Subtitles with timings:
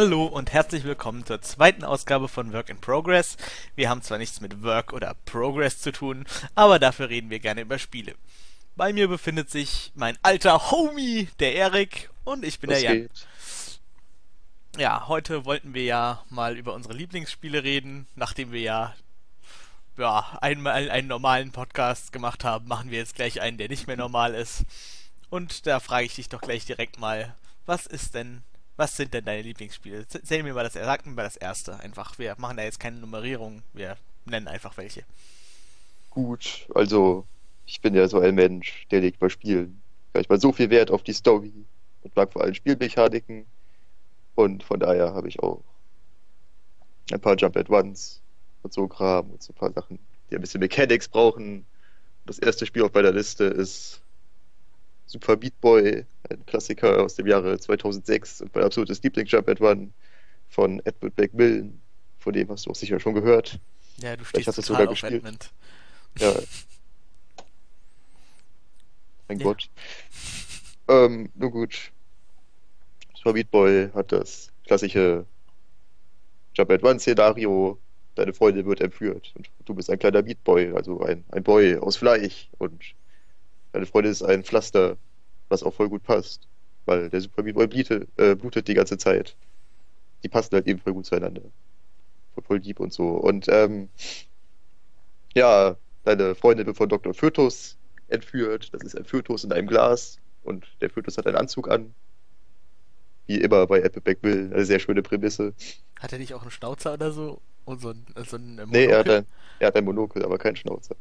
[0.00, 3.36] Hallo und herzlich willkommen zur zweiten Ausgabe von Work in Progress.
[3.74, 6.24] Wir haben zwar nichts mit Work oder Progress zu tun,
[6.54, 8.14] aber dafür reden wir gerne über Spiele.
[8.76, 13.02] Bei mir befindet sich mein alter Homie, der Erik, und ich bin Was der Jan.
[13.02, 13.28] geht?
[14.76, 18.94] Ja, heute wollten wir ja mal über unsere Lieblingsspiele reden, nachdem wir ja
[19.96, 23.96] ja, einmal einen normalen Podcast gemacht haben, machen wir jetzt gleich einen, der nicht mehr
[23.96, 24.64] normal ist.
[25.28, 27.34] Und da frage ich dich doch gleich direkt mal,
[27.66, 28.44] was ist denn,
[28.78, 30.06] was sind denn deine Lieblingsspiele?
[30.06, 32.18] Zähl mir mal das, sag mir mal das erste einfach.
[32.18, 35.02] Wir machen da jetzt keine Nummerierung, wir nennen einfach welche.
[36.10, 37.26] Gut, also
[37.66, 40.92] ich bin ja so ein Mensch, der legt bei Spielen gleich mal so viel Wert
[40.92, 41.52] auf die Story
[42.02, 43.46] und mag vor allem Spielmechaniken
[44.36, 45.62] und von daher habe ich auch
[47.10, 48.22] ein paar Jump at Once
[48.62, 49.98] und so Kram und so ein paar Sachen,
[50.30, 51.66] die ein bisschen Mechanics brauchen.
[52.26, 54.02] Das erste Spiel auf meiner Liste ist
[55.08, 59.90] Super Meat Boy, ein Klassiker aus dem Jahre 2006 und mein absolutes Lieblings-Jump at One
[60.50, 61.80] von Edward McMillan,
[62.18, 63.58] von dem hast du auch sicher schon gehört.
[63.96, 65.14] Ja, du stehst hast total sogar auf gespielt.
[65.14, 65.50] Edmund.
[66.18, 66.34] Ja.
[69.28, 69.44] Mein Ja.
[69.44, 69.70] Gott.
[70.88, 71.90] Ähm, nun gut.
[73.16, 75.24] Super Meat Boy hat das klassische
[76.54, 77.78] Jump at One Szenario.
[78.14, 81.76] Deine Freundin wird entführt und du bist ein kleiner Meat Boy, also ein, ein Boy
[81.76, 82.82] aus Fleisch und
[83.72, 84.96] deine Freundin ist ein Pflaster,
[85.48, 86.48] was auch voll gut passt,
[86.86, 89.36] weil der Super Meat Boy blutet, äh, blutet die ganze Zeit.
[90.22, 91.42] Die passen halt eben voll gut zueinander.
[92.34, 93.08] Voll, voll lieb und so.
[93.08, 93.88] Und ähm,
[95.34, 97.14] ja, deine Freundin wird von Dr.
[97.14, 97.76] Fötus
[98.08, 98.72] entführt.
[98.72, 101.94] Das ist ein Fötus in einem Glas und der Fötus hat einen Anzug an.
[103.26, 105.54] Wie immer bei Apple Backbill, eine sehr schöne Prämisse.
[106.00, 107.42] Hat er nicht auch einen Schnauzer oder so?
[107.64, 109.18] Und so ein, so ein äh, Nee, er hat, Monokel?
[109.18, 109.26] ein,
[109.58, 110.96] er hat ein Monokel, aber keinen Schnauzer.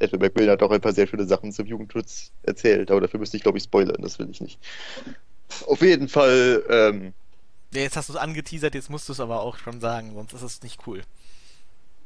[0.00, 3.36] Edwin McMillan hat auch ein paar sehr schöne Sachen zum Jugendschutz erzählt, aber dafür müsste
[3.36, 4.60] ich, glaube ich, spoilern, das will ich nicht.
[5.66, 7.14] Auf jeden Fall, ähm,
[7.72, 10.32] Ja, jetzt hast du es angeteasert, jetzt musst du es aber auch schon sagen, sonst
[10.32, 11.02] ist es nicht cool.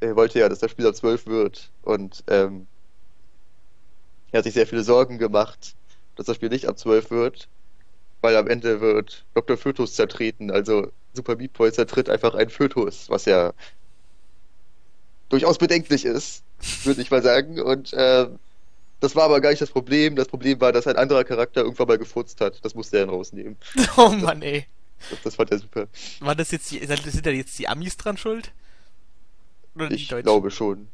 [0.00, 2.66] er wollte ja, dass das Spiel ab 12 wird und ähm,
[4.32, 5.76] er hat sich sehr viele Sorgen gemacht,
[6.16, 7.48] dass das Spiel nicht ab 12 wird,
[8.22, 9.56] weil am Ende wird Dr.
[9.58, 13.54] Fötus zertreten, also Super Meat Boy zertritt einfach einen Fötus, was ja
[15.28, 16.42] durchaus bedenklich ist,
[16.84, 17.60] würde ich mal sagen.
[17.60, 18.38] Und ähm,
[19.00, 20.16] das war aber gar nicht das Problem.
[20.16, 22.64] Das Problem war, dass ein anderer Charakter irgendwann mal gefurzt hat.
[22.64, 23.56] Das musste er dann rausnehmen.
[23.96, 24.66] Oh Mann, ey.
[25.08, 25.88] Das, das fand er super.
[26.20, 28.52] War das jetzt die, sind da jetzt die Amis dran schuld?
[29.74, 30.88] Oder die Ich glaube schon.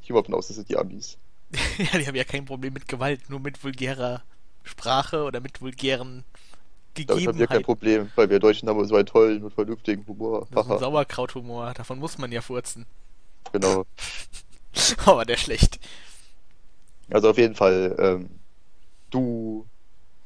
[0.00, 1.18] Ich gehe mal davon aus, das sind die Amis.
[1.78, 4.22] Ja, die haben ja kein Problem mit Gewalt, nur mit vulgärer
[4.64, 6.24] Sprache oder mit vulgären
[7.06, 7.62] Damit haben wir kein Gegebenheiten.
[7.62, 10.48] Problem, weil wir Deutschen haben so einen tollen und vernünftigen Humor.
[10.50, 12.86] Das ist ein Sauerkrauthumor, davon muss man ja furzen.
[13.52, 13.86] Genau.
[15.06, 15.80] Aber der schlecht.
[17.10, 18.30] Also auf jeden Fall, ähm,
[19.10, 19.66] du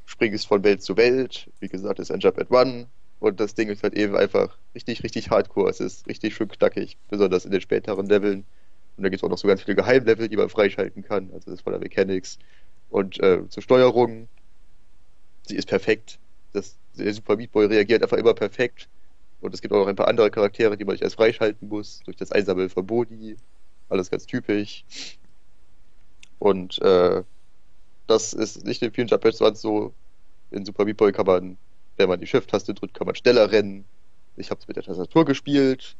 [0.05, 1.51] springst von Welt zu Welt.
[1.61, 2.87] Wie gesagt, ist ein Jump at One.
[3.19, 5.71] Und das Ding ist halt eben einfach richtig, richtig hardcore.
[5.71, 8.45] Es ist richtig schön knackig, besonders in den späteren Leveln.
[8.97, 11.31] Und da gibt es auch noch so ganz viele Geheimlevel, die man freischalten kann.
[11.33, 12.39] Also das ist von der Mechanics.
[12.91, 14.29] Und äh, zur Steuerung,
[15.47, 16.19] sie ist perfekt.
[16.53, 18.89] Das, der Super Meat Boy reagiert einfach immer perfekt.
[19.41, 22.01] Und es gibt auch noch ein paar andere Charaktere, die man nicht erst freischalten muss,
[22.05, 23.37] durch das Einsammeln von Boni.
[23.89, 24.85] Alles ganz typisch.
[26.39, 27.23] Und äh,
[28.07, 29.25] das ist nicht in vielen Jump
[29.57, 29.93] so.
[30.51, 31.57] In Super Meat Boy kann man,
[31.97, 33.85] wenn man die Shift-Taste drückt, kann man schneller rennen.
[34.37, 35.97] Ich habe es mit der Tastatur gespielt.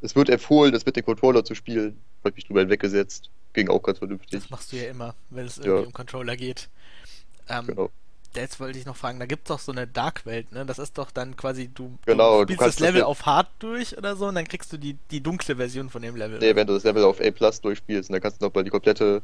[0.00, 1.98] Es wird empfohlen, das mit dem Controller zu spielen.
[2.20, 3.30] Habe ich mich drüber hinweggesetzt.
[3.52, 4.30] Ging auch ganz vernünftig.
[4.40, 5.86] Das machst du ja immer, wenn es irgendwie Ja.
[5.86, 6.68] um Controller geht.
[7.48, 7.90] Ähm, Genau.
[8.36, 10.64] Jetzt wollte ich noch fragen, da gibt es doch so eine Dark-Welt, ne?
[10.66, 13.06] Das ist doch dann quasi, du, Genau, du du spielst kannst das das Level ja-
[13.06, 16.16] auf Hard durch oder so und dann kriegst du die, die dunkle Version von dem
[16.16, 16.38] Level.
[16.38, 19.22] Nee, wenn du das Level auf A Plus durchspielst, dann kannst du nochmal die komplette.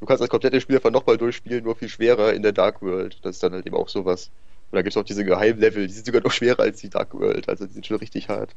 [0.00, 3.18] Du kannst das komplette Spiel einfach nochmal durchspielen, nur viel schwerer in der Dark World.
[3.22, 4.30] Das ist dann halt eben auch sowas.
[4.70, 7.12] Und da gibt es auch diese Geheimlevel, die sind sogar noch schwerer als die Dark
[7.12, 7.48] World.
[7.48, 8.54] Also die sind schon richtig hart.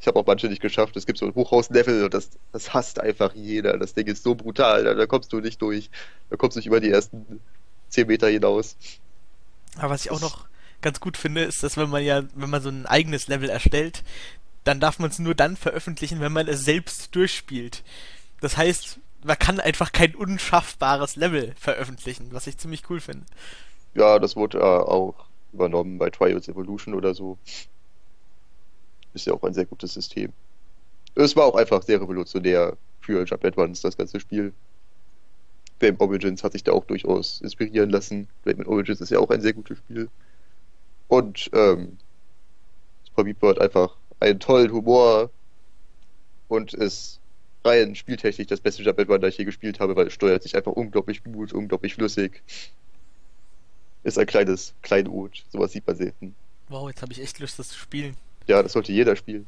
[0.00, 0.96] Ich habe auch manche nicht geschafft.
[0.96, 3.78] Es gibt so ein Hochhaus-Level und das, das hasst einfach jeder.
[3.78, 5.90] Das Ding ist so brutal, da, da kommst du nicht durch.
[6.30, 7.40] Da kommst du nicht über die ersten
[7.88, 8.76] 10 Meter hinaus.
[9.76, 10.46] Aber was ich auch noch
[10.80, 14.04] ganz gut finde, ist, dass wenn man ja, wenn man so ein eigenes Level erstellt,
[14.64, 17.82] dann darf man es nur dann veröffentlichen, wenn man es selbst durchspielt.
[18.40, 23.26] Das heißt, man kann einfach kein unschaffbares Level veröffentlichen, was ich ziemlich cool finde.
[23.94, 27.38] Ja, das wurde äh, auch übernommen bei Trials Evolution oder so.
[29.14, 30.32] Ist ja auch ein sehr gutes System.
[31.14, 34.52] Es war auch einfach sehr revolutionär für Jump Advance, das ganze Spiel.
[35.80, 38.28] Game Origins hat sich da auch durchaus inspirieren lassen.
[38.44, 40.08] Game Origins ist ja auch ein sehr gutes Spiel.
[41.08, 41.96] Und ähm,
[43.04, 45.30] Super Meat Boy hat einfach einen tollen Humor
[46.48, 47.20] und ist
[47.64, 50.56] rein spieltechnisch das beste Jump Advance, das ich je gespielt habe, weil es steuert sich
[50.56, 52.42] einfach unglaublich gut, unglaublich flüssig.
[54.04, 55.44] ist ein kleines Kleinod.
[55.50, 56.34] Sowas sieht man selten.
[56.68, 58.16] Wow, jetzt habe ich echt Lust, das zu spielen.
[58.46, 59.46] Ja, das sollte jeder spielen.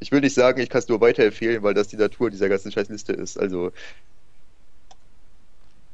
[0.00, 2.72] Ich will nicht sagen, ich kann es nur weiterempfehlen, weil das die Natur dieser ganzen
[2.72, 3.38] Scheißliste ist.
[3.38, 3.72] Also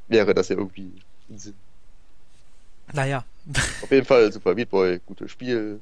[0.08, 0.92] wäre das ja irgendwie
[1.28, 1.54] ein Sinn.
[2.92, 3.24] Naja.
[3.82, 5.80] Auf jeden Fall Super Meat Boy, gutes Spiel.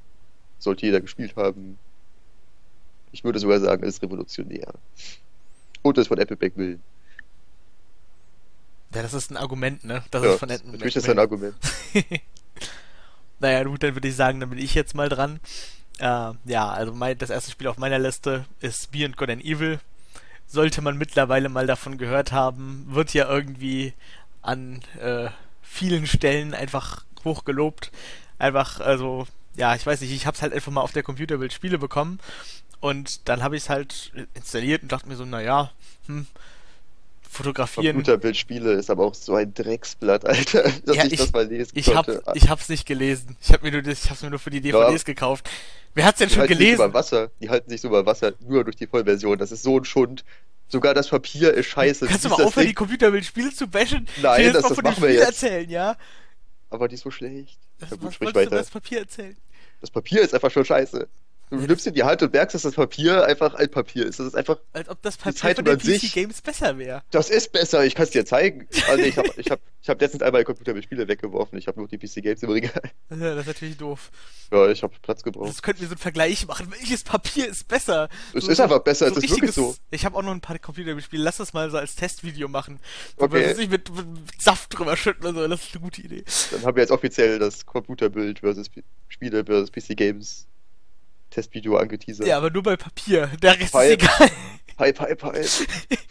[0.58, 1.78] Sollte jeder gespielt haben.
[3.12, 4.74] Ich würde sogar sagen, es ist revolutionär.
[5.82, 6.82] Und es von Apple Macmillan.
[8.94, 10.02] Ja, das ist ein Argument, ne?
[10.10, 11.54] Das ja, ist von Apple natürlich ist das ein Argument.
[13.40, 15.38] naja, gut, dann würde ich sagen, dann bin ich jetzt mal dran.
[15.98, 19.80] Äh, ja, also mein, das erste Spiel auf meiner Liste ist Beyond Good and Evil.
[20.46, 23.94] Sollte man mittlerweile mal davon gehört haben, wird ja irgendwie
[24.42, 25.28] an äh,
[25.62, 27.90] vielen Stellen einfach hoch gelobt.
[28.38, 29.26] Einfach, also,
[29.56, 32.20] ja, ich weiß nicht, ich hab's halt einfach mal auf der Computerbild Spiele bekommen
[32.80, 35.72] und dann habe ich es halt installiert und dachte mir so, naja,
[36.06, 36.26] hm,
[37.36, 37.94] fotografieren.
[37.96, 41.72] Computerbildspiele ist aber auch so ein Drecksblatt, Alter, dass Ja, ich, ich- das mal lesen
[41.74, 42.22] Ich hab, konnte.
[42.34, 43.36] ich hab's nicht gelesen.
[43.40, 45.48] Ich hab mir nur das, ich hab's mir nur für die DVDs gekauft.
[45.94, 46.94] Wer hat's denn die schon sich über gelesen?
[46.94, 47.30] Wasser.
[47.40, 49.38] Die halten sich so über Wasser nur durch die Vollversion.
[49.38, 50.24] Das ist so ein Schund.
[50.68, 52.06] Sogar das Papier ist scheiße.
[52.06, 52.74] Kannst du mal das aufhören, die Ding?
[52.76, 54.06] Computerbildspiele zu bashen?
[54.20, 55.26] Nein, ich will das- mal das von dem machen wir jetzt.
[55.42, 55.96] erzählen, ja?
[56.70, 57.58] Aber die ist so schlecht.
[57.78, 58.56] Das, Ja gut, was wolltest du über weiter.
[58.56, 59.36] das Papier erzählen?
[59.80, 61.06] Das Papier ist einfach schon scheiße.
[61.48, 64.18] Du nimmst in die Hand und merkst, dass das Papier einfach ein Papier ist.
[64.18, 67.02] Das ist einfach, Als ob das Papier von den PC Games besser wäre.
[67.12, 67.84] das ist besser.
[67.84, 68.66] Ich kann es dir zeigen.
[68.88, 71.56] Also ich habe ich hab, ich hab letztens einmal Computerspiele weggeworfen.
[71.56, 72.82] Ich habe nur die PC Games im Regal.
[73.10, 74.10] Ja, das ist natürlich doof.
[74.50, 75.48] Ja, ich habe Platz gebraucht.
[75.50, 76.66] Das könnten wir so einen Vergleich machen.
[76.70, 78.08] Welches Papier ist besser?
[78.34, 79.76] Es So- ist einfach besser, so es ist wirklich so.
[79.92, 81.22] Ich habe auch noch ein paar Computerspiele.
[81.22, 82.80] Lass das mal so als Testvideo machen.
[83.18, 83.24] Okay.
[83.36, 83.54] Okay.
[83.54, 84.06] Sich mit, mit
[84.42, 85.48] Saft drüber schütten oder so.
[85.48, 86.24] Das ist eine gute Idee.
[86.50, 88.68] Dann haben wir jetzt offiziell das Computerbild versus
[89.08, 90.46] Spiele versus PC Games
[91.30, 92.26] Testvideo angeteasert.
[92.26, 93.30] Ja, aber nur bei Papier.
[93.42, 94.02] Der Rest Hype.
[94.02, 94.30] ist egal.
[94.78, 95.48] Hype, hype, hype.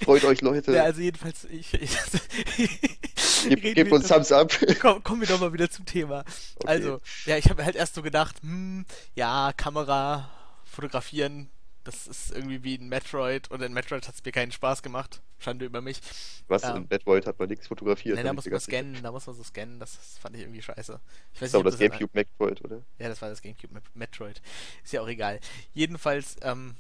[0.04, 0.74] Freut euch, Leute.
[0.74, 1.74] Ja, also jedenfalls, ich.
[1.76, 1.92] ich
[3.50, 4.52] Gebt, reden gebt uns Thumbs up.
[4.82, 6.24] Komm, kommen wir doch mal wieder zum Thema.
[6.56, 6.68] Okay.
[6.68, 10.32] Also, ja, ich habe halt erst so gedacht, hm, ja, Kamera,
[10.64, 11.50] fotografieren,
[11.86, 15.22] das ist irgendwie wie ein Metroid und in Metroid hat es mir keinen Spaß gemacht.
[15.40, 16.02] Schande über mich.
[16.48, 16.76] Was Ja.
[16.76, 18.18] in Metroid hat man nichts fotografiert.
[18.18, 21.00] Nee, da muss man scannen, da muss man so scannen, das fand ich irgendwie scheiße.
[21.34, 22.82] Ich Das weiß ist aber ob das in- Gamecube Metroid, oder?
[23.00, 24.42] Ja, das war das Gamecube Met- Metroid.
[24.84, 25.40] Ist ja auch egal.
[25.74, 26.76] Jedenfalls, ähm,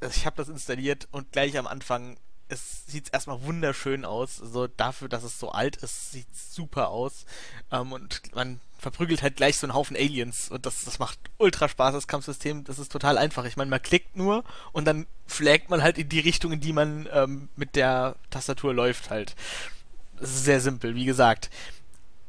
[0.00, 2.16] ich habe das installiert und gleich am Anfang,
[2.48, 4.36] es sieht erstmal wunderschön aus.
[4.36, 7.26] So dafür, dass es so alt ist, sieht super aus.
[7.70, 11.68] Ähm, und man verprügelt halt gleich so einen Haufen Aliens und das, das macht ultra
[11.68, 12.64] Spaß, das Kampfsystem.
[12.64, 13.44] Das ist total einfach.
[13.44, 16.72] Ich meine, man klickt nur und dann schlägt man halt in die Richtung, in die
[16.72, 19.34] man ähm, mit der Tastatur läuft halt.
[20.18, 21.50] Das ist sehr simpel, wie gesagt.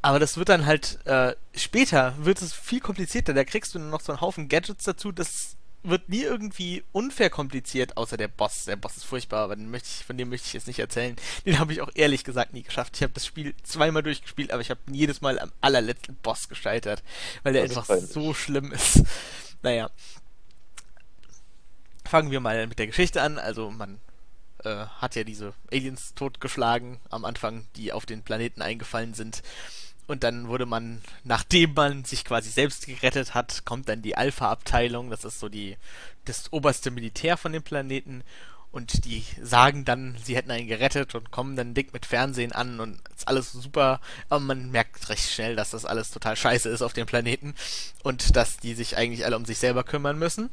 [0.02, 3.34] Aber das wird dann halt, äh, später wird es viel komplizierter.
[3.34, 5.12] Da kriegst du noch so einen Haufen Gadgets dazu.
[5.12, 8.64] Das wird nie irgendwie unfair kompliziert, außer der Boss.
[8.64, 11.16] Der Boss ist furchtbar, aber den möchte ich, von dem möchte ich jetzt nicht erzählen.
[11.46, 12.96] Den habe ich auch ehrlich gesagt nie geschafft.
[12.96, 17.02] Ich habe das Spiel zweimal durchgespielt, aber ich habe jedes Mal am allerletzten Boss gescheitert,
[17.42, 19.02] weil der Das einfach so schlimm ist.
[19.62, 19.90] Naja.
[22.06, 23.36] Fangen wir mal mit der Geschichte an.
[23.36, 24.00] Also man
[24.64, 29.42] äh, hat ja diese Aliens totgeschlagen am Anfang, die auf den Planeten eingefallen sind.
[30.10, 35.08] Und dann wurde man, nachdem man sich quasi selbst gerettet hat, kommt dann die Alpha-Abteilung,
[35.08, 35.76] das ist so die,
[36.24, 38.24] das oberste Militär von dem Planeten.
[38.72, 42.80] Und die sagen dann, sie hätten einen gerettet und kommen dann dick mit Fernsehen an
[42.80, 44.00] und ist alles super.
[44.28, 47.54] Aber man merkt recht schnell, dass das alles total scheiße ist auf dem Planeten
[48.02, 50.50] und dass die sich eigentlich alle um sich selber kümmern müssen.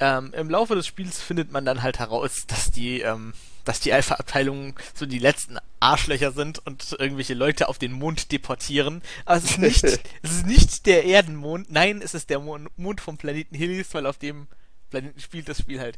[0.00, 3.92] Ähm, Im Laufe des Spiels findet man dann halt heraus, dass die, ähm, dass die
[3.92, 9.02] Alpha-Abteilungen so die letzten Arschlöcher sind und irgendwelche Leute auf den Mond deportieren.
[9.24, 9.84] Aber es ist nicht,
[10.22, 14.06] es ist nicht der Erdenmond, nein, es ist der Mon Mond vom Planeten Helios, weil
[14.06, 14.46] auf dem
[14.90, 15.96] Planeten spielt das Spiel halt.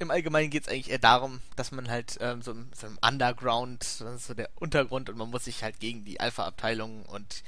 [0.00, 2.98] Im Allgemeinen geht es eigentlich eher darum, dass man halt ähm, so, im- so im
[3.04, 7.42] Underground, das ist so der Untergrund und man muss sich halt gegen die Alpha-Abteilung und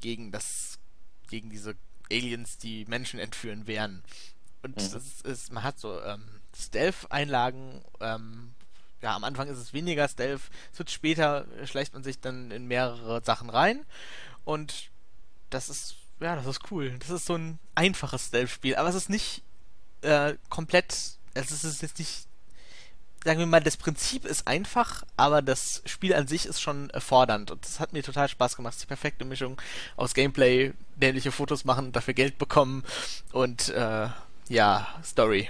[0.00, 0.78] gegen das,
[1.30, 1.76] gegen diese
[2.10, 4.02] Aliens, die Menschen entführen, wehren.
[4.62, 4.90] Und Mhm.
[4.92, 6.24] das ist, man hat so ähm,
[6.56, 7.82] Stealth-Einlagen.
[8.00, 8.52] Ähm,
[9.02, 10.42] ja, am Anfang ist es weniger Stealth.
[10.72, 13.84] Es wird später äh, schleicht man sich dann in mehrere Sachen rein.
[14.44, 14.90] Und
[15.50, 16.96] das ist, ja, das ist cool.
[17.00, 18.76] Das ist so ein einfaches Stealth-Spiel.
[18.76, 19.42] Aber es ist nicht
[20.02, 21.18] äh, komplett.
[21.34, 22.26] Es ist, es ist jetzt nicht.
[23.24, 27.00] Sagen wir mal, das Prinzip ist einfach, aber das Spiel an sich ist schon äh,
[27.00, 27.52] fordernd.
[27.52, 28.76] Und das hat mir total Spaß gemacht.
[28.82, 29.60] Die perfekte Mischung
[29.96, 32.82] aus Gameplay, dämliche Fotos machen, dafür Geld bekommen
[33.30, 34.08] und äh,
[34.48, 35.48] ja, Story.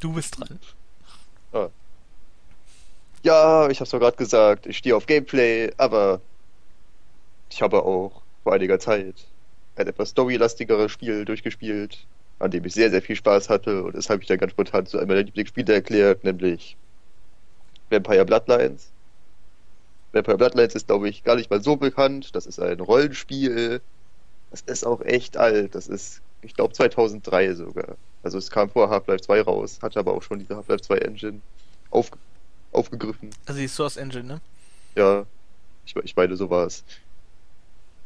[0.00, 0.58] Du bist dran.
[3.22, 6.20] Ja, ich hab's doch gerade gesagt, ich stehe auf Gameplay, aber
[7.50, 9.26] ich habe auch vor einiger Zeit
[9.76, 12.06] ein etwas storylastigeres Spiel durchgespielt,
[12.38, 14.86] an dem ich sehr, sehr viel Spaß hatte und das habe ich dann ganz spontan
[14.86, 16.76] zu einem meiner Lieblingsspiele erklärt, nämlich
[17.90, 18.90] Vampire Bloodlines.
[20.12, 22.34] Vampire Bloodlines ist, glaube ich, gar nicht mal so bekannt.
[22.34, 23.80] Das ist ein Rollenspiel.
[24.50, 25.74] Das ist auch echt alt.
[25.74, 27.96] Das ist, ich glaube, 2003 sogar.
[28.22, 31.40] Also es kam vor Half-Life 2 raus, hatte aber auch schon diese Half-Life 2 Engine
[31.90, 32.10] auf,
[32.72, 33.30] aufgegriffen.
[33.46, 34.40] Also die Source Engine, ne?
[34.94, 35.26] Ja,
[35.86, 36.84] ich, ich meine, so war es.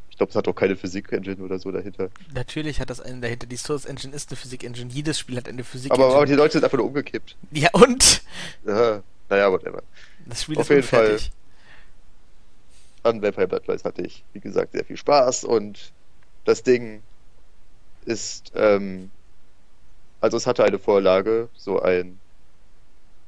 [0.09, 2.09] Ich glaube, es hat auch keine Physik-Engine oder so dahinter.
[2.33, 3.47] Natürlich hat das einen dahinter.
[3.47, 4.89] Die Source Engine ist eine Physik-Engine.
[4.89, 6.07] Jedes Spiel hat eine Physik-Engine.
[6.07, 7.35] Aber, aber, die Leute sind einfach nur umgekippt.
[7.51, 8.23] Ja, und?
[8.65, 9.83] Ja, naja, whatever.
[10.25, 11.31] Das Spiel Auf ist jeden unfertig.
[13.03, 15.91] An Vampire Bloodlines hatte ich, wie gesagt, sehr viel Spaß und
[16.45, 17.03] das Ding
[18.05, 19.11] ist, ähm,
[20.21, 22.19] also es hatte eine Vorlage, so ein,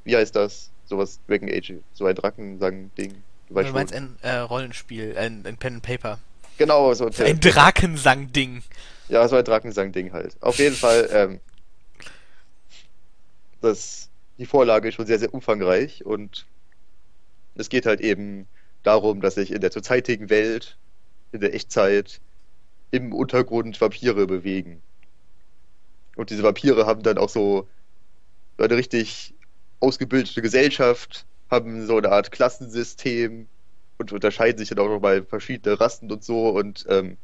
[0.04, 0.70] wie heißt das?
[0.86, 3.22] Sowas Dragon Age, so ein Drakensang-Ding.
[3.48, 4.16] Du Du meinst schon.
[4.22, 6.18] ein äh, Rollenspiel, ein, ein Pen and Paper.
[6.56, 8.62] Genau, so Ein Drakensang-Ding.
[9.08, 10.36] Ja, so ein Drakensang-Ding halt.
[10.40, 11.40] Auf jeden Fall, ähm,
[13.60, 14.08] das,
[14.38, 16.46] die Vorlage ist schon sehr, sehr umfangreich und
[17.54, 18.46] es geht halt eben
[18.82, 20.76] darum, dass sich in der zurzeitigen Welt,
[21.32, 22.20] in der Echtzeit,
[22.90, 24.82] im Untergrund Vampire bewegen.
[26.16, 27.68] Und diese Vampire haben dann auch so
[28.58, 29.34] eine richtig
[29.80, 33.46] ausgebildete Gesellschaft, haben so eine Art Klassensystem
[33.98, 37.16] und unterscheiden sich dann auch nochmal verschiedene Rassen und so und ähm,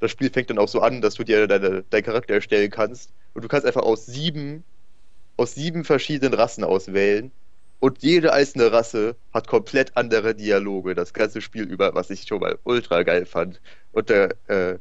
[0.00, 3.12] das Spiel fängt dann auch so an, dass du dir deine, deinen Charakter erstellen kannst
[3.34, 4.64] und du kannst einfach aus sieben,
[5.36, 7.32] aus sieben verschiedenen Rassen auswählen
[7.80, 12.40] und jede einzelne Rasse hat komplett andere Dialoge, das ganze Spiel über, was ich schon
[12.40, 13.60] mal ultra geil fand.
[13.92, 14.78] Und der, äh,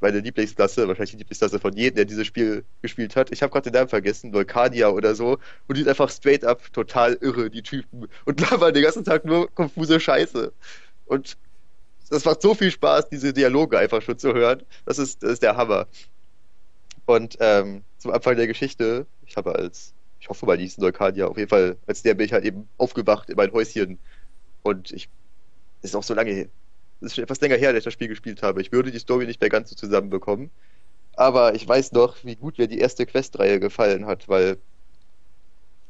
[0.00, 3.32] meine Lieblingsklasse, wahrscheinlich die Lieblingsklasse von jedem, der dieses Spiel gespielt hat.
[3.32, 5.38] Ich habe gerade den Namen vergessen, Volcania oder so.
[5.66, 8.08] Und die sind einfach straight up total irre, die Typen.
[8.24, 10.52] Und labern den ganzen Tag nur konfuse Scheiße.
[11.06, 11.36] Und
[12.10, 14.62] das macht so viel Spaß, diese Dialoge einfach schon zu hören.
[14.84, 15.86] Das ist, das ist der Hammer.
[17.06, 21.26] Und ähm, zum Anfang der Geschichte, ich habe als, ich hoffe mal, die hieß Volcania,
[21.26, 23.98] auf jeden Fall, als der bin ich halt eben aufgewacht in mein Häuschen.
[24.62, 25.08] Und ich,
[25.82, 26.48] das ist auch so lange.
[27.00, 28.60] Das ist schon etwas länger her, dass ich das Spiel gespielt habe.
[28.60, 30.50] Ich würde die Story nicht mehr ganz so zusammenbekommen.
[31.14, 34.58] Aber ich weiß noch, wie gut mir die erste Questreihe gefallen hat, weil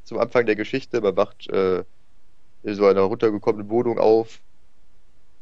[0.04, 1.84] zum Anfang der Geschichte, man wacht äh,
[2.62, 4.40] in so einer runtergekommenen Wohnung auf.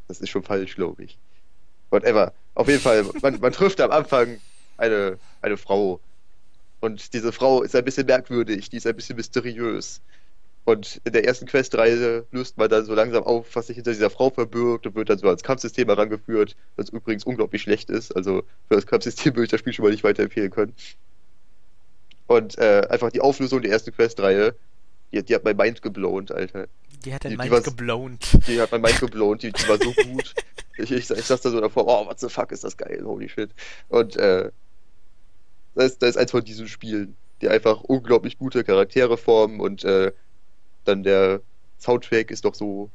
[0.09, 1.19] Das ist schon falsch, glaube ich.
[1.91, 2.33] Whatever.
[2.55, 4.41] Auf jeden Fall, man, man trifft am Anfang
[4.77, 6.01] eine, eine Frau.
[6.81, 10.01] Und diese Frau ist ein bisschen merkwürdig, die ist ein bisschen mysteriös.
[10.67, 14.11] Und in der ersten Questreise löst man dann so langsam auf, was sich hinter dieser
[14.11, 18.15] Frau verbirgt und wird dann so als Kampfsystem herangeführt, das übrigens unglaublich schlecht ist.
[18.17, 20.75] Also für das Kampfsystem würde ich das Spiel schon mal nicht weiterempfehlen können.
[22.27, 24.57] Und äh, einfach die Auflösung der ersten Questreihe,
[25.13, 26.67] die, die hat mein Mind geblown, Alter.
[27.05, 28.47] Die hat dein Mind war's- geblownt.
[28.49, 30.35] Die hat mein Mind geblown, die, die war so gut.
[30.79, 33.31] Ich, ich, ich saß da so davor, oh, what the fuck, ist das geil, holy
[33.31, 33.49] shit.
[33.89, 34.51] Und äh,
[35.75, 39.85] das, ist, das ist eins von diesen Spielen, die einfach unglaublich gute Charaktere formen und
[39.85, 40.13] äh,
[40.89, 41.41] dann der
[41.79, 42.91] Soundtrack ist doch so,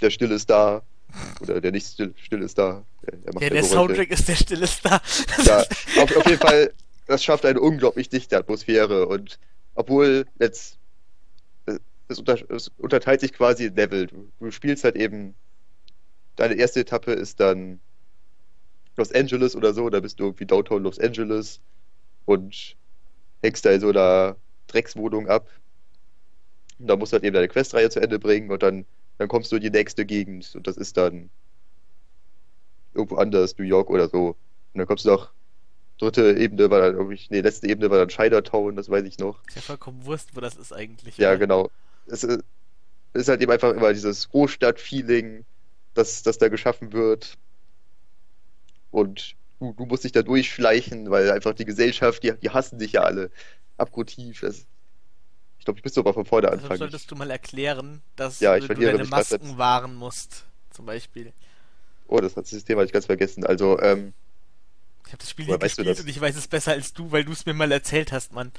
[0.00, 0.82] der Still ist da,
[1.40, 2.84] oder der nicht still, still ist da.
[3.02, 3.68] Der, der Ja, der Geräusche.
[3.74, 5.02] Soundtrack ist der stille Star.
[5.44, 5.60] Ja,
[6.02, 6.72] auf, auf jeden Fall,
[7.06, 9.38] das schafft eine unglaublich dichte Atmosphäre und
[9.74, 10.78] obwohl jetzt
[11.66, 14.06] äh, es, unter, es unterteilt sich quasi in Level.
[14.06, 15.34] Du, du spielst halt eben,
[16.36, 17.80] deine erste Etappe ist dann
[18.96, 21.60] Los Angeles oder so, da bist du irgendwie Downtown Los Angeles
[22.26, 22.76] und
[23.42, 24.36] hängst da in so einer
[24.68, 25.48] Dreckswohnung ab.
[26.78, 28.84] Und da musst du halt eben deine Questreihe zu Ende bringen und dann,
[29.18, 31.30] dann kommst du in die nächste Gegend und das ist dann
[32.94, 34.28] irgendwo anders, New York oder so.
[34.28, 35.30] Und dann kommst du noch,
[35.98, 39.38] dritte Ebene war dann irgendwie, nee, letzte Ebene war dann Chinatown, das weiß ich noch.
[39.46, 41.16] Ist ja vollkommen Wurst, wo das ist eigentlich.
[41.18, 41.38] Ja, oder?
[41.38, 41.70] genau.
[42.06, 42.42] Es ist,
[43.12, 45.44] es ist halt eben einfach immer dieses Großstadt-Feeling,
[45.94, 47.36] das, das da geschaffen wird.
[48.90, 52.92] Und du, du musst dich da durchschleichen, weil einfach die Gesellschaft, die, die hassen dich
[52.92, 53.30] ja alle
[53.76, 54.40] abgrundtief.
[54.40, 54.66] Das,
[55.64, 56.78] ich glaube, ich müsste aber von vorne Also anfangen.
[56.78, 59.58] solltest du mal erklären, dass Ja, du deine Masken selbst.
[59.58, 60.46] wahren musst.
[60.70, 61.32] Zum Beispiel.
[62.06, 63.44] Oh, das, das System hatte ich ganz vergessen.
[63.44, 64.14] Also, ähm,
[65.06, 66.00] Ich habe das Spiel Woher nie weißt du gespielt das?
[66.00, 68.52] und ich weiß es besser als du, weil du es mir mal erzählt hast, Mann.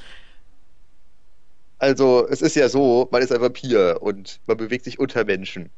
[1.78, 5.72] Also, es ist ja so, man ist ein Vampir und man bewegt sich unter Menschen.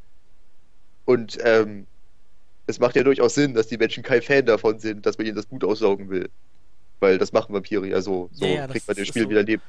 [1.06, 1.88] Und ähm,
[2.68, 5.36] es macht ja durchaus Sinn, dass die Menschen kein Fan davon sind, dass man ihnen
[5.36, 6.32] das Blut aussaugen will.
[7.00, 8.30] Weil das machen Vampire ja so.
[8.34, 9.30] So Ja, ja, das kriegt man ist Spiel so.
[9.30, 9.64] wieder Leben.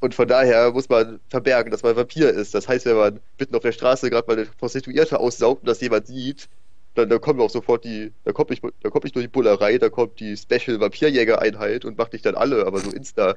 [0.00, 2.54] Und von daher muss man verbergen, dass man Vampir ist.
[2.54, 5.80] Das heißt, wenn man mitten auf der Straße gerade mal eine Prostituierte aussaugt und das
[5.80, 6.48] jemand sieht,
[6.94, 9.78] dann, dann kommen auch sofort die, da kommt nicht, da kommt nicht nur die Bullerei,
[9.78, 13.36] da kommt die Special Vampirjäger-Einheit und macht dich dann alle, aber so insta.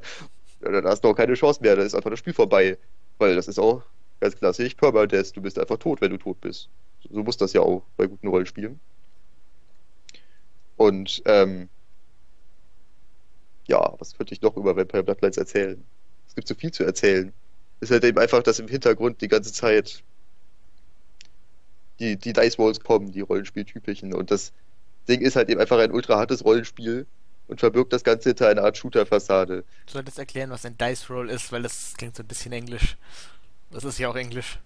[0.64, 2.78] Ja, Da hast du auch keine Chance mehr, dann ist einfach das Spiel vorbei.
[3.20, 3.84] Weil das ist auch
[4.22, 6.70] ganz klassisch Permadeath, du bist einfach tot, wenn du tot bist.
[7.02, 8.80] So, so muss das ja auch bei guten Rollenspielen.
[10.78, 11.70] Und, ähm,
[13.68, 15.86] ja, was könnte ich noch über Vampire Bloodlines erzählen?
[16.30, 17.34] Es gibt so viel zu erzählen.
[17.82, 20.04] Es ist halt eben einfach, dass im Hintergrund die ganze Zeit
[22.00, 24.14] die, die Dice Rolls kommen, die Rollenspieltypischen.
[24.14, 24.54] Und das
[25.08, 27.06] Ding ist halt eben einfach ein ultra hartes Rollenspiel
[27.48, 29.64] und verbirgt das Ganze hinter einer Art Shooter-Fassade.
[29.86, 32.96] Du solltest erklären, was ein Dice Roll ist, weil das klingt so ein bisschen englisch.
[33.72, 34.60] Das ist ja auch englisch.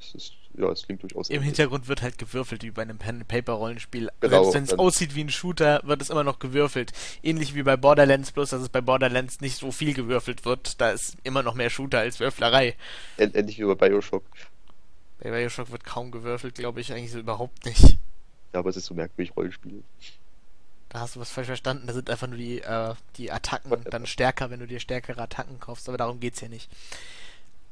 [0.00, 1.42] Es ist, ja, es klingt durchaus Im.
[1.42, 4.10] Hintergrund wird halt gewürfelt, wie bei einem Pen-Paper-Rollenspiel.
[4.20, 6.92] Genau, Selbst wenn es aussieht wie ein Shooter, wird es immer noch gewürfelt.
[7.22, 10.80] Ähnlich wie bei Borderlands, bloß dass es bei Borderlands nicht so viel gewürfelt wird.
[10.80, 12.76] Da ist immer noch mehr Shooter als Würflerei.
[13.18, 14.24] Ähnlich wie bei Bioshock.
[15.20, 17.98] Bei Bioshock wird kaum gewürfelt, glaube ich, eigentlich so überhaupt nicht.
[18.52, 19.82] Ja, aber es ist so merkwürdig Rollenspiel.
[20.90, 21.88] Da hast du was falsch verstanden.
[21.88, 25.58] Da sind einfach nur die, äh, die Attacken dann stärker, wenn du dir stärkere Attacken
[25.58, 25.88] kaufst.
[25.88, 26.70] Aber darum geht's ja nicht.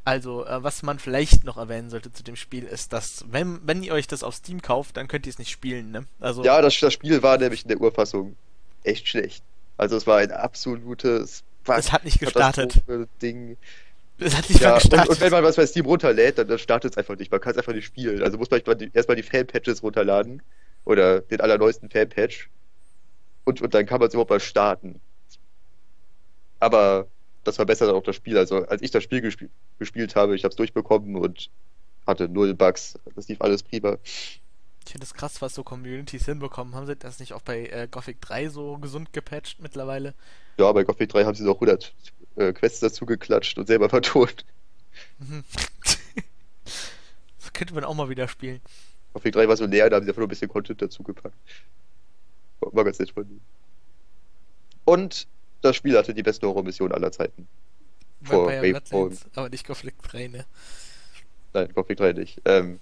[0.05, 3.83] Also, äh, was man vielleicht noch erwähnen sollte zu dem Spiel ist, dass, wenn, wenn
[3.85, 6.07] ihr euch das auf Steam kauft, dann könnt ihr es nicht spielen, ne?
[6.19, 8.37] Also, Ja, das, das Spiel war nämlich in der Urfassung
[8.83, 9.45] echt schlecht.
[9.77, 12.83] Also es war ein absolutes es hat nicht gestartet.
[13.23, 13.57] Ding.
[14.19, 15.11] Es hat nicht Ja, mal und, gestartet.
[15.11, 17.31] und wenn man was bei Steam runterlädt, dann, dann startet es einfach nicht.
[17.31, 18.23] Man kann es einfach nicht spielen.
[18.23, 20.43] Also muss man erstmal die, erstmal die Fan-Patches runterladen.
[20.85, 22.51] Oder den allerneuesten Fan-Patch.
[23.45, 25.01] Und, und dann kann man es überhaupt mal starten.
[26.61, 27.12] Aber
[27.45, 28.39] das verbessert auch das Spiel.
[28.39, 31.51] Also als ich das Spiel gespiel, gespielt habe, ich habe es durchbekommen und
[32.07, 32.99] hatte null Bugs.
[33.15, 33.99] Das lief alles prima.
[34.85, 36.75] Ich finde es krass, was so Communities hinbekommen.
[36.75, 40.15] Haben sie das nicht auch bei äh, Gothic 3 so gesund gepatcht mittlerweile?
[40.59, 41.95] Ja, bei Gothic 3 haben sie noch 100
[42.37, 44.45] äh, Quests dazu geklatscht und selber vertont.
[45.19, 45.45] Mhm.
[47.39, 48.61] das könnte man auch mal wieder spielen.
[49.15, 51.37] Gothic 3 war so leer, da haben sie einfach nur ein bisschen Content dazu gepackt.
[52.61, 53.43] War, war ganz nett von denen.
[54.85, 55.29] Und
[55.63, 57.49] das Spiel hatte die beste Horrormission aller Zeiten.
[58.23, 58.83] Vor Ravenholm.
[58.83, 60.45] Bloodlines, aber nicht Gothic 3, ne?
[61.55, 62.41] Nein, Gothic 3 nicht.
[62.45, 62.81] Ähm,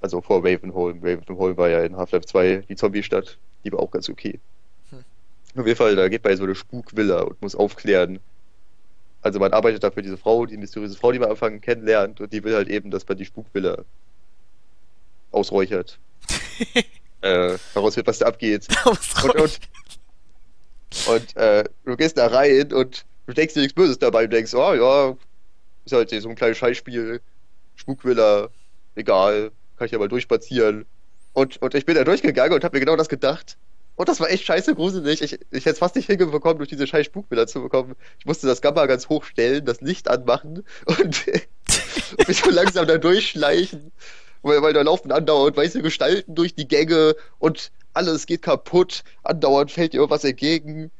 [0.00, 1.00] also vor Ravenholm.
[1.02, 3.38] Ravenholm war ja in Half-Life 2 die Zombie-Stadt.
[3.64, 4.38] Die war auch ganz okay.
[4.90, 5.04] Hm.
[5.56, 8.20] Auf jeden Fall, da geht man in so eine Spukvilla und muss aufklären.
[9.22, 12.20] Also man arbeitet da für diese Frau, die mysteriöse Frau, die man am Anfang kennenlernt,
[12.20, 13.84] und die will halt eben, dass man die Spukvilla
[15.30, 15.98] ausräuchert.
[17.20, 18.66] äh, herausfindet, was da abgeht.
[18.84, 19.60] Und, und,
[21.06, 24.26] und äh, du gehst da rein und du denkst dir nichts Böses dabei.
[24.26, 25.16] Du denkst, oh ja,
[25.84, 27.20] ist halt so ein kleines Scheißspiel,
[27.76, 28.48] Spukvilla,
[28.94, 30.86] egal, kann ich ja mal durchspazieren.
[31.32, 33.56] Und, und ich bin da durchgegangen und habe mir genau das gedacht.
[33.96, 35.20] Und das war echt scheiße gruselig.
[35.20, 37.96] Ich, ich hätte es fast nicht hinbekommen, durch diese scheiß Spukvilla zu bekommen.
[38.18, 40.98] Ich musste das Gamma ganz hoch stellen, das Licht anmachen und,
[42.18, 43.92] und mich so langsam da durchschleichen.
[44.42, 49.04] Weil, weil da laufen andauernd weiße Gestalten durch die Gänge und alles geht kaputt.
[49.22, 50.90] Andauernd fällt dir irgendwas entgegen.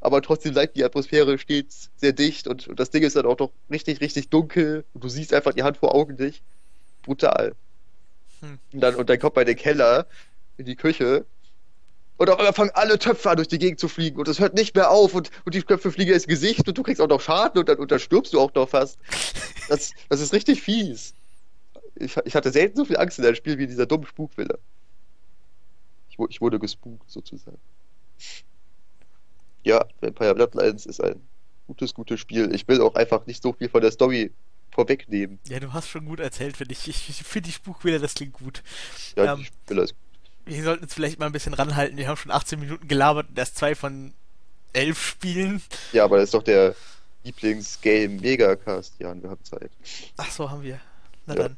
[0.00, 3.38] Aber trotzdem bleibt die Atmosphäre stets sehr dicht und, und das Ding ist dann auch
[3.38, 4.84] noch richtig, richtig dunkel.
[4.94, 6.42] Und du siehst einfach die Hand vor Augen nicht.
[7.02, 7.54] Brutal.
[8.40, 8.58] Hm.
[8.72, 10.06] Und, dann, und dann kommt man in den Keller,
[10.56, 11.26] in die Küche.
[12.16, 14.18] Und auf einmal fangen alle Töpfe an, durch die Gegend zu fliegen.
[14.18, 15.14] Und es hört nicht mehr auf.
[15.14, 16.66] Und, und die Töpfe fliegen ins Gesicht.
[16.66, 17.58] Und du kriegst auch noch Schaden.
[17.60, 18.98] Und dann, und dann stirbst du auch noch fast.
[19.68, 21.14] Das, das ist richtig fies.
[21.94, 24.56] Ich, ich hatte selten so viel Angst in einem Spiel wie in dieser dummen Spukvilla.
[26.20, 27.58] Ich, wu- ich wurde gespukt, sozusagen.
[29.62, 31.20] Ja, Vampire Bloodlines ist ein
[31.66, 32.54] gutes, gutes Spiel.
[32.54, 34.32] Ich will auch einfach nicht so viel von der Story
[34.72, 35.38] vorwegnehmen.
[35.48, 36.88] Ja, du hast schon gut erzählt, finde ich.
[36.88, 38.62] Ich, ich finde die Spukvilla, das klingt gut.
[39.16, 39.94] Ja, Ähm, die Spieler ist
[40.46, 41.96] Wir sollten uns vielleicht mal ein bisschen ranhalten.
[41.96, 44.14] Wir haben schon 18 Minuten gelabert und erst zwei von
[44.72, 45.60] elf Spielen.
[45.92, 46.74] Ja, aber das ist doch der
[47.24, 48.94] Lieblingsgame Megacast.
[48.98, 49.70] Ja, wir haben Zeit.
[50.16, 50.80] Ach so, haben wir.
[51.26, 51.42] Na Ja.
[51.42, 51.56] dann.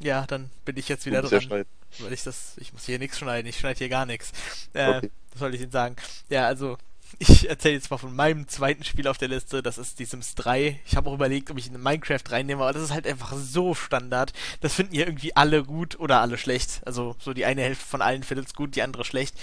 [0.00, 1.40] Ja, dann bin ich jetzt wieder ja dran.
[1.40, 1.68] schneiden.
[1.98, 4.32] Weil ich das, ich muss hier nichts schneiden, ich schneide hier gar nichts.
[4.72, 5.10] Äh, Okay.
[5.32, 5.96] Was soll ich Ihnen sagen?
[6.28, 6.76] Ja, also,
[7.18, 10.34] ich erzähle jetzt mal von meinem zweiten Spiel auf der Liste, das ist die Sims
[10.34, 10.80] 3.
[10.86, 13.74] Ich habe auch überlegt, ob ich eine Minecraft reinnehme, aber das ist halt einfach so
[13.74, 14.32] Standard.
[14.60, 16.80] Das finden hier irgendwie alle gut oder alle schlecht.
[16.84, 19.34] Also, so die eine Hälfte von allen findet es gut, die andere schlecht.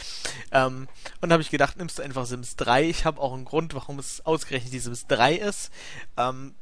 [0.52, 0.88] Ähm,
[1.22, 2.84] und da habe ich gedacht, nimmst du einfach Sims 3.
[2.90, 5.72] Ich habe auch einen Grund, warum es ausgerechnet die Sims 3 ist.
[6.18, 6.54] Ähm,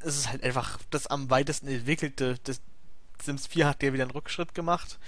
[0.00, 2.36] es ist halt einfach das am weitesten entwickelte.
[2.44, 2.60] Das
[3.24, 4.98] Sims 4 hat ja wieder einen Rückschritt gemacht.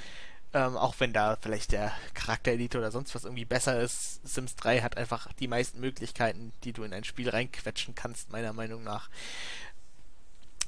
[0.52, 4.82] Ähm, auch wenn da vielleicht der Charakterelite oder sonst was irgendwie besser ist, Sims 3
[4.82, 9.10] hat einfach die meisten Möglichkeiten, die du in ein Spiel reinquetschen kannst, meiner Meinung nach.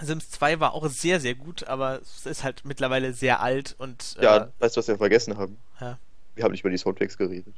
[0.03, 4.17] Sims 2 war auch sehr, sehr gut, aber es ist halt mittlerweile sehr alt und
[4.19, 5.57] äh, Ja, weißt du, was wir vergessen haben?
[5.81, 5.99] Ja.
[6.35, 7.55] Wir haben nicht über die Soundtracks geredet.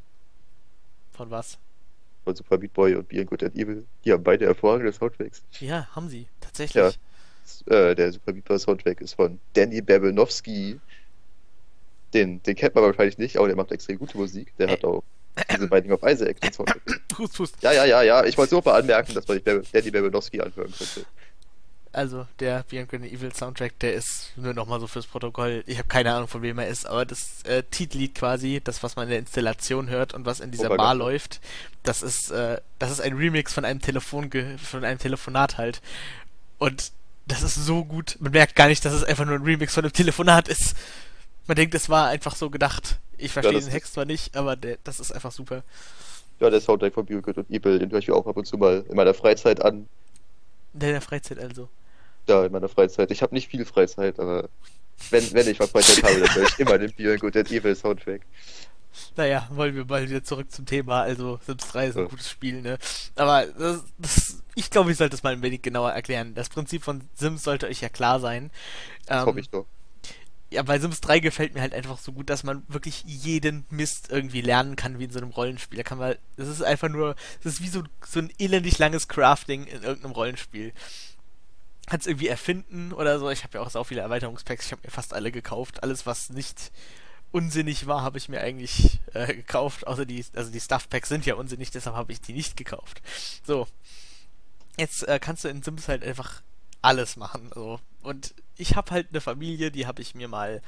[1.13, 1.59] von was?
[2.25, 3.87] Von Super Meat Boy und Beyond Good and Evil.
[4.05, 5.43] Die haben beide hervorragende Soundtracks.
[5.61, 6.85] Ja, haben sie, tatsächlich.
[6.85, 6.91] Ja.
[7.67, 10.81] Äh, der Super Boy Soundtrack ist von Danny Baranowski.
[12.15, 14.57] Den, den kennt man wahrscheinlich nicht, aber der macht extrem gute Musik.
[14.59, 15.03] Der hat auch
[15.51, 16.83] diese Binding of Isaac den Soundtrack.
[17.19, 17.57] Hust, hust.
[17.63, 18.25] Ja, ja, ja, ja.
[18.25, 21.05] Ich wollte nur mal anmerken, dass man sich Danny Baranowski anhören könnte.
[21.93, 25.65] Also, der Beyond Good Evil Soundtrack, der ist nur nochmal so fürs Protokoll.
[25.67, 28.97] Ich habe keine Ahnung, von wem er ist, aber das äh, Titellied quasi, das, was
[28.97, 30.85] man in der Installation hört und was in dieser Propaganda.
[30.85, 31.41] Bar läuft,
[31.83, 35.81] das ist, äh, das ist ein Remix von einem Telefon von einem Telefonat halt.
[36.59, 36.93] Und
[37.29, 38.17] das ist so gut.
[38.21, 40.75] Man merkt gar nicht, dass es einfach nur ein Remix von einem Telefonat ist.
[41.47, 42.99] Man denkt, es war einfach so gedacht.
[43.17, 45.63] Ich verstehe Ja, den Text zwar nicht, aber der, das ist einfach super.
[46.41, 48.57] Ja, der Soundtrack von Be Good und Evil, den höre ich auch ab und zu
[48.57, 49.89] mal in meiner Freizeit an.
[50.75, 51.69] In der Freizeit also.
[52.29, 53.11] Ja, in meiner Freizeit.
[53.11, 54.49] Ich habe nicht viel Freizeit, aber
[55.11, 57.75] wenn, wenn ich mal Freizeit habe, dann höre ich immer den Be Good and Evil
[57.75, 58.23] Soundtrack.
[59.17, 61.03] Naja, wollen wir mal wieder zurück zum Thema.
[61.03, 62.09] Also, Sims 3 ist ein Ja.
[62.09, 62.79] gutes Spiel, ne?
[63.17, 66.35] Aber das, das, ich glaube, ich sollte es mal ein wenig genauer erklären.
[66.35, 68.51] Das Prinzip von Sims sollte euch ja klar sein.
[69.11, 69.67] Das Ähm, hoffe ich doch.
[70.51, 74.11] ja, bei Sims 3 gefällt mir halt einfach so gut, dass man wirklich jeden Mist
[74.11, 75.77] irgendwie lernen kann, wie in so einem Rollenspiel.
[75.77, 79.09] Da kann man, das ist einfach nur, das ist wie so, so ein elendig langes
[79.09, 80.73] Crafting in irgendeinem Rollenspiel.
[81.87, 83.31] Kannst irgendwie erfinden oder so.
[83.31, 85.83] Ich habe ja auch so viele Erweiterungspacks, ich habe mir fast alle gekauft.
[85.83, 86.71] Alles, was nicht
[87.31, 89.87] unsinnig war, habe ich mir eigentlich äh, gekauft.
[89.87, 93.03] Außer die, also die Stuff Packs sind ja unsinnig, deshalb habe ich die nicht gekauft.
[93.45, 93.67] So.
[94.77, 96.43] Jetzt äh, kannst du in Sims halt einfach
[96.83, 97.51] alles machen.
[97.55, 97.81] So.
[98.03, 100.63] Und ich habe halt eine Familie, die habe ich mir mal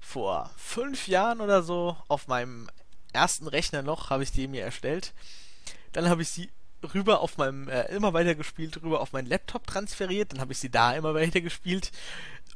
[0.00, 2.68] vor fünf Jahren oder so auf meinem
[3.12, 5.14] ersten Rechner noch, habe ich die mir erstellt.
[5.92, 6.50] Dann habe ich sie
[6.94, 10.32] rüber auf meinem, äh, immer weiter gespielt, rüber auf meinen Laptop transferiert.
[10.32, 11.92] Dann habe ich sie da immer weiter gespielt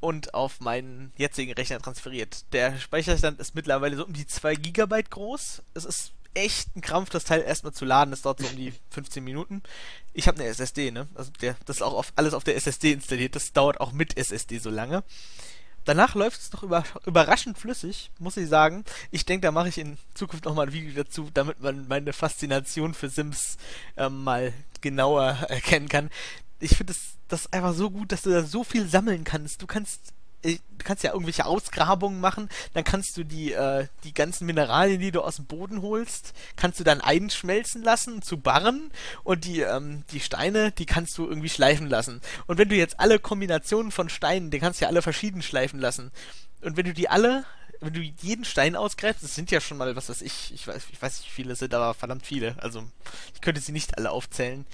[0.00, 2.44] und auf meinen jetzigen Rechner transferiert.
[2.52, 5.62] Der Speicherstand ist mittlerweile so um die 2 Gigabyte groß.
[5.74, 8.10] Es ist echt ein Krampf, das Teil erstmal zu laden.
[8.10, 9.62] Das dauert so um die 15 Minuten.
[10.12, 11.06] Ich habe eine SSD, ne?
[11.14, 13.36] Also der, das ist auch auf, alles auf der SSD installiert.
[13.36, 15.04] Das dauert auch mit SSD so lange.
[15.84, 18.84] Danach läuft es noch über, überraschend flüssig, muss ich sagen.
[19.10, 22.94] Ich denke, da mache ich in Zukunft nochmal ein Video dazu, damit man meine Faszination
[22.94, 23.56] für Sims
[23.96, 26.10] ähm, mal genauer erkennen kann.
[26.58, 29.62] Ich finde das, das einfach so gut, dass du da so viel sammeln kannst.
[29.62, 34.46] Du kannst du kannst ja irgendwelche Ausgrabungen machen, dann kannst du die, äh, die ganzen
[34.46, 38.90] Mineralien, die du aus dem Boden holst, kannst du dann einschmelzen lassen zu Barren
[39.22, 42.20] und die, ähm, die Steine, die kannst du irgendwie schleifen lassen.
[42.46, 45.80] Und wenn du jetzt alle Kombinationen von Steinen, die kannst du ja alle verschieden schleifen
[45.80, 46.10] lassen.
[46.62, 47.44] Und wenn du die alle,
[47.80, 50.84] wenn du jeden Stein ausgreifst, das sind ja schon mal, was weiß ich, ich weiß,
[50.92, 52.56] ich weiß nicht, wie viele sind, aber verdammt viele.
[52.58, 52.84] Also,
[53.34, 54.66] ich könnte sie nicht alle aufzählen.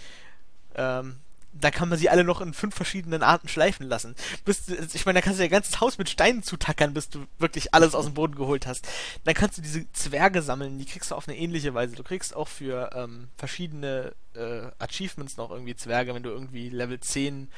[0.75, 1.21] Ähm,
[1.61, 4.15] da kann man sie alle noch in fünf verschiedenen Arten schleifen lassen.
[4.45, 7.27] Bis, du- ich meine, da kannst du dein ganzes Haus mit Steinen zutackern, bis du
[7.39, 8.87] wirklich alles aus dem Boden geholt hast.
[9.25, 11.97] Dann kannst du diese Zwerge sammeln, die kriegst du auf eine ähnliche Weise.
[11.97, 17.01] Du kriegst auch für ähm, verschiedene äh, Achievements noch irgendwie Zwerge, wenn du irgendwie Level
[17.01, 17.49] 10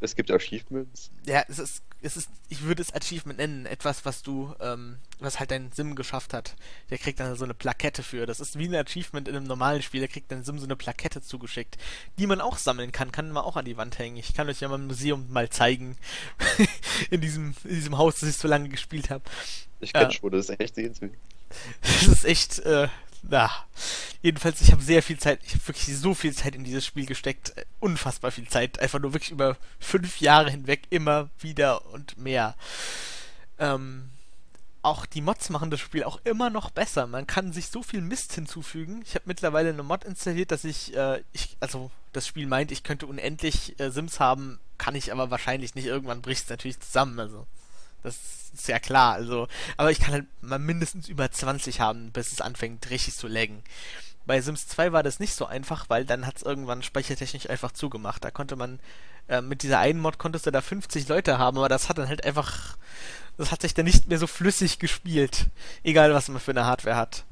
[0.00, 1.10] Es gibt Achievements.
[1.26, 5.40] ja, es ist, es ist, ich würde es Achievement nennen, etwas, was du, ähm, was
[5.40, 6.54] halt dein Sim geschafft hat.
[6.90, 8.26] Der kriegt dann so eine Plakette für.
[8.26, 10.76] Das ist wie ein Achievement in einem normalen Spiel, der kriegt dein Sim so eine
[10.76, 11.78] Plakette zugeschickt,
[12.18, 14.18] die man auch sammeln kann, kann man auch an die Wand hängen.
[14.18, 15.96] Ich kann euch ja mal im Museum mal zeigen,
[17.10, 19.24] in diesem, in diesem Haus, das ich so lange gespielt habe.
[19.80, 20.10] Ich kenne Ja.
[20.12, 21.12] schon, das ist echt sehenswert.
[21.82, 22.88] Das ist echt, äh,
[23.28, 23.50] na.
[24.22, 27.06] Jedenfalls, ich habe sehr viel Zeit, ich habe wirklich so viel Zeit in dieses Spiel
[27.06, 27.56] gesteckt.
[27.56, 28.78] Äh, Unfassbar viel Zeit.
[28.78, 32.54] Einfach nur wirklich über fünf Jahre hinweg immer wieder und mehr.
[33.58, 34.10] Ähm,
[34.84, 37.06] auch die Mods machen das Spiel auch immer noch besser.
[37.06, 39.02] Man kann sich so viel Mist hinzufügen.
[39.04, 42.82] Ich habe mittlerweile eine Mod installiert, dass ich, äh, ich, also das Spiel meint, ich
[42.82, 45.86] könnte unendlich äh, Sims haben, kann ich aber wahrscheinlich nicht.
[45.86, 47.18] Irgendwann bricht es natürlich zusammen.
[47.18, 47.46] Also
[48.04, 48.16] das
[48.54, 49.14] ist ja klar.
[49.14, 53.26] Also, aber ich kann halt mal mindestens über 20 haben, bis es anfängt richtig zu
[53.26, 53.62] laggen.
[54.26, 57.72] Bei Sims 2 war das nicht so einfach, weil dann hat es irgendwann speichertechnisch einfach
[57.72, 58.24] zugemacht.
[58.24, 58.78] Da konnte man,
[59.28, 62.08] äh, mit dieser einen Mod konntest du da 50 Leute haben, aber das hat dann
[62.08, 62.76] halt einfach,
[63.36, 65.48] das hat sich dann nicht mehr so flüssig gespielt.
[65.82, 67.24] Egal, was man für eine Hardware hat.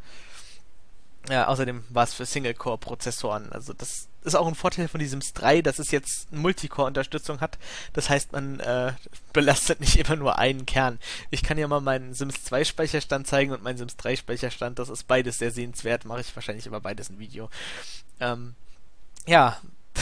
[1.28, 3.52] Ja, außerdem war es für Single-Core-Prozessoren.
[3.52, 7.40] Also das ist auch ein Vorteil von diesem Sims 3, dass es jetzt eine Multicore-Unterstützung
[7.40, 7.58] hat.
[7.92, 8.92] Das heißt, man äh,
[9.32, 10.98] belastet nicht immer nur einen Kern.
[11.30, 14.78] Ich kann ja mal meinen Sims 2 Speicherstand zeigen und meinen Sims 3 Speicherstand.
[14.78, 16.04] Das ist beides sehr sehenswert.
[16.04, 17.50] Mache ich wahrscheinlich über beides ein Video.
[18.20, 18.54] Ähm,
[19.26, 19.60] ja.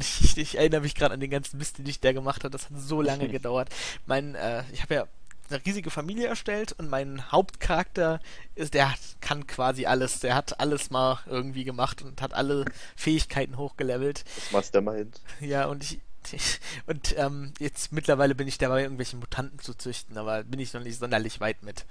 [0.00, 2.50] Ich, ich erinnere mich gerade an den ganzen Mist, den ich da gemacht habe.
[2.50, 3.70] Das hat so lange gedauert.
[4.04, 5.06] Mein, äh, ich habe ja
[5.50, 8.20] eine riesige Familie erstellt und mein Hauptcharakter
[8.54, 10.20] ist, der kann quasi alles.
[10.20, 12.64] Der hat alles mal irgendwie gemacht und hat alle
[12.96, 14.24] Fähigkeiten hochgelevelt.
[14.36, 15.20] Das Mastermind.
[15.40, 16.00] Ja, und ich.
[16.86, 20.82] Und ähm, jetzt mittlerweile bin ich dabei, irgendwelche Mutanten zu züchten, aber bin ich noch
[20.82, 21.86] nicht sonderlich weit mit.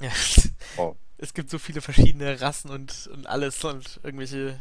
[0.00, 0.10] Ja.
[0.76, 0.94] Oh.
[1.16, 4.60] Es gibt so viele verschiedene Rassen und, und alles und irgendwelche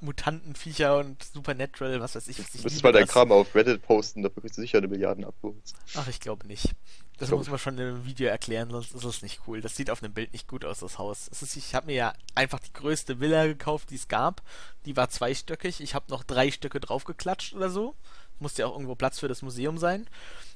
[0.00, 2.38] Mutantenviecher und Supernatural, was weiß ich.
[2.38, 3.12] Was Du ich müsstest liebe mal dein das.
[3.12, 5.74] Kram auf Reddit posten, da bekommst du sicher eine Milliarden Upvotes.
[5.96, 6.70] Ach, ich glaube nicht.
[7.18, 9.60] Das Glaub muss man schon in einem Video erklären, sonst ist es nicht cool.
[9.60, 11.28] Das sieht auf einem Bild nicht gut aus, das Haus.
[11.30, 14.42] Es ist, ich habe mir ja einfach die größte Villa gekauft, die es gab.
[14.84, 15.80] Die war zweistöckig.
[15.80, 17.94] Ich habe noch drei Stücke draufgeklatscht oder so.
[18.40, 20.08] Musste ja auch irgendwo Platz für das Museum sein.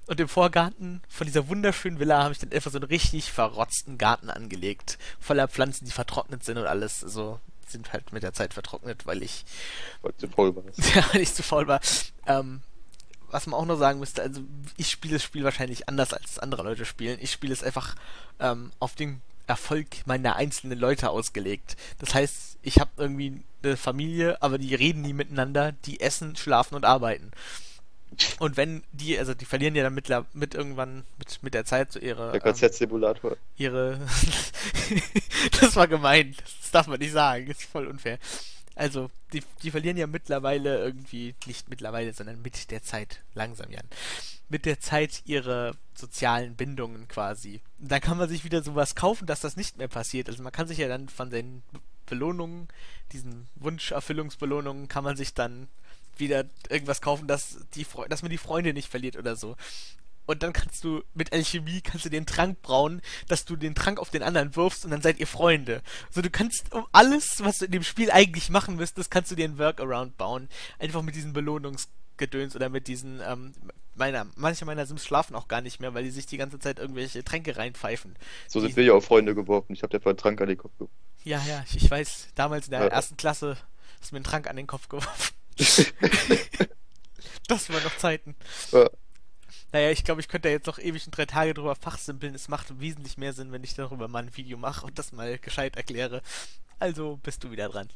[0.07, 3.99] Und im Vorgarten von dieser wunderschönen Villa habe ich dann einfach so einen richtig verrotzten
[3.99, 4.99] Garten angelegt.
[5.21, 6.99] Voller Pflanzen, die vertrocknet sind und alles.
[6.99, 7.39] So
[7.71, 9.45] sind halt mit der Zeit vertrocknet, weil ich
[10.03, 10.79] weil du faul warst.
[10.95, 11.81] ja, weil ich zu faul war.
[12.27, 12.63] Ähm,
[13.31, 14.41] was man auch noch sagen müsste, also
[14.77, 17.19] ich spiele das Spiel wahrscheinlich anders als andere Leute spielen.
[17.21, 17.95] Ich spiele es einfach
[18.41, 21.77] ähm, auf den Erfolg meiner einzelnen Leute ausgelegt.
[21.99, 26.75] Das heißt, ich habe irgendwie eine Familie, aber die reden nie miteinander, die essen, schlafen
[26.75, 27.33] und arbeiten.
[28.39, 31.93] Und wenn die, also die verlieren ja dann mit, mit irgendwann, mit, mit der Zeit
[31.93, 32.33] so ihre.
[32.33, 33.33] Der Konzertsimulator.
[33.33, 34.01] Ähm, ihre.
[35.61, 36.35] das war gemein.
[36.61, 37.47] Das darf man nicht sagen.
[37.49, 38.19] Das ist voll unfair.
[38.75, 43.87] Also, die, die verlieren ja mittlerweile irgendwie, nicht mittlerweile, sondern mit der Zeit, langsam Jan,
[44.49, 47.61] mit der Zeit ihre sozialen Bindungen quasi.
[47.81, 50.29] Und dann kann man sich wieder sowas kaufen, dass das nicht mehr passiert.
[50.29, 51.65] Also man kann sich ja dann von den
[52.07, 52.69] Belohnungen,
[53.13, 55.67] diesen Wunscherfüllungsbelohnungen, kann man sich dann
[56.19, 59.57] wieder irgendwas kaufen, dass, die, dass man die Freunde nicht verliert oder so.
[60.29, 63.99] Und dann kannst du mit Alchemie kannst du den Trank brauen, dass du den Trank
[63.99, 65.83] auf den anderen wirfst und dann seid ihr Freunde.
[66.11, 69.37] So du kannst um alles, was du in dem Spiel eigentlich machen müsstest, kannst du
[69.37, 70.51] dir einen Workaround bauen.
[70.79, 73.55] Einfach mit diesen Belohnungsgedöns oder mit diesen, ähm,
[73.95, 76.79] meiner, manche meiner Sims schlafen auch gar nicht mehr, weil die sich die ganze Zeit
[76.79, 78.15] irgendwelche Tränke reinpfeifen.
[78.49, 79.73] So sind die, wir ja auch Freunde geworfen.
[79.73, 80.95] Ich hab dir einen Trank an den Kopf geworfen.
[81.25, 82.87] Ja, ja, ich, ich weiß, damals in der ja.
[82.89, 83.57] ersten Klasse
[83.99, 85.38] hast du mir einen Trank an den Kopf geworfen.
[87.49, 88.35] das waren noch Zeiten.
[88.73, 88.89] Ja.
[89.73, 92.35] Naja, ich glaube, ich könnte da jetzt noch ewig in drei Tage drüber fachsimpeln.
[92.35, 95.39] Es macht wesentlich mehr Sinn, wenn ich darüber mal ein Video mache und das mal
[95.39, 96.23] gescheit erkläre.
[96.79, 97.89] Also bist du wieder dran.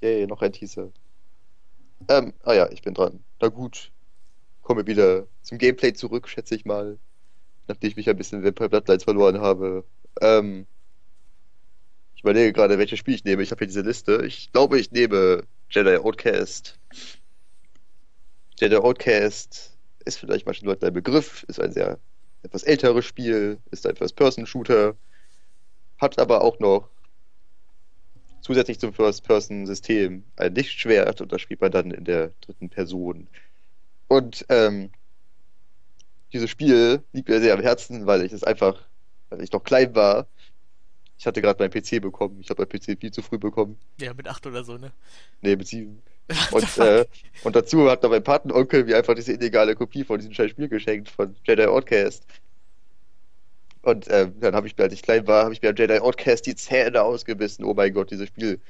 [0.00, 0.90] Yay, noch ein Teaser.
[2.08, 3.22] Ähm, ah ja, ich bin dran.
[3.40, 3.92] Na gut.
[4.62, 6.98] Komme wieder zum Gameplay zurück, schätze ich mal.
[7.68, 9.84] Nachdem ich mich ein bisschen Vampire Bloodlines verloren habe.
[10.20, 10.66] Ähm,
[12.14, 13.42] ich überlege gerade, welches Spiel ich nehme.
[13.42, 14.24] Ich habe hier diese Liste.
[14.26, 16.78] Ich glaube, ich nehme Jedi Outcast.
[18.58, 22.00] Jedi Outcast ist vielleicht manchen Leuten ein Begriff, ist ein sehr
[22.42, 24.96] etwas älteres Spiel, ist ein First-Person-Shooter,
[25.98, 26.88] hat aber auch noch
[28.40, 33.28] zusätzlich zum First-Person-System ein Lichtschwert und das spielt man dann in der dritten Person.
[34.08, 34.90] Und ähm,
[36.32, 38.88] dieses Spiel liegt mir sehr am Herzen, weil ich es einfach,
[39.28, 40.26] weil ich noch klein war.
[41.20, 42.38] Ich hatte gerade meinen PC bekommen.
[42.40, 43.78] Ich habe meinen PC viel zu früh bekommen.
[44.00, 44.90] Ja, mit acht oder so, ne?
[45.42, 46.00] Nee, mit sieben.
[46.50, 47.04] Und, äh,
[47.42, 50.68] und dazu hat noch mein Patenonkel mir einfach diese illegale Kopie von diesem scheiß Spiel
[50.68, 52.24] geschenkt, von Jedi Outcast.
[53.82, 55.98] Und äh, dann habe ich mir, als ich klein war, habe ich mir an Jedi
[55.98, 57.64] Outcast die Zähne ausgebissen.
[57.64, 58.60] Oh mein Gott, dieses Spiel.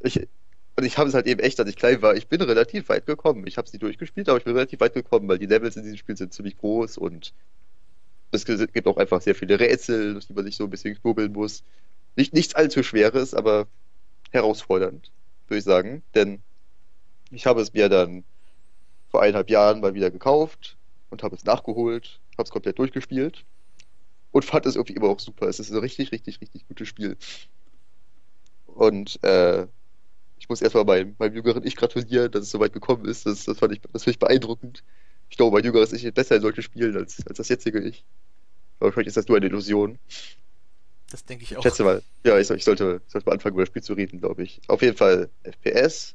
[0.00, 0.20] Ich,
[0.76, 3.06] und ich habe es halt eben echt, als ich klein war, ich bin relativ weit
[3.06, 3.46] gekommen.
[3.46, 5.82] Ich habe es nicht durchgespielt, aber ich bin relativ weit gekommen, weil die Levels in
[5.82, 7.32] diesem Spiel sind ziemlich groß und
[8.34, 11.64] es gibt auch einfach sehr viele Rätsel, die man sich so ein bisschen knubbeln muss.
[12.16, 13.66] Nicht, nichts allzu Schweres, aber
[14.30, 15.10] herausfordernd,
[15.48, 16.02] würde ich sagen.
[16.14, 16.42] Denn
[17.30, 18.24] ich habe es mir dann
[19.08, 20.76] vor eineinhalb Jahren mal wieder gekauft
[21.10, 23.44] und habe es nachgeholt, habe es komplett durchgespielt
[24.32, 25.48] und fand es irgendwie immer auch super.
[25.48, 27.16] Es ist ein richtig, richtig, richtig gutes Spiel.
[28.66, 29.66] Und äh,
[30.38, 33.26] ich muss erstmal meinem, meinem jüngeren Ich gratulieren, dass es so weit gekommen ist.
[33.26, 34.82] Das, das, fand ich, das fand ich beeindruckend.
[35.30, 38.04] Ich glaube, mein jüngeres Ich ist besser in solchen Spielen als, als das jetzige Ich.
[38.84, 39.98] Aber vielleicht ist das nur eine Illusion.
[41.10, 41.58] Das denke ich auch.
[41.58, 44.20] Ich schätze mal, ja, ich, ich, sollte, sollte mal anfangen, über das Spiel zu reden,
[44.20, 44.60] glaube ich.
[44.68, 46.14] Auf jeden Fall FPS,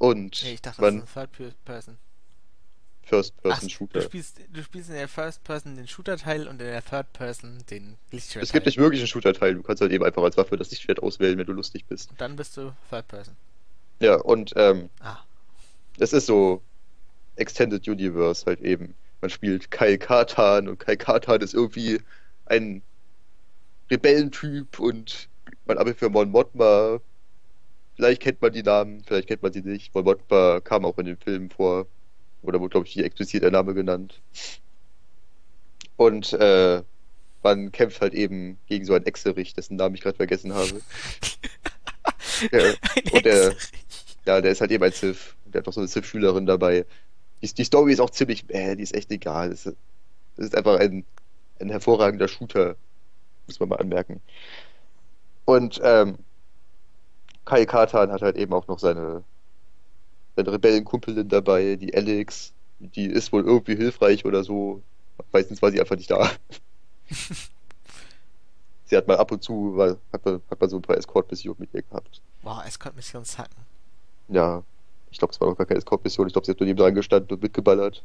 [0.00, 1.98] und nee, ich dachte, das ist ein Third Person.
[3.02, 4.00] First-Person-Shooter.
[4.00, 7.58] Du spielst, du spielst in der First Person den Shooter-Teil und in der Third Person
[7.68, 8.42] den Lichtschwert.
[8.42, 11.02] Es gibt nicht wirklich einen Shooter-Teil, du kannst halt eben einfach als Waffe das Lichtschwert
[11.02, 12.10] auswählen, wenn du lustig bist.
[12.12, 13.36] Und dann bist du Third Person.
[14.00, 15.18] Ja, und ähm, ah.
[15.98, 16.62] es ist so
[17.36, 18.94] Extended Universe halt eben.
[19.20, 22.00] Man spielt Kai Katan und Kai Katan ist irgendwie
[22.46, 22.82] ein
[23.90, 25.28] Rebellentyp und
[25.66, 27.00] man arbeitet für Mon Mothma
[28.00, 29.94] Vielleicht kennt man die Namen, vielleicht kennt man sie nicht.
[29.94, 31.86] Molbotba kam auch in den Filmen vor.
[32.40, 34.22] Oder wurde, glaube ich, hier explizit der Name genannt.
[35.98, 36.82] Und äh,
[37.42, 40.80] man kämpft halt eben gegen so einen Exerich, dessen Namen ich gerade vergessen habe.
[42.52, 42.72] ja,
[43.12, 43.54] und der,
[44.24, 45.34] ja, der ist halt eben ein Sith.
[45.44, 46.86] Der hat noch so eine Sith-Schülerin dabei.
[47.42, 49.50] Die, die, Story ist auch ziemlich, äh, die ist echt egal.
[49.50, 49.76] Das ist,
[50.36, 51.04] das ist einfach ein,
[51.60, 52.76] ein hervorragender Shooter,
[53.46, 54.20] muss man mal anmerken.
[55.44, 56.18] Und ähm,
[57.44, 59.24] Kai Katan hat halt eben auch noch seine,
[60.36, 62.52] seine Rebellenkumpelin dabei, die Alex.
[62.78, 64.82] Die ist wohl irgendwie hilfreich oder so.
[65.32, 66.30] Meistens war sie einfach nicht da.
[68.86, 71.58] sie hat mal ab und zu, war, hat, man, hat man so ein paar Escort-Missionen
[71.58, 72.22] mit ihr gehabt.
[72.42, 73.66] Wow, Escort-Missionen zacken.
[74.28, 74.62] Ja,
[75.10, 76.26] ich glaube, es war noch gar keine Escort-Mission.
[76.26, 78.04] Ich glaube, sie hat nur neben dran gestanden und mitgeballert.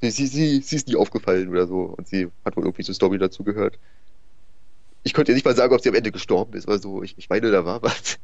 [0.00, 1.94] Sie, sie, sie, sie ist nie aufgefallen oder so.
[1.96, 3.78] Und sie hat wohl irgendwie zur Story dazu gehört.
[5.04, 7.02] Ich könnte nicht mal sagen, ob sie am Ende gestorben ist oder so.
[7.02, 8.18] Ich, ich meine, da war was.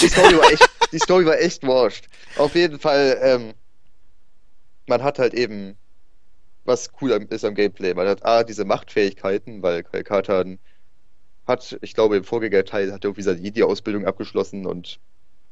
[0.00, 2.06] Die Story war echt, die Story war echt wurscht.
[2.36, 3.54] Auf jeden Fall, ähm,
[4.86, 5.76] man hat halt eben,
[6.64, 10.58] was cool ist am Gameplay, man hat A, diese Machtfähigkeiten, weil Katan
[11.46, 15.00] hat, ich glaube, im Vorgängerteil hat er irgendwie seine Jedi-Ausbildung abgeschlossen und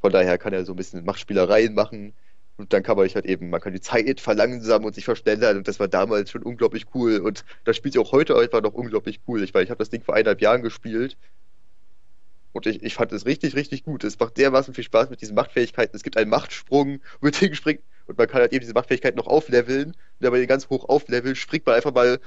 [0.01, 2.15] von daher kann er so ein bisschen Machtspielereien machen.
[2.57, 5.67] Und dann kann man halt eben, man kann die Zeit verlangsamen und sich verschnellern und
[5.67, 9.21] das war damals schon unglaublich cool und das spielt sich auch heute einfach noch unglaublich
[9.27, 9.43] cool.
[9.43, 11.17] Ich, weil ich habe das Ding vor eineinhalb Jahren gespielt
[12.53, 14.05] und ich, ich fand es richtig, richtig gut.
[14.05, 15.95] Es macht dermaßen viel Spaß mit diesen Machtfähigkeiten.
[15.97, 19.27] Es gibt einen Machtsprung, man Ding springt und man kann halt eben diese Machtfähigkeit noch
[19.27, 19.89] aufleveln.
[19.91, 22.19] Und wenn man den ganz hoch auflevelt, springt man einfach mal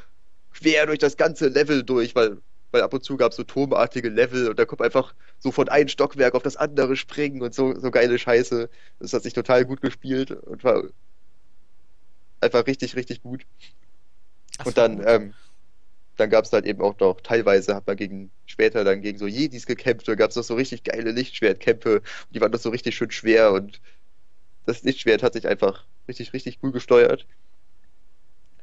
[0.54, 2.38] quer durch das ganze Level durch, weil,
[2.74, 5.70] weil ab und zu gab es so turmartige Level und da kommt einfach so von
[5.70, 8.70] einem Stockwerk auf das andere springen und so, so geile Scheiße.
[9.00, 10.84] Das hat sich total gut gespielt und war
[12.42, 13.46] einfach richtig, richtig gut.
[14.58, 15.08] Ach Und dann, gut.
[15.08, 15.34] ähm,
[16.18, 19.28] dann gab es halt eben auch noch, teilweise hat man gegen, später dann gegen so
[19.28, 22.96] Jedis gekämpft, da gab es noch so richtig geile Lichtschwertkämpfe, die waren doch so richtig
[22.98, 23.82] schön schwer und
[24.66, 27.28] das Lichtschwert hat sich einfach richtig, richtig cool gesteuert.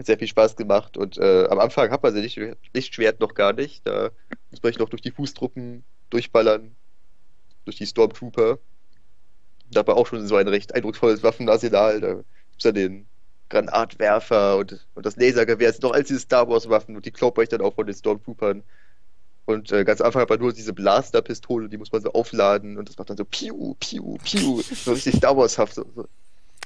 [0.02, 3.52] Sehr viel Spaß gemacht und äh, am Anfang hat man das Licht- Lichtschwert noch gar
[3.52, 4.10] nicht, da
[4.50, 6.74] muss man noch durch die Fußtruppen durchballern,
[7.66, 8.58] durch die Stormtrooper.
[9.70, 12.14] Da man auch schon so ein recht eindrucksvolles Waffenarsenal, da
[12.50, 13.06] gibt's ja den
[13.50, 17.10] Granatwerfer und, und das Lasergewehr, es sind noch all diese Star Wars Waffen und die
[17.10, 18.62] klaut man dann auch von den Stormtroopern.
[19.44, 22.88] Und äh, ganz Anfang hat man nur diese Blasterpistole, die muss man so aufladen und
[22.88, 24.62] das macht dann so Piu, Piu, Piu.
[24.62, 25.74] So richtig Star Wars-haft.
[25.74, 26.08] So, so.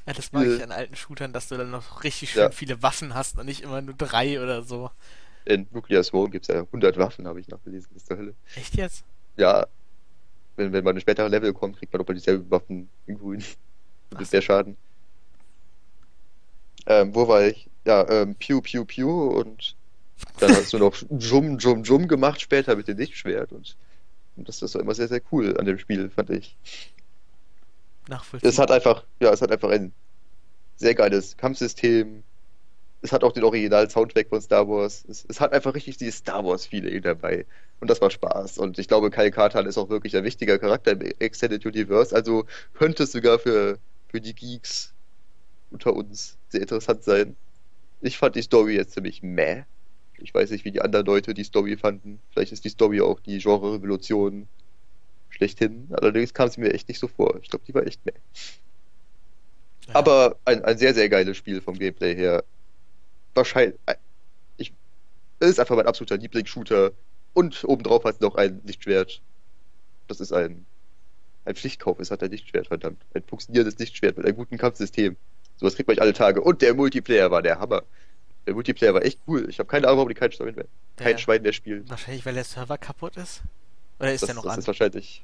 [0.07, 2.51] Ja, das mag ich äh, an alten Shootern, dass du dann noch richtig schön Ja.
[2.51, 4.91] viele Waffen hast und nicht immer nur drei oder so.
[5.47, 7.95] In Nuclear Swarm gibt es ja 100 Waffen, habe ich nachgelesen.
[7.97, 8.35] Ist der Hölle.
[8.57, 9.05] Echt jetzt?
[9.37, 9.67] Ja,
[10.57, 13.45] wenn, wenn man in spätere Level kommt, kriegt man doch mal dieselben Waffen in grün.
[14.11, 14.77] Das ist der Schaden.
[16.87, 17.69] Ähm, wo war ich?
[17.87, 19.75] Ja, ähm, Piu, Piu, Piu und
[20.39, 23.77] dann hast du noch Jum, Jum, Jum gemacht später mit dem Lichtschwert und,
[24.37, 26.57] und das, das war immer sehr, sehr cool an dem Spiel, fand ich.
[28.09, 28.51] Nachvollziehbar.
[28.51, 29.93] Es hat einfach, ja, es hat einfach ein
[30.77, 32.23] sehr geiles Kampfsystem.
[33.03, 35.05] Es hat auch den Original-Soundtrack von Star Wars.
[35.09, 37.47] Es, es hat einfach richtig dieses Star Wars-Feeling dabei.
[37.81, 38.59] Und das war Spaß.
[38.59, 42.15] Und ich glaube, Kyle Katarn ist auch wirklich ein wichtiger Charakter im Extended Universe.
[42.15, 44.95] Also könnte es sogar für, für die Geeks
[45.71, 47.37] unter uns sehr interessant sein.
[48.01, 49.65] Ich fand die Story jetzt ziemlich meh.
[50.19, 52.21] Ich weiß nicht, wie die anderen Leute die Story fanden.
[52.31, 54.49] Vielleicht ist die Story auch die Genre-Revolution
[55.35, 55.89] schlechthin.
[55.93, 57.39] Allerdings kam sie mir echt nicht so vor.
[57.43, 58.13] Ich glaube, die war echt meh.
[59.89, 59.95] Ja.
[59.97, 62.45] Aber ein, ein sehr, sehr geiles Spiel vom Gameplay her.
[63.35, 63.77] Wahrscheinlich.
[64.57, 64.73] Ich,
[65.41, 66.93] es ist einfach mein absoluter Lieblingsshooter.
[67.35, 69.21] Und obendrauf hat es noch ein Lichtschwert.
[70.09, 70.65] Das ist ein,
[71.45, 71.99] ein Pflichtkauf.
[71.99, 73.03] Es hat ein Lichtschwert, verdammt.
[73.13, 75.17] Ein funktionierendes Lichtschwert mit einem guten Kampfsystem.
[75.57, 76.41] Sowas kriegt man nicht alle Tage.
[76.41, 77.83] Und der Multiplayer war der Hammer.
[78.47, 79.47] Der Multiplayer war echt cool.
[79.49, 80.67] Ich habe keine Ahnung, warum die kein Schwein mehr,
[80.97, 81.19] kein Ja.
[81.19, 81.89] Schwein mehr spielen.
[81.89, 83.43] Wahrscheinlich, weil der Server kaputt ist?
[84.01, 84.59] Oder ist Das, der noch das an?
[84.61, 85.23] ist wahrscheinlich,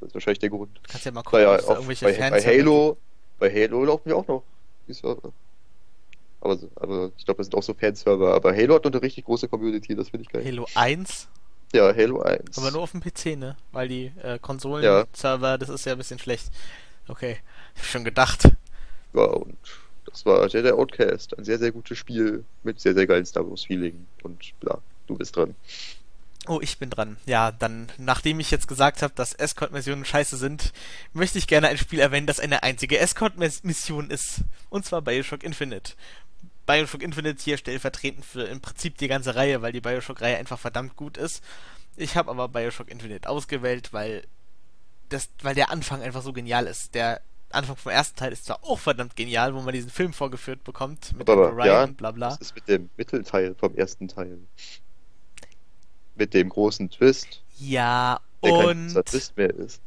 [0.00, 0.80] das ist wahrscheinlich der Grund.
[0.88, 2.96] Kannst ja mal gucken, ja ob da irgendwelche bei, bei Fans Halo,
[3.38, 4.42] bei Halo laufen wir auch noch
[4.88, 5.32] die Server.
[6.40, 8.34] Aber, aber ich glaube, das sind auch so Fanserver.
[8.34, 10.44] Aber Halo hat noch eine richtig große Community, das finde ich geil.
[10.44, 11.28] Halo 1,
[11.72, 12.58] Ja, Halo 1.
[12.58, 13.56] aber nur auf dem PC, ne?
[13.72, 14.38] Weil die äh, Ja.
[14.38, 16.50] Konsolen-Server, das ist ja ein bisschen schlecht.
[17.08, 17.38] Okay,
[17.74, 18.50] ich hab schon gedacht.
[19.14, 19.56] Ja, und
[20.06, 21.36] das war Jedi Outcast.
[21.38, 24.06] Ein sehr, sehr gutes Spiel mit sehr, sehr geilen Star Wars-Feeling.
[24.22, 25.54] Und bla, du bist dran.
[26.46, 27.16] Oh, ich bin dran.
[27.24, 30.72] Ja, dann, nachdem ich jetzt gesagt habe, dass Escort-Missionen scheiße sind,
[31.12, 34.42] möchte ich gerne ein Spiel erwähnen, das eine einzige Escort-Mission ist.
[34.68, 35.94] Und zwar Bioshock Infinite.
[36.66, 40.96] Bioshock Infinite hier stellvertretend für im Prinzip die ganze Reihe, weil die Bioshock-Reihe einfach verdammt
[40.96, 41.42] gut ist.
[41.96, 44.24] Ich habe aber Bioshock Infinite ausgewählt, weil
[45.08, 46.94] das, weil der Anfang einfach so genial ist.
[46.94, 50.64] Der Anfang vom ersten Teil ist zwar auch verdammt genial, wo man diesen Film vorgeführt
[50.64, 52.28] bekommt mit Aber, Andrew ja, Ryan, bla bla.
[52.30, 54.38] Das ist mit dem Mittelteil vom ersten Teil.
[56.16, 59.80] Mit dem großen Twist, Ja, der kein und großer Twist mehr ist.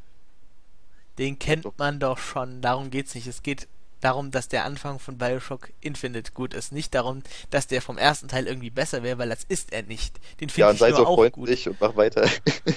[1.17, 3.27] Den kennt man doch schon, darum geht's nicht.
[3.27, 3.67] Es geht
[4.01, 6.71] darum, dass der Anfang von Bioshock Infinite gut ist.
[6.71, 10.19] Nicht darum, dass der vom ersten Teil irgendwie besser wäre, weil das ist er nicht.
[10.39, 11.33] Den Ja, finde und ich sei nur so auch gut.
[11.33, 12.29] freundlich und mach weiter.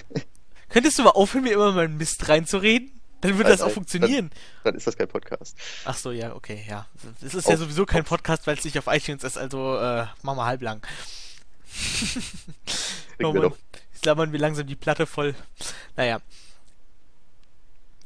[0.71, 2.91] Könntest du mal aufhören, mir immer mal Mist reinzureden?
[3.21, 4.31] Dann würde Nein, das auch nein, funktionieren.
[4.65, 5.55] Dann ist das kein Podcast.
[5.85, 6.87] Ach so, ja, okay, ja.
[7.21, 10.07] Es ist ja Auf- sowieso kein Podcast, weil es nicht auf iTunes ist, also äh,
[10.23, 10.81] machen wir halblang.
[13.23, 13.53] Oh Mann,
[13.93, 15.35] jetzt labern wir langsam die Platte voll.
[15.97, 16.21] Naja.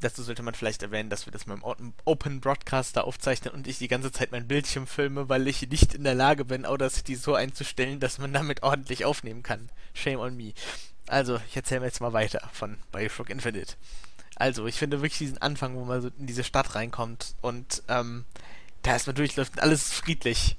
[0.01, 3.79] Dazu sollte man vielleicht erwähnen, dass wir das mit dem Open- Broadcaster aufzeichnen und ich
[3.79, 7.35] die ganze Zeit mein Bildschirm filme, weil ich nicht in der Lage bin, Audacity so
[7.35, 9.71] einzustellen, dass man damit ordentlich aufnehmen kann.
[9.95, 10.53] Shame on me.
[11.07, 13.75] Also, ich erzähle jetzt mal weiter von Bioshock Infinite.
[14.35, 18.27] Also, ich finde wirklich diesen Anfang, wo man so in diese Stadt reinkommt und ähm,
[18.83, 20.57] da erstmal durchläuft und alles friedlich.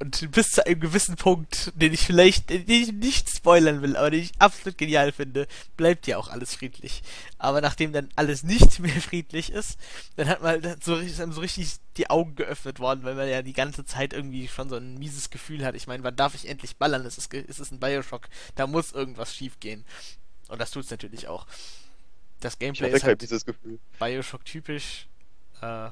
[0.00, 4.10] Und bis zu einem gewissen Punkt, den ich vielleicht den ich nicht spoilern will, aber
[4.10, 7.02] den ich absolut genial finde, bleibt ja auch alles friedlich.
[7.36, 9.76] Aber nachdem dann alles nicht mehr friedlich ist,
[10.14, 13.28] dann hat man dann so, ist einem so richtig die Augen geöffnet worden, weil man
[13.28, 15.74] ja die ganze Zeit irgendwie schon so ein mieses Gefühl hat.
[15.74, 17.04] Ich meine, wann darf ich endlich ballern?
[17.04, 19.84] Es ist, es ist ein Bioshock, da muss irgendwas schief gehen.
[20.46, 21.46] Und das tut's natürlich auch.
[22.38, 23.80] Das Gameplay ist kein halt dieses Gefühl.
[23.98, 25.08] Bioshock typisch.
[25.60, 25.90] Äh,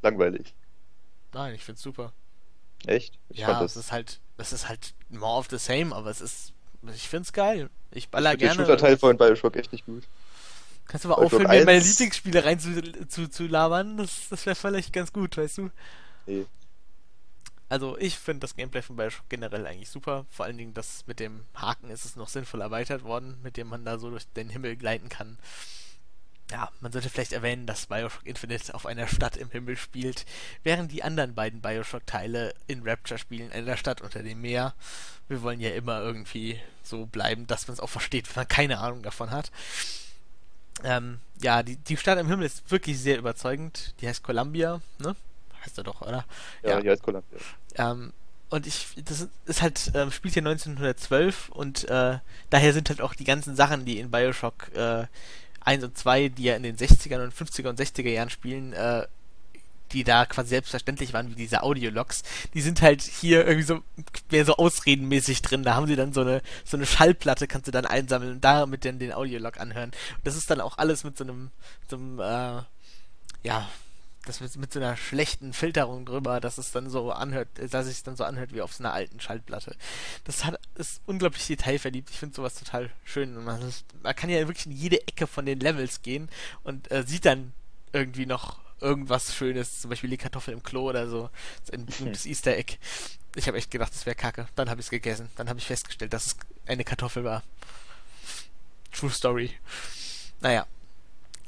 [0.00, 0.54] langweilig.
[1.34, 2.14] Nein, ich find's super.
[2.86, 3.18] Echt?
[3.28, 3.76] Ich ja, fand es das.
[3.76, 6.52] ist halt, es ist halt more of the same, aber es ist,
[6.94, 7.70] ich find's geil.
[7.90, 8.54] Ich Ich baller den gerne.
[8.54, 10.08] Shooter-Teil von Bioshock echt nicht gut.
[10.86, 11.84] Kannst du mal aufhören, mir meine 1?
[11.84, 13.96] Lieblingsspiele rein zu, zu, zu labern?
[13.96, 15.70] Das, das wäre vielleicht ganz gut, weißt du?
[16.26, 16.46] Nee.
[17.68, 20.26] Also ich finde das Gameplay von Bioshock generell eigentlich super.
[20.28, 23.68] Vor allen Dingen das mit dem Haken ist es noch sinnvoll erweitert worden, mit dem
[23.68, 25.38] man da so durch den Himmel gleiten kann.
[26.52, 30.26] Ja, man sollte vielleicht erwähnen, dass Bioshock Infinite auf einer Stadt im Himmel spielt,
[30.62, 34.74] während die anderen beiden Bioshock-Teile in Rapture spielen, in einer Stadt unter dem Meer.
[35.28, 38.78] Wir wollen ja immer irgendwie so bleiben, dass man es auch versteht, wenn man keine
[38.80, 39.50] Ahnung davon hat.
[40.84, 43.94] Ähm, ja, die, die Stadt im Himmel ist wirklich sehr überzeugend.
[44.02, 45.16] Die heißt Columbia, ne?
[45.64, 46.26] Heißt er doch, oder?
[46.62, 46.80] Ja, Ja.
[46.80, 47.38] hier heißt Columbia.
[47.76, 48.12] Ähm,
[48.50, 52.18] und ich, das ist halt, ähm, spielt hier 1912 und äh,
[52.50, 55.06] daher sind halt auch die ganzen Sachen, die in Bioshock äh,
[55.64, 59.06] 1 und 2, die ja in den 60er und 50er und 60er Jahren spielen, äh,
[59.92, 62.22] die da quasi selbstverständlich waren, wie diese Audiologs,
[62.54, 63.80] die sind halt hier irgendwie so
[64.30, 65.62] mehr so ausredenmäßig drin.
[65.62, 68.84] Da haben sie dann so eine so eine Schallplatte, kannst du dann einsammeln und damit
[68.84, 69.90] dann den Audiolog anhören.
[69.90, 71.50] Und das ist dann auch alles mit so einem
[71.88, 72.62] so einem äh,
[73.42, 73.68] ja
[74.26, 77.94] das mit, mit so einer schlechten Filterung drüber, dass es dann so anhört, dass es
[77.94, 79.76] sich dann so anhört wie auf so einer alten Schallplatte.
[80.24, 82.10] Das hat ist unglaublich detailverliebt.
[82.10, 83.36] Ich finde sowas total schön.
[83.36, 83.60] Und man,
[84.02, 86.28] man kann ja wirklich in jede Ecke von den Levels gehen
[86.62, 87.52] und äh, sieht dann
[87.92, 91.30] irgendwie noch irgendwas Schönes, zum Beispiel die Kartoffel im Klo oder so.
[91.60, 92.78] Das ist ein gutes Easter Egg.
[93.34, 94.46] Ich habe echt gedacht, das wäre Kacke.
[94.54, 95.30] Dann habe ich es gegessen.
[95.36, 97.42] Dann habe ich festgestellt, dass es eine Kartoffel war.
[98.92, 99.50] True Story.
[100.40, 100.66] Naja.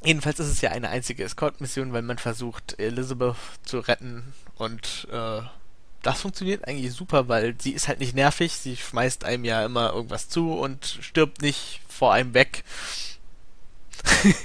[0.05, 5.40] Jedenfalls ist es ja eine einzige Escort-Mission, weil man versucht, Elizabeth zu retten und äh,
[6.02, 9.94] das funktioniert eigentlich super, weil sie ist halt nicht nervig, sie schmeißt einem ja immer
[9.94, 12.62] irgendwas zu und stirbt nicht vor einem weg.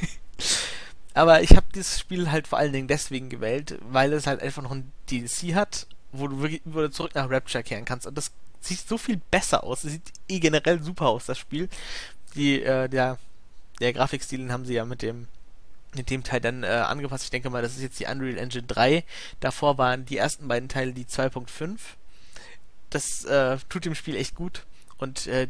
[1.14, 4.62] Aber ich habe dieses Spiel halt vor allen Dingen deswegen gewählt, weil es halt einfach
[4.62, 8.08] noch ein DLC hat, wo du wirklich wo du zurück nach Rapture kehren kannst.
[8.08, 8.32] Und das
[8.62, 9.84] sieht so viel besser aus.
[9.84, 11.68] Es sieht eh generell super aus, das Spiel.
[12.36, 13.18] Die, äh, der,
[13.82, 15.28] der Grafikstil haben sie ja mit dem
[15.96, 17.24] mit dem Teil dann äh, angepasst.
[17.24, 19.04] Ich denke mal, das ist jetzt die Unreal Engine 3.
[19.40, 21.78] Davor waren die ersten beiden Teile die 2.5.
[22.90, 24.66] Das äh, tut dem Spiel echt gut.
[24.98, 25.48] Und äh,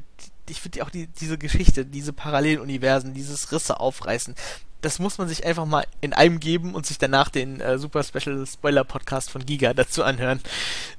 [0.48, 4.36] ich finde auch die, diese Geschichte, diese Paralleluniversen, dieses Risse aufreißen,
[4.82, 8.04] das muss man sich einfach mal in einem geben und sich danach den äh, Super
[8.04, 10.40] Special Spoiler Podcast von Giga dazu anhören.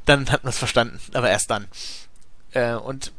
[0.05, 1.67] Dann hat man es verstanden, aber erst dann.
[2.53, 3.13] Äh, und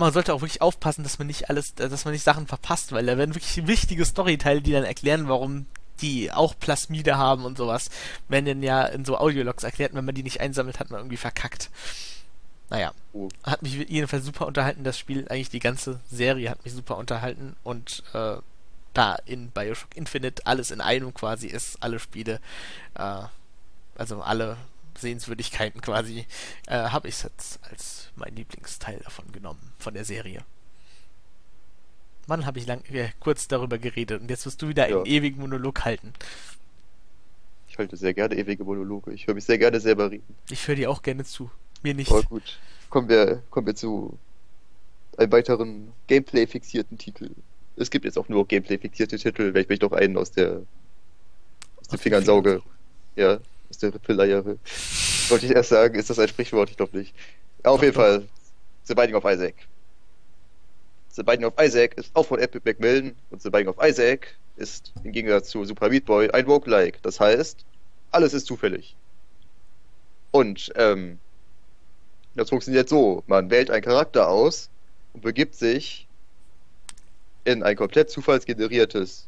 [0.00, 2.92] man sollte auch wirklich aufpassen, dass man nicht alles, äh, dass man nicht Sachen verpasst,
[2.92, 5.66] weil da werden wirklich wichtige Storyteile, die dann erklären, warum
[6.00, 7.90] die auch Plasmide haben und sowas,
[8.28, 11.18] werden dann ja in so Audiologs erklärt, wenn man die nicht einsammelt, hat man irgendwie
[11.18, 11.70] verkackt.
[12.70, 13.28] Naja, Oh.
[13.42, 17.56] hat mich jedenfalls super unterhalten, das Spiel, eigentlich die ganze Serie hat mich super unterhalten
[17.64, 18.36] und äh,
[18.94, 22.40] da in Bioshock Infinite alles in einem quasi ist, alle Spiele,
[22.94, 23.22] äh,
[23.96, 24.56] also alle
[24.98, 26.26] Sehenswürdigkeiten quasi,
[26.66, 30.44] äh, habe ich es jetzt als mein Lieblingsteil davon genommen, von der Serie.
[32.26, 34.96] Mann, habe ich lang, äh, kurz darüber geredet und jetzt wirst du wieder Ja.
[34.98, 36.12] einen ewigen Monolog halten.
[37.68, 39.12] Ich halte sehr gerne ewige Monologe.
[39.12, 40.34] Ich höre mich sehr gerne selber reden.
[40.50, 41.50] Ich höre dir auch gerne zu.
[41.82, 42.10] Mir nicht.
[42.10, 42.58] Aber gut.
[42.90, 44.18] Kommen wir, kommen wir zu
[45.16, 47.30] einem weiteren Gameplay-fixierten Titel.
[47.76, 50.62] Es gibt jetzt auch nur Gameplay-fixierte Titel, wenn ich mich doch einen aus der
[51.76, 52.62] aus den den Fingern sauge.
[53.16, 53.38] Ja,
[53.70, 54.58] aus der leiere.
[55.28, 56.70] Wollte ich erst sagen, ist das ein Sprichwort?
[56.70, 57.14] Ich glaube nicht.
[57.64, 57.94] Ja, auf jeden.
[57.94, 58.26] Fall.
[58.84, 59.54] The Binding of Isaac.
[61.10, 64.92] The Binding of Isaac ist auch von Epic Macmillan und The Binding of Isaac ist
[65.04, 66.98] im Gegensatz zu Super Meat Boy ein Roguelike.
[67.02, 67.64] Das heißt,
[68.10, 68.96] alles ist zufällig.
[70.32, 71.18] Und ähm,
[72.34, 73.22] das funktioniert so.
[73.26, 74.70] Man wählt einen Charakter aus
[75.12, 76.06] und begibt sich
[77.44, 79.26] in ein komplett zufallsgeneriertes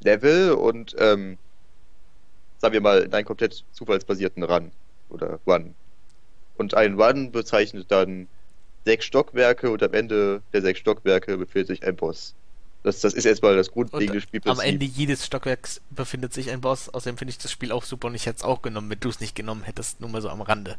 [0.00, 1.38] Level und ähm,
[2.66, 4.72] sagen wir mal in einen komplett zufallsbasierten Run
[5.08, 5.74] oder Run.
[6.56, 8.26] Und ein Run bezeichnet dann
[8.84, 12.34] sechs Stockwerke und am Ende der sechs Stockwerke befindet sich ein Boss.
[12.82, 14.62] Das, das ist erstmal das grundlegende Und Spielprinzip.
[14.62, 16.88] am Ende jedes Stockwerks befindet sich ein Boss.
[16.88, 19.08] Außerdem finde ich das Spiel auch super und ich hätte es auch genommen, wenn du
[19.08, 20.00] es nicht genommen hättest.
[20.00, 20.76] Nur mal so am Rande.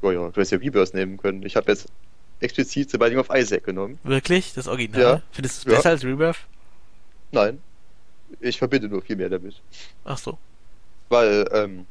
[0.00, 1.42] Oh ja, du hättest ja Rebirth nehmen können.
[1.44, 1.86] Ich habe jetzt
[2.40, 3.98] explizit The Binding of Isaac genommen.
[4.04, 4.52] Wirklich?
[4.54, 5.00] Das Original?
[5.02, 5.22] Ja.
[5.32, 5.76] Findest du es Ja.
[5.78, 6.38] besser als Rebirth?
[7.30, 7.60] Nein.
[8.40, 9.54] Ich verbinde nur viel mehr damit.
[10.04, 10.38] Ach so.
[11.12, 11.86] Weil, ähm,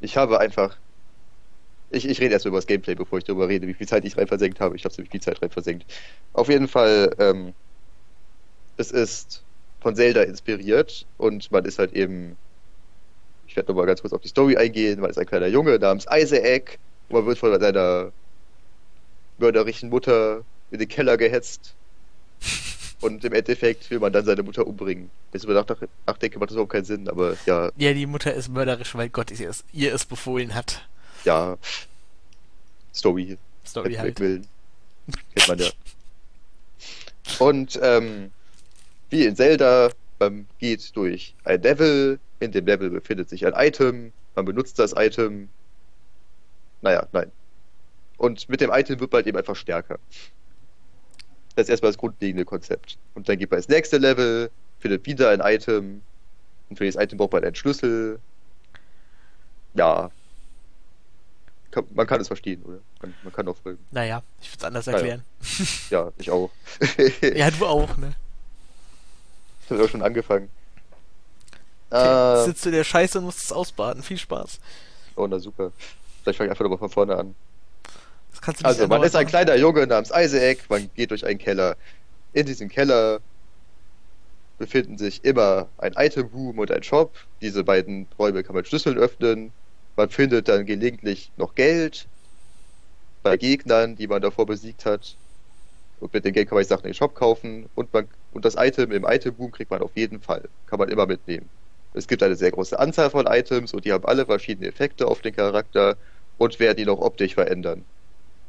[0.00, 0.76] ich habe einfach.
[1.90, 4.16] Ich, ich rede erst über das Gameplay, bevor ich darüber rede, wie viel Zeit ich
[4.16, 4.74] rein versenkt habe.
[4.74, 5.86] Ich habe ziemlich viel Zeit rein versenkt.
[6.32, 7.54] Auf jeden Fall, ähm,
[8.78, 9.44] es ist
[9.80, 12.36] von Zelda inspiriert und man ist halt eben.
[13.46, 14.98] Ich werde nochmal ganz kurz auf die Story eingehen.
[14.98, 18.10] Man ist ein kleiner Junge namens Isaac und man wird von seiner
[19.38, 20.42] mörderischen Mutter
[20.72, 21.76] in den Keller gehetzt.
[23.04, 25.10] Und im Endeffekt will man dann seine Mutter umbringen.
[25.30, 27.70] Wenn ich über nachdenke, macht das überhaupt keinen Sinn, aber ja.
[27.76, 30.88] Ja, die Mutter ist mörderisch, weil Gott ihr es, ihr es befohlen hat.
[31.24, 31.58] Ja.
[32.94, 33.36] Story.
[33.66, 34.16] Story halt.
[34.16, 34.48] Kennt
[35.48, 35.68] man ja.
[37.38, 38.30] Und ähm,
[39.10, 44.12] wie in Zelda, man geht durch ein Level, in dem Level befindet sich ein Item,
[44.34, 45.50] man benutzt das Item.
[46.80, 47.30] Naja, nein.
[48.16, 49.98] Und mit dem Item wird man halt eben einfach stärker.
[51.54, 52.98] Das ist erstmal das grundlegende Konzept.
[53.14, 54.50] Und dann geht man ins nächste Level,
[54.80, 56.02] findet wieder ein Item.
[56.68, 58.18] Und für dieses Item braucht man einen Schlüssel.
[59.74, 60.10] Ja.
[61.94, 62.78] man kann es verstehen, oder?
[63.02, 63.84] Man, man kann auch folgen.
[63.90, 65.22] Naja, ich würde es anders erklären.
[65.40, 65.66] Naja.
[65.90, 66.50] Ja, ich auch.
[67.34, 68.14] ja, du auch, ne?
[69.64, 70.48] Ich habe auch schon angefangen.
[71.90, 74.02] Okay, äh, sitzt du in der Scheiße und musst es ausbaden.
[74.02, 74.58] Viel Spaß.
[75.16, 75.70] Oh, na super.
[76.22, 77.34] Vielleicht fange ich einfach nochmal von vorne an.
[78.40, 81.76] Kannst du also, man ist ein kleiner Junge namens Isaac, man geht durch einen Keller.
[82.32, 83.20] In diesem Keller
[84.58, 87.14] befinden sich immer ein Item Room und ein Shop.
[87.40, 89.52] Diese beiden Räume kann man Schlüsseln öffnen.
[89.96, 92.06] Man findet dann gelegentlich noch Geld
[93.22, 95.16] bei Gegnern, die man davor besiegt hat.
[96.00, 98.56] Und mit dem Geld kann man Sachen in den Shop kaufen und man und das
[98.56, 100.42] Item im Item Boom kriegt man auf jeden Fall.
[100.66, 101.48] Kann man immer mitnehmen.
[101.94, 105.20] Es gibt eine sehr große Anzahl von Items und die haben alle verschiedene Effekte auf
[105.20, 105.96] den Charakter
[106.36, 107.84] und werden ihn auch optisch verändern.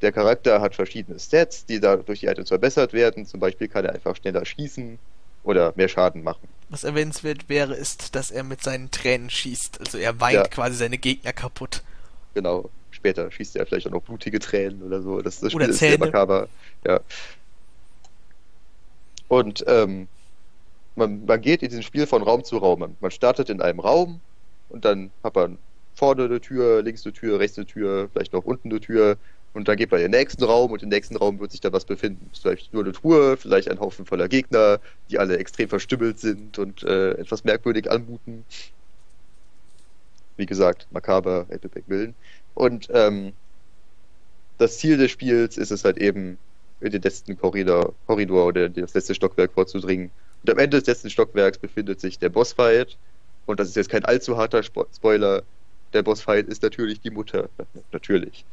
[0.02, 3.26] Der Charakter hat verschiedene Stats, die da durch die Items verbessert werden.
[3.26, 5.00] Zum Beispiel kann er einfach schneller schießen
[5.44, 6.48] oder mehr Schaden machen.
[6.70, 9.80] Was erwähnenswert wäre, ist, dass er mit seinen Tränen schießt.
[9.80, 10.44] Also er weint ja.
[10.48, 11.84] quasi seine Gegner kaputt.
[12.34, 12.70] Genau.
[12.92, 15.22] Später schießt er vielleicht auch noch blutige Tränen oder so.
[15.22, 15.98] Das, das Spiel oder ist Zähne.
[15.98, 16.48] sehr makaber.
[16.86, 17.00] Ja.
[19.28, 20.08] Und ähm,
[20.96, 22.96] man, man geht in diesem Spiel von Raum zu Raum.
[23.00, 24.22] Man, startet in einem Raum
[24.70, 25.58] und dann hat man
[25.96, 29.18] vorne eine Tür, links eine Tür, rechts eine Tür, vielleicht noch unten eine Tür.
[29.56, 31.72] Und dann geht man in den nächsten Raum und im nächsten Raum wird sich da
[31.72, 32.30] was befinden.
[32.38, 36.84] Vielleicht nur eine Truhe, vielleicht ein Haufen voller Gegner, die alle extrem verstümmelt sind und
[36.84, 38.44] äh, etwas merkwürdig anmuten.
[40.36, 42.16] Wie gesagt, makaber, Epic Willen.
[42.54, 43.32] Und ähm,
[44.58, 46.38] das Ziel des Spiels ist es halt eben,
[46.82, 50.12] in den letzten Korridor, Korridor oder das letzte Stockwerk vorzudringen.
[50.44, 52.98] Und am Ende des letzten Stockwerks befindet sich der Bossfight.
[53.46, 55.44] Und das ist jetzt kein allzu harter Spo Spoiler.
[55.94, 57.48] Der Bossfight ist natürlich die Mutter.
[57.94, 58.46] natürlich.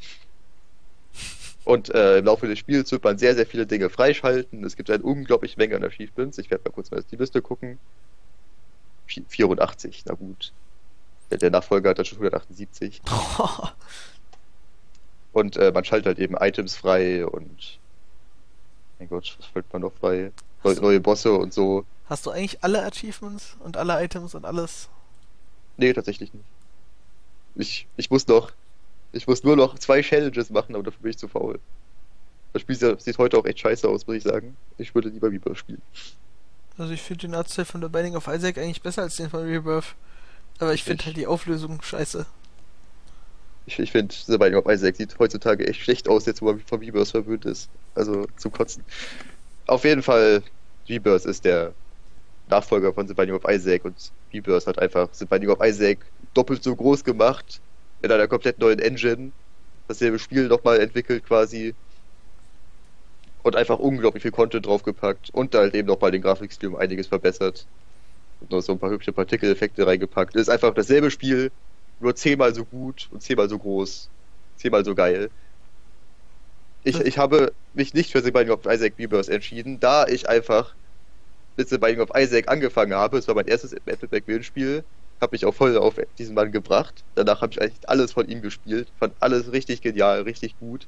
[1.65, 4.63] Und äh, im Laufe des Spiels wird man sehr, sehr viele Dinge freischalten.
[4.63, 6.37] Es gibt eine unglaubliche Menge an Achievements.
[6.37, 7.79] Ich werde mal kurz mal die Liste gucken.
[9.07, 10.51] 84, na gut.
[11.31, 13.01] Der, der Nachfolger hat dann schon 178.
[15.33, 17.79] und äh, man schaltet halt eben Items frei und
[18.99, 20.31] mein Gott, was fällt man noch frei?
[20.63, 21.85] Neue, neue Bosse und so.
[22.05, 24.89] Hast du eigentlich alle Achievements und alle Items und alles?
[25.77, 26.45] Nee, tatsächlich nicht.
[27.55, 28.51] Ich, ich muss noch.
[29.13, 31.59] Ich muss nur noch zwei Challenges machen, aber dafür bin ich zu faul.
[32.51, 34.57] Das Spiel sieht heute auch echt scheiße aus, muss ich sagen.
[34.77, 35.81] Ich würde lieber Rebirth spielen.
[36.77, 39.43] Also ich finde den Artstyle von The Binding of Isaac eigentlich besser als den von
[39.43, 39.95] Rebirth.
[40.59, 42.25] Aber ich finde halt die Auflösung scheiße.
[43.65, 46.59] Ich, ich finde, The Binding of Isaac sieht heutzutage echt schlecht aus, jetzt wo man
[46.59, 47.69] von Rebirth verwöhnt ist.
[47.95, 48.83] Also zum Kotzen.
[49.67, 50.43] Auf jeden Fall,
[50.89, 51.73] Rebirth ist der
[52.49, 55.99] Nachfolger von The Binding of Isaac und Rebirth hat einfach The Binding of Isaac
[56.33, 57.61] doppelt so groß gemacht,
[58.03, 59.33] in einer komplett neuen Engine,
[59.87, 61.75] dasselbe Spiel nochmal entwickelt quasi
[63.43, 67.07] und einfach unglaublich viel Content draufgepackt und da halt eben nochmal den Grafikstil um einiges
[67.07, 67.67] verbessert
[68.39, 70.35] und noch so ein paar hübsche Partikeleffekte reingepackt.
[70.35, 71.51] Es ist einfach dasselbe Spiel,
[71.99, 74.11] nur zehnmal so gut und zehnmal so groß,
[74.57, 75.31] zehnmal so geil.
[76.83, 80.75] Ich, ich habe mich nicht für The Binding of Isaac Rebirth entschieden, da ich einfach
[81.57, 83.17] mit The Binding of Isaac angefangen habe.
[83.17, 84.83] Es war mein erstes Battleback Spiel.
[85.23, 87.03] Habe mich auch voll auf diesen Mann gebracht.
[87.15, 88.89] Danach habe ich eigentlich alles von ihm gespielt.
[88.99, 90.85] Fand alles richtig genial, richtig gut.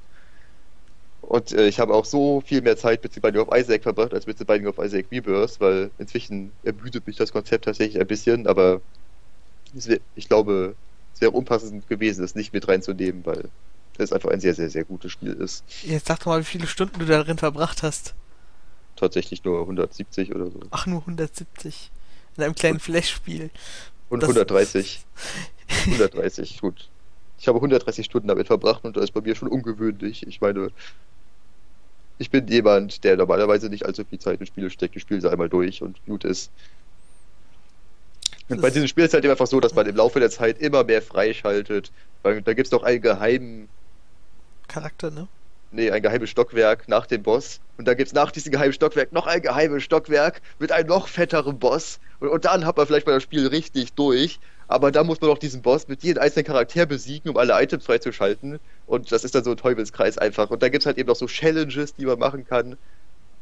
[1.22, 4.14] Und äh, ich habe auch so viel mehr Zeit mit The Binding of Isaac verbracht
[4.14, 8.08] als mit The Binding of Isaac Rebirth, weil inzwischen ermüdet mich das Konzept tatsächlich ein
[8.08, 8.82] bisschen, aber
[10.16, 10.76] ich glaube,
[11.14, 13.50] es wäre unpassend gewesen, es nicht mit reinzunehmen, weil
[13.98, 15.64] es einfach ein sehr, sehr, sehr gutes Spiel ist.
[15.84, 18.14] Jetzt sag doch mal, wie viele Stunden du darin verbracht hast.
[18.98, 20.60] Tatsächlich nur 170 oder so.
[20.72, 21.92] Ach, nur 170.
[22.38, 23.50] In einem kleinen Flash-Spiel.
[24.10, 25.03] Und das 130.
[25.88, 26.89] 130, gut.
[27.39, 30.26] Ich habe 130 Stunden damit verbracht und das ist bei mir schon ungewöhnlich.
[30.28, 30.70] Ich meine,
[32.18, 34.95] ich bin jemand, der normalerweise nicht allzu viel Zeit in Spiele steckt.
[34.95, 36.49] Ich spiele sie einmal durch und gut ist.
[38.47, 40.60] Und bei diesem Spiel ist es halt einfach so, dass man im Laufe der Zeit
[40.60, 41.91] immer mehr freischaltet.
[42.22, 43.68] Weil da gibt es noch einen geheimen
[44.68, 45.28] Charakter, ne?
[45.72, 47.59] Nee, ein geheimes Stockwerk nach dem Boss.
[47.78, 51.07] Und dann gibt es nach diesem geheimen Stockwerk noch ein geheimes Stockwerk mit einem noch
[51.07, 51.99] fetteren Boss.
[52.20, 54.39] Und, und dann hat man vielleicht mal das Spiel richtig durch.
[54.68, 57.86] Aber dann muss man noch diesen Boss mit jedem einzelnen Charakter besiegen, um alle Items
[57.86, 58.59] freizuschalten.
[58.88, 60.49] Und das ist dann so ein Teufelskreis einfach.
[60.49, 62.78] Und dann gibt es halt eben noch so Challenges, die man machen kann.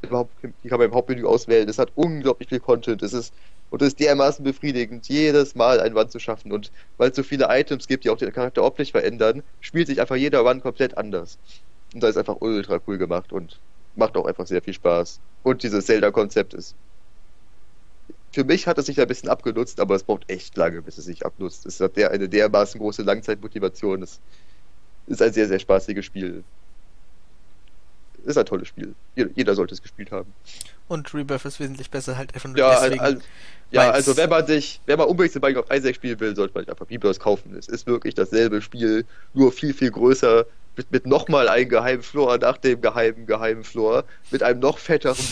[0.04, 1.70] die kann man im Hauptmenü auswählen.
[1.70, 3.04] Es hat unglaublich viel Content.
[3.04, 3.34] Es ist
[3.74, 6.52] und es ist dermaßen befriedigend, jedes Mal ein Run zu schaffen.
[6.52, 10.00] Und weil es so viele Items gibt, die auch den Charakter optisch verändern, spielt sich
[10.00, 11.40] einfach jeder Run komplett anders.
[11.94, 13.60] Und da ist einfach ultra cool gemacht und
[13.96, 15.20] macht auch einfach sehr viel Spaß.
[15.44, 16.76] Und dieses Zelda-Konzept ist.
[18.32, 21.06] Für mich hat es sich ein bisschen abgenutzt, aber es braucht echt lange, bis es
[21.06, 21.68] sich abnutzt.
[21.68, 24.02] Es hat der, eine dermaßen große Langzeitmotivation.
[24.02, 24.20] Es
[25.06, 26.44] ist ein sehr, sehr spaßiges Spiel.
[28.26, 28.96] Ist ein tolles Spiel.
[29.16, 30.34] Jeder, sollte es gespielt haben.
[30.88, 33.02] Und Rebirth ist wesentlich besser, halt einfach nur ja, deswegen.
[33.02, 33.22] Also,
[33.72, 36.54] ja, also wenn man sich, wenn man unbedingt den Binding of Isaac spielen will, sollte
[36.56, 37.56] man einfach Rebirth kaufen.
[37.56, 42.38] Es ist wirklich dasselbe Spiel, nur viel, viel größer, mit, mit nochmal einem geheimen Floor
[42.38, 45.18] nach dem geheimen, geheimen Floor, mit einem noch fetteren,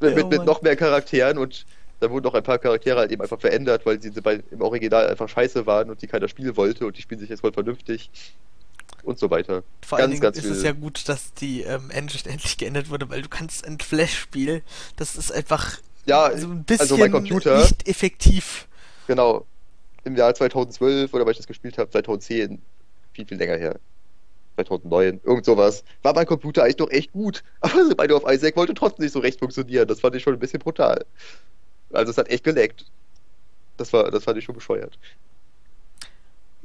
[0.00, 1.66] mit, mit, mit, noch mehr Charakteren und
[2.00, 5.08] da wurden noch ein paar Charaktere halt eben einfach verändert, weil sie bei, im Original
[5.08, 8.10] einfach scheiße waren und die keiner spielen wollte und die spielen sich jetzt voll vernünftig
[9.04, 9.62] und so weiter.
[9.86, 10.50] Vor ganz, allen Dingen ist viel.
[10.50, 14.62] es ja gut, dass die ähm, Engine endlich geändert wurde, weil du kannst ein Flash-Spiel,
[14.96, 18.66] das ist einfach ja, so ein bisschen also mein Computer, nicht effektiv.
[19.06, 19.46] Genau.
[20.04, 22.60] Im Jahr 2012 oder weil ich das gespielt habe, 2010,
[23.12, 23.78] viel, viel länger her.
[24.56, 27.42] 2009, irgend sowas, war mein Computer eigentlich doch echt gut.
[27.60, 29.88] Aber so beide auf Isaac wollte trotzdem nicht so recht funktionieren.
[29.88, 31.04] Das fand ich schon ein bisschen brutal.
[31.92, 32.86] Also es hat echt geleckt.
[33.76, 34.98] Das war, das fand ich schon bescheuert.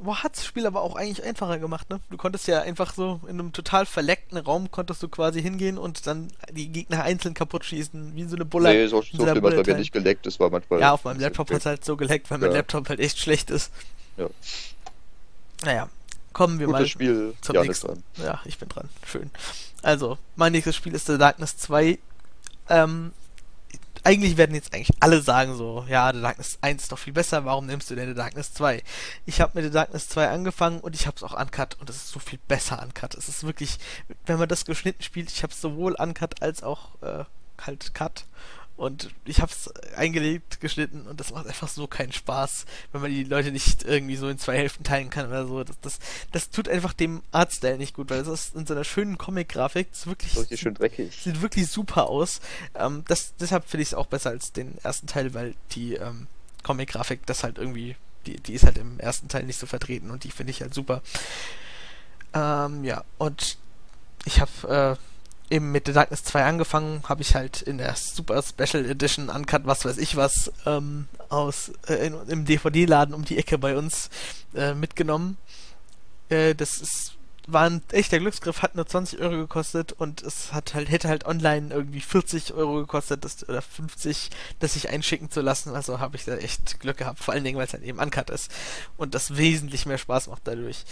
[0.00, 2.00] Boah, hat das Spiel aber auch eigentlich einfacher gemacht, ne?
[2.08, 6.06] Du konntest ja einfach so in einem total verleckten Raum konntest du quasi hingehen und
[6.06, 8.68] dann die Gegner einzeln kaputt schießen, wie so eine Bulle.
[8.68, 10.80] Nee, so, so schlimm bei mir nicht geleckt, das war manchmal.
[10.80, 13.50] Ja, auf meinem Laptop hat es halt so geleckt, weil mein Laptop halt echt schlecht
[13.50, 13.72] ist.
[14.16, 14.28] Ja.
[15.64, 15.88] Naja,
[16.38, 17.34] kommen wir Gutes mal Spiel.
[17.40, 18.04] zum ja, nächsten.
[18.16, 18.88] Ja, ich bin dran.
[19.04, 19.30] Schön.
[19.82, 21.98] Also, mein nächstes Spiel ist The Darkness 2.
[22.68, 23.12] Ähm,
[24.04, 27.44] eigentlich werden jetzt eigentlich alle sagen so, ja, The Darkness 1 ist doch viel besser,
[27.44, 28.84] warum nimmst du denn The Darkness 2?
[29.26, 31.96] Ich habe mit The Darkness 2 angefangen und ich habe es auch uncut und es
[31.96, 33.16] ist so viel besser uncut.
[33.16, 33.78] Es ist wirklich,
[34.26, 37.24] wenn man das geschnitten spielt, ich habe es sowohl uncut als auch äh,
[37.60, 38.26] halt cut
[38.78, 43.10] und ich habe es eingelegt, geschnitten und das macht einfach so keinen Spaß, wenn man
[43.10, 45.64] die Leute nicht irgendwie so in zwei Hälften teilen kann oder so.
[45.64, 45.98] Das, das,
[46.30, 49.90] das tut einfach dem Artstyle nicht gut, weil das ist in so einer schönen Comic-Grafik.
[49.90, 50.36] Das ist wirklich.
[50.36, 51.12] Richtig schön dreckig.
[51.12, 52.40] Sieht wirklich super aus.
[52.76, 56.28] Ähm, das, deshalb finde ich es auch besser als den ersten Teil, weil die ähm,
[56.62, 57.96] Comic-Grafik das halt irgendwie.
[58.26, 60.72] Die, die ist halt im ersten Teil nicht so vertreten und die finde ich halt
[60.72, 61.02] super.
[62.32, 63.58] Ähm, ja, und
[64.24, 64.96] ich habe.
[64.96, 65.17] Äh,
[65.50, 69.66] eben mit The Darkness 2 angefangen, habe ich halt in der Super Special Edition Uncut,
[69.66, 74.10] was weiß ich was, ähm, aus äh, in, im DVD-Laden um die Ecke bei uns
[74.54, 75.36] äh, mitgenommen.
[76.28, 77.18] Äh, das ist
[77.48, 81.24] war ein echter Glücksgriff, hat nur 20 Euro gekostet und es hat halt, hätte halt
[81.24, 84.28] online irgendwie 40 Euro gekostet das, oder 50,
[84.58, 85.74] das sich einschicken zu lassen.
[85.74, 88.28] Also habe ich da echt Glück gehabt, vor allen Dingen, weil es halt eben uncut
[88.28, 88.52] ist
[88.98, 90.84] und das wesentlich mehr Spaß macht dadurch.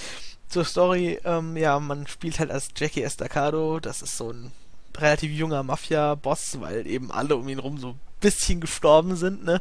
[0.49, 4.53] Zur Story, ähm, ja, man spielt halt als Jackie Estacado, das ist so ein
[4.97, 9.61] relativ junger Mafia-Boss, weil eben alle um ihn rum so ein bisschen gestorben sind, ne?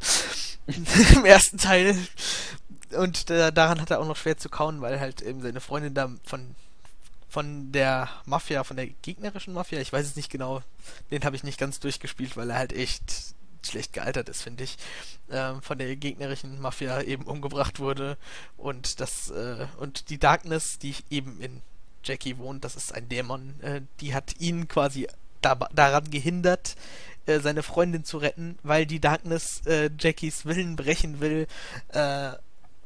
[0.68, 1.98] Im ersten Teil.
[2.98, 5.94] Und äh, daran hat er auch noch schwer zu kauen, weil halt eben seine Freundin
[5.94, 6.56] da von
[7.36, 10.62] von der Mafia, von der gegnerischen Mafia, ich weiß es nicht genau,
[11.12, 14.78] den habe ich nicht ganz durchgespielt, weil er halt echt schlecht gealtert ist, finde ich,
[15.30, 18.18] ähm, von der gegnerischen Mafia eben umgebracht wurde
[18.58, 21.62] und das äh, und die Darkness, die eben in
[22.04, 25.08] Jackie wohnt, das ist ein Dämon, äh, die hat ihn quasi
[25.42, 26.76] da, daran gehindert,
[27.26, 31.48] äh, seine Freundin zu retten, weil die Darkness äh, Jackies Willen brechen will,
[31.90, 32.32] äh,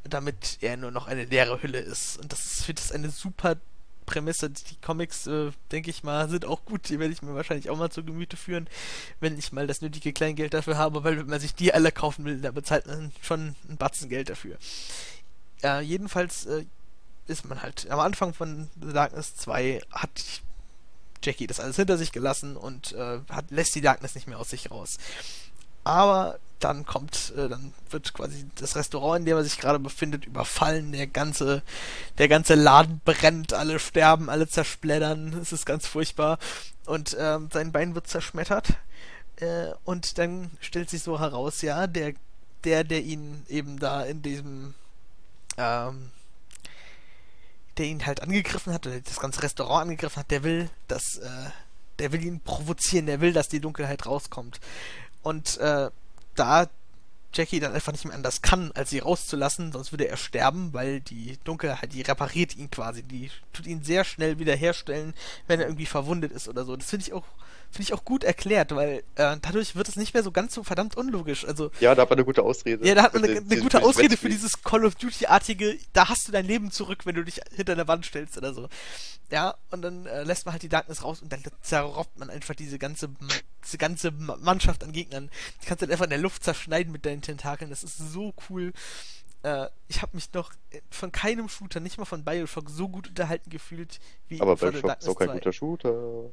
[0.04, 2.18] damit er nur noch eine leere Hülle ist.
[2.18, 3.58] Und das ist, finde ich, eine super
[4.10, 4.50] Prämisse.
[4.50, 6.90] Die Comics, äh, denke ich mal, sind auch gut.
[6.90, 8.68] Die werde ich mir wahrscheinlich auch mal zu Gemüte führen,
[9.20, 12.26] wenn ich mal das nötige Kleingeld dafür habe, weil wenn man sich die alle kaufen
[12.26, 14.58] will, da bezahlt man schon ein Batzen Geld dafür.
[15.62, 16.66] Ja, jedenfalls äh,
[17.28, 20.10] ist man halt am Anfang von The Darkness 2 hat
[21.22, 24.50] Jackie das alles hinter sich gelassen und äh, hat, lässt die Darkness nicht mehr aus
[24.50, 24.98] sich raus.
[25.84, 30.26] Aber dann kommt, äh, dann wird quasi das Restaurant, in dem er sich gerade befindet,
[30.26, 30.92] überfallen.
[30.92, 31.64] Der ganze,
[32.18, 35.34] der ganze Laden brennt, alle sterben, alle zersplättern.
[35.42, 36.38] Es ist ganz furchtbar.
[36.86, 38.74] Und ähm, sein Bein wird zerschmettert.
[39.38, 42.14] Äh, und dann stellt sich so heraus, ja, der,
[42.64, 44.76] der, der ihn eben da in diesem,
[45.58, 46.12] ähm,
[47.78, 51.50] der ihn halt angegriffen hat, oder das ganze Restaurant angegriffen hat, der will, dass, äh,
[52.00, 54.60] der will ihn provozieren, der will, dass die Dunkelheit rauskommt.
[55.22, 55.90] Und äh,
[56.40, 56.68] da
[57.34, 61.00] Jackie dann einfach nicht mehr anders kann, als sie rauszulassen, sonst würde er sterben, weil
[61.00, 65.14] die Dunkelheit, die repariert ihn quasi, die tut ihn sehr schnell wiederherstellen,
[65.46, 66.76] wenn er irgendwie verwundet ist oder so.
[66.76, 67.26] Das finde ich auch
[67.72, 70.64] finde ich auch gut erklärt, weil äh, dadurch wird es nicht mehr so ganz so
[70.64, 71.46] verdammt unlogisch.
[71.46, 72.86] Also Ja, da hat man eine gute Ausrede.
[72.88, 76.10] ja, da hat man eine, eine gute Ausrede Red für dieses Call of Duty-artige, da
[76.10, 78.68] hast du dein Leben zurück, wenn du dich hinter der Wand stellst oder so.
[79.32, 82.56] Ja, und dann äh, lässt man halt die Darkness raus und dann zerrobbt man einfach
[82.56, 83.10] diese ganze,
[83.64, 85.30] diese ganze Ma- Mannschaft an Gegnern.
[85.62, 87.70] Die kannst du dann einfach in der Luft zerschneiden mit deinen Tentakeln.
[87.70, 88.74] Das ist so cool.
[89.44, 90.52] Äh, ich habe mich noch
[90.90, 94.76] von keinem Shooter, nicht mal von Bioshock, so gut unterhalten gefühlt wie Aber von bei
[94.76, 95.34] The Shock ist auch kein 2.
[95.36, 96.24] guter Shooter.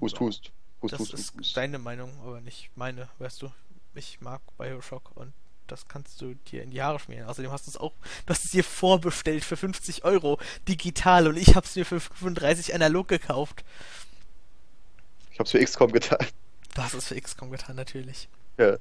[0.00, 0.50] Hust, hust.
[0.82, 1.56] Hust, Das hust, ist hust.
[1.56, 3.50] deine Meinung, aber nicht meine, weißt du.
[3.94, 5.32] Ich mag Bioshock und
[5.68, 7.26] das kannst du dir in die Haare schmieren.
[7.28, 7.92] Außerdem hast du es auch,
[8.26, 10.38] du hast es dir vorbestellt für 50 Euro
[10.68, 13.64] digital und ich habe es mir für 35 analog gekauft.
[15.32, 16.24] Ich hab's für XCOM getan.
[16.74, 18.28] Du hast es für XCOM getan, natürlich.
[18.58, 18.76] Ja.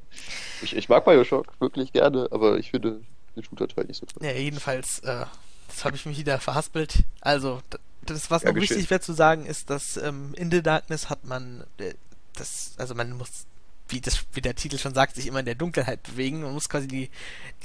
[0.62, 3.02] Ich, ich mag Bioshock wirklich gerne, aber ich finde
[3.36, 4.26] den Shooter-Teil nicht so toll.
[4.26, 5.26] Ja, jedenfalls, äh,
[5.68, 7.04] das habe ich mich wieder verhaspelt.
[7.22, 7.62] Also,
[8.06, 8.78] das, was Ja, noch geschehen.
[8.78, 11.94] wichtig wäre zu sagen, ist, dass ähm, in The Darkness hat man äh,
[12.36, 13.46] das, also man muss,
[13.88, 16.42] wie das, wie der Titel schon sagt, sich immer in der Dunkelheit bewegen.
[16.42, 17.10] Man muss quasi die,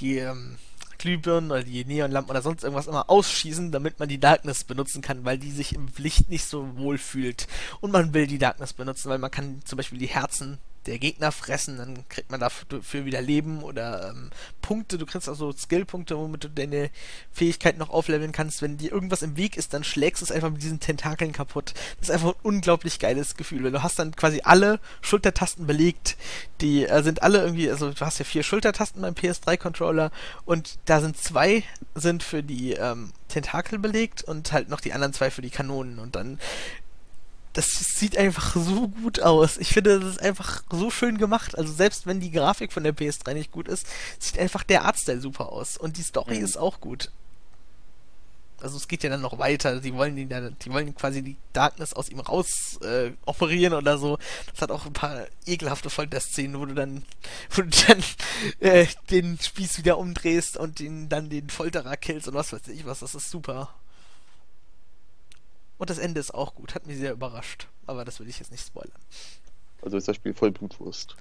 [0.01, 0.59] die ähm,
[0.99, 5.25] Glühbirnen oder die Neonlampen oder sonst irgendwas immer ausschießen, damit man die Darkness benutzen kann,
[5.25, 7.47] weil die sich im Licht nicht so wohl fühlt.
[7.81, 11.31] Und man will die Darkness benutzen, weil man kann zum Beispiel die Herzen der Gegner
[11.33, 14.31] fressen, dann kriegt man dafür wieder Leben oder ähm,
[14.63, 14.97] Punkte.
[14.97, 16.91] Du kriegst auch so Skillpunkte, womit du deine
[17.33, 18.63] Fähigkeit noch aufleveln kannst.
[18.63, 21.75] Wenn dir irgendwas im Weg ist, dann schlägst du es einfach mit diesen Tentakeln kaputt.
[21.99, 26.17] Das ist einfach ein unglaublich geiles Gefühl, weil du hast dann quasi alle Schultertasten belegt.
[26.61, 30.11] Die äh, sind alle irgendwie, also du hast ja vier Schultertasten beim PS3-Controller
[30.45, 31.63] und da sind zwei
[31.95, 35.99] sind für die ähm, Tentakel belegt und halt noch die anderen zwei für die Kanonen
[35.99, 36.39] und dann
[37.53, 39.57] das sieht einfach so gut aus.
[39.59, 41.59] Ich finde, das ist einfach so schön gemacht.
[41.59, 43.87] Also selbst wenn die Grafik von der PS3 nicht gut ist,
[44.19, 45.77] sieht einfach der Artstyle super aus.
[45.77, 46.45] Und die Story Mhm.
[46.45, 47.11] ist auch gut.
[48.63, 49.81] Also es geht ja dann noch weiter.
[49.81, 53.97] Die wollen ihn dann, die wollen quasi die Darkness aus ihm raus äh, operieren oder
[53.99, 54.19] so.
[54.53, 57.05] Das hat auch ein paar ekelhafte Folterszenen, wo du dann,
[57.51, 58.03] wo du dann
[58.61, 62.85] äh, den Spieß wieder umdrehst und den, dann den Folterer killst und was weiß ich
[62.85, 63.01] was.
[63.01, 63.71] Das ist super.
[65.81, 67.67] Und das Ende ist auch gut, hat mich sehr überrascht.
[67.87, 69.01] Aber das will ich jetzt nicht spoilern.
[69.81, 71.17] Also ist das Spiel voll Blutwurst.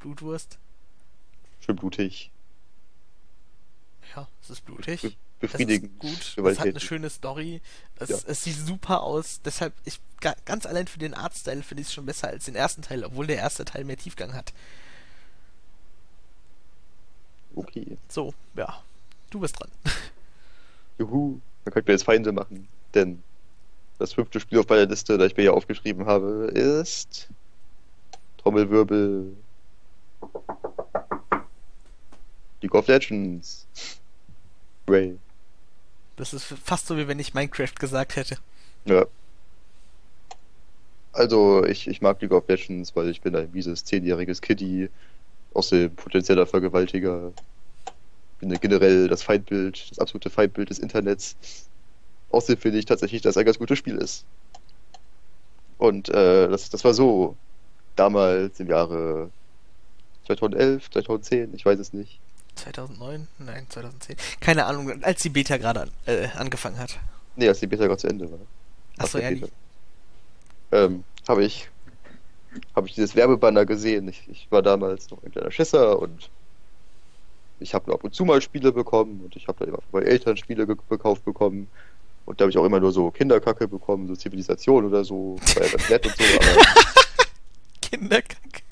[0.00, 0.58] Blutwurst?
[1.60, 2.32] Schön blutig.
[4.16, 5.02] Ja, es ist blutig.
[5.02, 5.14] Be- Es
[5.52, 5.92] Befriedigend.
[6.04, 6.46] ist gut.
[6.48, 7.60] Es hat eine schöne Story.
[8.00, 8.18] Es, Ja.
[8.26, 9.40] es sieht super aus.
[9.44, 12.56] Deshalb, ich ga- ganz allein für den Artstyle finde ich es schon besser als den
[12.56, 14.52] ersten Teil, obwohl der erste Teil mehr Tiefgang hat.
[17.54, 17.96] Okay.
[18.08, 18.82] So, ja.
[19.30, 19.70] Du bist dran.
[20.98, 21.40] Juhu.
[21.64, 22.66] Dann könnt ihr jetzt Feinde machen.
[22.94, 23.22] Denn
[23.98, 27.28] das fünfte Spiel auf meiner Liste, das ich mir hier aufgeschrieben habe, ist.
[28.38, 29.36] Trommelwirbel.
[32.60, 33.66] League of Legends.
[34.88, 35.16] Ray.
[36.16, 38.38] Das ist fast so, wie wenn ich Minecraft gesagt hätte.
[38.84, 39.06] Ja.
[41.12, 44.88] Also, ich, ich mag League of Legends, weil ich bin ein mieses zehnjähriges Kiddie,
[45.54, 47.32] außerdem potenzieller Vergewaltiger.
[48.40, 51.36] Bin generell das Feindbild, das absolute Feindbild des Internets.
[52.32, 54.24] Außerdem finde ich tatsächlich, dass es ein ganz gutes Spiel ist.
[55.78, 57.36] Und äh, das, das war so
[57.96, 59.30] damals im Jahre
[60.26, 62.20] 2011, 2010, ich weiß es nicht.
[62.56, 63.26] 2009?
[63.38, 64.16] Nein, 2010.
[64.40, 66.98] Keine Ahnung, als die Beta gerade an, äh, angefangen hat.
[67.36, 68.38] Nee, als die Beta gerade zu Ende war.
[68.98, 69.46] Achso, Beta.
[70.70, 71.68] ähm, habe ich,
[72.76, 74.08] habe ich dieses Werbebanner gesehen.
[74.08, 76.30] Ich, ich war damals noch ein kleiner Schisser und
[77.58, 80.00] ich habe nur ab und zu mal Spiele bekommen und ich habe dann immer von
[80.00, 81.68] meinen Eltern Spiele ge- gekauft bekommen.
[82.24, 85.36] Und da habe ich auch immer nur so Kinderkacke bekommen, so Zivilisation oder so.
[85.54, 86.64] War ja ganz nett und so, aber
[87.80, 88.62] Kinderkacke.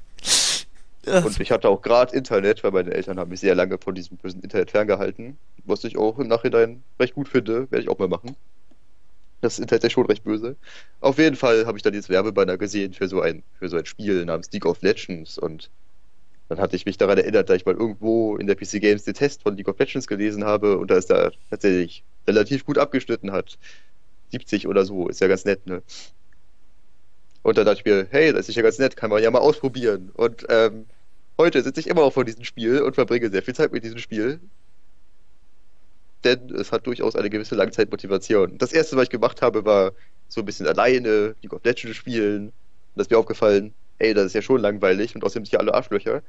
[1.02, 3.94] Das, Und ich hatte auch gerade Internet, weil meine Eltern haben mich sehr lange von
[3.94, 5.38] diesem bösen Internet ferngehalten.
[5.64, 8.36] Was ich auch im Nachhinein recht gut finde, werde ich auch mal machen.
[9.40, 10.56] Das Internet ist schon recht böse.
[11.00, 13.86] Auf jeden Fall habe ich dann dieses Werbebanner gesehen für so ein, für so ein
[13.86, 15.70] Spiel namens League of Legends und
[16.50, 19.14] dann hatte ich mich daran erinnert, dass ich mal irgendwo in der PC Games den
[19.14, 23.30] Test von League of Legends gelesen habe und da ist da tatsächlich relativ gut abgeschnitten
[23.30, 23.56] hat.
[24.32, 25.80] 70 oder so, ist ja ganz nett, ne?
[27.42, 29.38] Und dann dachte ich mir, hey, das ist ja ganz nett, kann man ja mal
[29.38, 30.10] ausprobieren.
[30.14, 30.86] Und ähm,
[31.38, 33.98] heute sitze ich immer noch vor diesem Spiel und verbringe sehr viel Zeit mit diesem
[33.98, 34.40] Spiel.
[36.24, 38.58] Denn es hat durchaus eine gewisse Langzeitmotivation.
[38.58, 39.92] Das erste, was ich gemacht habe, war
[40.28, 42.46] so ein bisschen alleine League of Legends spielen.
[42.46, 42.52] Und
[42.96, 45.74] da ist mir aufgefallen, ey, das ist ja schon langweilig und außerdem sind hier alle
[45.74, 46.22] Arschlöcher.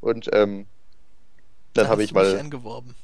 [0.00, 0.66] Und ähm,
[1.74, 2.94] dann habe ich mal, angeworben.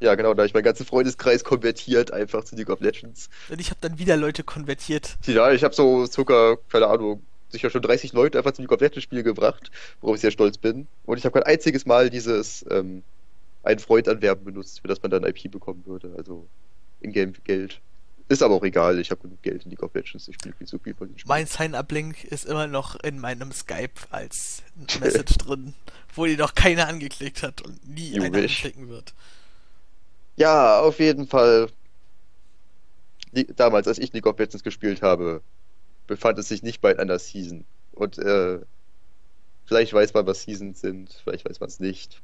[0.00, 3.28] ja genau, da habe ich meinen ganzen Freundeskreis konvertiert einfach zu League of Legends.
[3.48, 5.16] Und ich habe dann wieder Leute konvertiert.
[5.26, 8.80] Ja, ich habe so circa, keine Ahnung, sicher schon 30 Leute einfach zum League of
[8.80, 9.70] Legends Spiel gebracht,
[10.00, 10.86] worauf ich sehr stolz bin.
[11.06, 13.02] Und ich habe kein einziges Mal dieses ähm,
[13.62, 16.46] einen Freund anwerben benutzt, für das man dann IP bekommen würde, also
[17.00, 17.80] Ingame Geld.
[18.28, 20.66] Ist aber auch egal, ich habe genug Geld in League of Legends, ich spiele viel
[20.66, 21.28] zu viel von den Spielen.
[21.28, 24.62] Mein Sign-Up-Link ist immer noch in meinem Skype als
[25.00, 25.74] Message drin,
[26.14, 28.24] wo die noch keiner angeklickt hat und nie Jubisch.
[28.24, 29.12] einer anklicken wird.
[30.36, 31.68] Ja, auf jeden Fall.
[33.56, 35.42] Damals, als ich League of Legends gespielt habe,
[36.06, 37.64] befand es sich nicht bei einer Season.
[37.92, 38.60] Und äh,
[39.66, 42.22] vielleicht weiß man, was Seasons sind, vielleicht weiß man es nicht.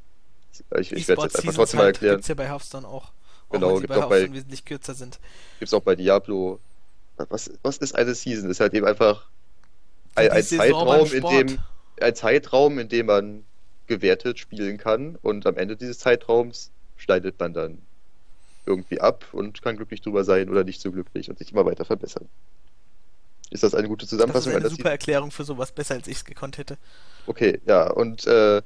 [0.78, 2.16] Ich, ich werde es einfach trotzdem mal halt erklären.
[2.16, 3.12] Gibt's ja bei Hearthstone auch.
[3.50, 5.18] Genau, gibt auch bei wesentlich kürzer sind.
[5.58, 6.60] Gibt's auch bei Diablo.
[7.16, 8.44] Was, was ist eine Season?
[8.44, 9.28] Das ist halt eben einfach
[10.14, 11.58] ein, ein Zeitraum, in dem
[12.00, 13.44] ein Zeitraum, in dem man
[13.86, 17.78] gewertet spielen kann und am Ende dieses Zeitraums schneidet man dann
[18.66, 21.84] irgendwie ab und kann glücklich drüber sein oder nicht so glücklich und sich immer weiter
[21.84, 22.28] verbessern.
[23.50, 24.52] Ist das eine gute Zusammenfassung?
[24.52, 26.78] Das ist eine super Erklärung für sowas, besser als ich es gekonnt hätte.
[27.26, 28.62] Okay, ja, und äh,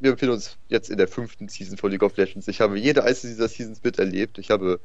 [0.00, 2.48] wir befinden uns jetzt in der fünften Season von League of Legends.
[2.48, 4.38] Ich habe jede einzelne dieser Seasons miterlebt.
[4.38, 4.80] Ich habe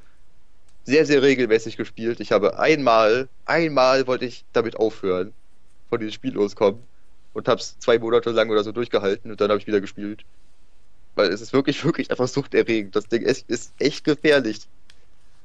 [0.85, 2.19] sehr, sehr regelmäßig gespielt.
[2.19, 5.33] Ich habe einmal, einmal wollte ich damit aufhören,
[5.89, 6.81] von diesem Spiel loskommen
[7.33, 10.23] und habe es zwei Monate lang oder so durchgehalten und dann habe ich wieder gespielt.
[11.15, 12.95] Weil es ist wirklich, wirklich einfach suchterregend.
[12.95, 14.61] Das Ding ist, ist echt gefährlich.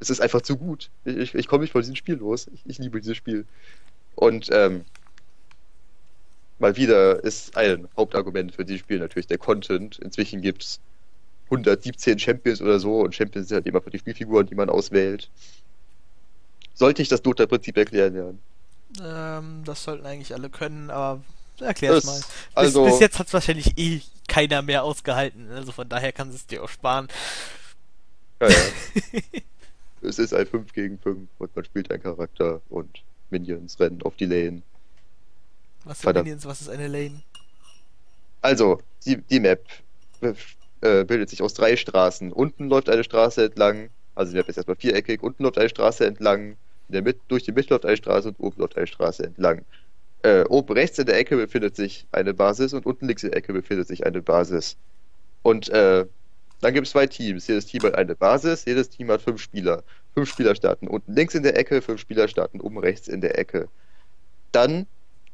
[0.00, 0.90] Es ist einfach zu gut.
[1.04, 2.48] Ich, ich, ich komme nicht von diesem Spiel los.
[2.54, 3.44] Ich, ich liebe dieses Spiel.
[4.14, 4.84] Und ähm,
[6.58, 9.98] mal wieder ist ein Hauptargument für dieses Spiel natürlich der Content.
[9.98, 10.80] Inzwischen gibt es
[11.46, 15.30] 117 Champions oder so und Champions sind halt immer für die Spielfiguren, die man auswählt.
[16.74, 18.38] Sollte ich das Dota-Prinzip erklären, Jan?
[19.02, 21.22] Ähm, das sollten eigentlich alle können, aber
[21.60, 22.16] erklär's mal.
[22.16, 26.28] Bis, also, bis jetzt hat es wahrscheinlich eh keiner mehr ausgehalten, also von daher kann
[26.28, 27.08] es dir auch sparen.
[28.40, 28.56] Ja, ja.
[30.02, 34.16] es ist ein 5 gegen 5 und man spielt einen Charakter und Minions rennen auf
[34.16, 34.62] die Lane.
[35.88, 37.22] Was sind Minions, was ist eine Lane?
[38.42, 39.64] Also, die, die Map
[40.20, 42.30] äh, bildet sich aus drei Straßen.
[42.30, 46.04] Unten läuft eine Straße entlang, also die Map ist erstmal viereckig, unten läuft eine Straße
[46.04, 46.56] entlang,
[46.88, 49.64] in der Mitte, durch die Mitte läuft eine Straße und oben läuft eine Straße entlang.
[50.22, 53.38] Äh, oben rechts in der Ecke befindet sich eine Basis und unten links in der
[53.38, 54.76] Ecke befindet sich eine Basis.
[55.42, 56.04] Und äh,
[56.60, 57.46] dann gibt es zwei Teams.
[57.46, 59.84] Jedes Team hat eine Basis, jedes Team hat fünf Spieler.
[60.14, 63.38] Fünf Spieler starten unten links in der Ecke, fünf Spieler starten oben rechts in der
[63.38, 63.68] Ecke.
[64.52, 64.86] Dann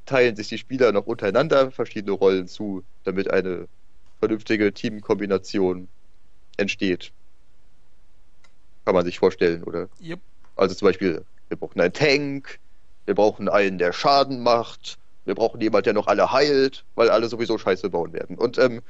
[0.06, 3.68] teilen sich die Spieler noch untereinander verschiedene Rollen zu, damit eine
[4.18, 5.88] vernünftige Teamkombination
[6.56, 7.12] entsteht.
[8.84, 9.88] Kann man sich vorstellen, oder?
[10.00, 10.20] Yep.
[10.56, 12.58] Also zum Beispiel, wir brauchen einen Tank,
[13.06, 17.28] wir brauchen einen, der Schaden macht, wir brauchen jemanden, der noch alle heilt, weil alle
[17.28, 18.36] sowieso Scheiße bauen werden.
[18.36, 18.82] Und ähm,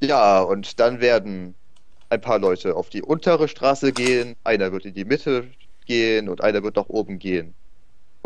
[0.00, 1.54] ja, und dann werden
[2.10, 5.48] ein paar Leute auf die untere Straße gehen, einer wird in die Mitte
[5.86, 7.54] gehen und einer wird nach oben gehen.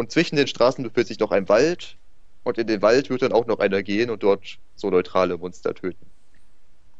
[0.00, 1.98] Und zwischen den Straßen befindet sich noch ein Wald.
[2.42, 5.74] Und in den Wald wird dann auch noch einer gehen und dort so neutrale Monster
[5.74, 6.06] töten.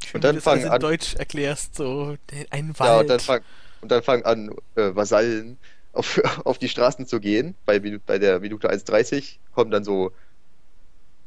[0.05, 0.79] Schön, und dann fangen an.
[0.83, 2.19] Deutsch erklärst, so
[2.51, 2.91] ein Wald.
[2.91, 3.45] Ja, und dann fangen,
[3.81, 5.57] und dann fangen an, äh, Vasallen
[5.95, 7.55] auf, auf die Straßen zu gehen.
[7.65, 10.13] Bei, bei der Minute 1,30 kommen dann so,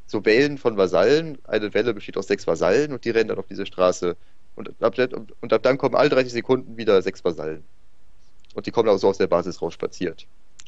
[0.06, 1.40] so Wellen von Vasallen.
[1.46, 4.16] Eine Welle besteht aus sechs Vasallen und die rennen dann auf diese Straße.
[4.56, 4.96] Und ab,
[5.42, 7.64] und ab dann kommen alle 30 Sekunden wieder sechs Vasallen.
[8.54, 10.28] Und die kommen auch so aus der Basis raus spaziert.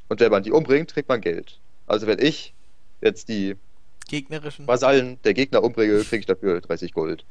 [0.10, 1.60] Und wenn man die umbringt, kriegt man Geld.
[1.88, 2.54] Also wenn ich
[3.02, 3.56] jetzt die
[4.08, 7.26] gegnerischen Vasallen der Gegner umbringe, kriege ich dafür 30 Gold.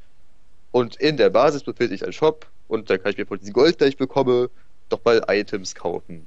[0.72, 3.52] Und in der Basis befindet sich ein Shop und da kann ich mir von diesem
[3.52, 4.50] Gold, das ich bekomme,
[4.88, 6.26] doch mal Items kaufen.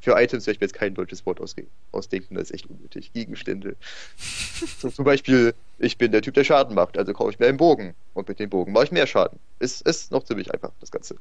[0.00, 3.12] Für Items werde ich mir jetzt kein deutsches Wort ausdenken, das ist echt unnötig.
[3.12, 3.76] Gegenstände.
[4.78, 7.56] so, zum Beispiel, ich bin der Typ, der Schaden macht, also kaufe ich mir einen
[7.56, 7.94] Bogen.
[8.14, 9.38] Und mit dem Bogen mache ich mehr Schaden.
[9.58, 11.16] Ist, ist noch ziemlich einfach, das Ganze.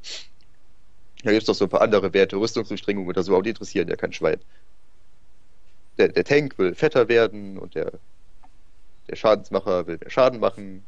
[1.27, 3.89] Da gibt es noch so ein paar andere Werte, Rüstungsdurchdringung oder so, aber die interessieren
[3.89, 4.39] ja kein Schwein.
[5.97, 7.91] Der, der Tank will fetter werden und der,
[9.09, 10.85] der Schadensmacher will mehr Schaden machen.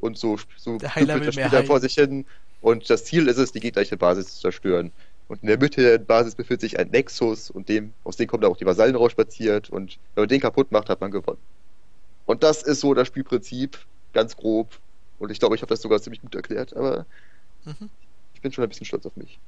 [0.00, 2.26] Und so, so der Heiler will das Spiel dann vor sich hin.
[2.60, 4.90] Und das Ziel ist es, die gegnerische Basis zu zerstören.
[5.28, 8.40] Und in der Mitte der Basis befindet sich ein Nexus und dem, aus dem kommen
[8.40, 9.70] dann auch die Vasallen rausspaziert.
[9.70, 11.38] Und wenn man den kaputt macht, hat man gewonnen.
[12.26, 13.78] Und das ist so das Spielprinzip,
[14.12, 14.80] ganz grob.
[15.20, 17.06] Und ich glaube, ich habe das sogar ziemlich gut erklärt, aber
[17.64, 17.88] mhm
[18.42, 19.38] bin schon ein bisschen stolz auf mich.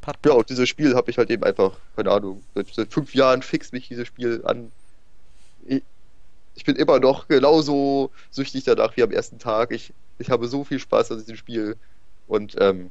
[0.00, 0.32] Pat, pat.
[0.32, 3.42] Ja, und dieses Spiel habe ich halt eben einfach, keine Ahnung, seit, seit, fünf Jahren
[3.42, 4.70] fixt mich dieses Spiel an.
[5.66, 5.82] Ich,
[6.54, 9.72] ich, bin immer noch genauso süchtig danach wie am ersten Tag.
[9.72, 11.76] Ich, ich habe so viel Spaß an diesem Spiel.
[12.26, 12.90] Und ähm,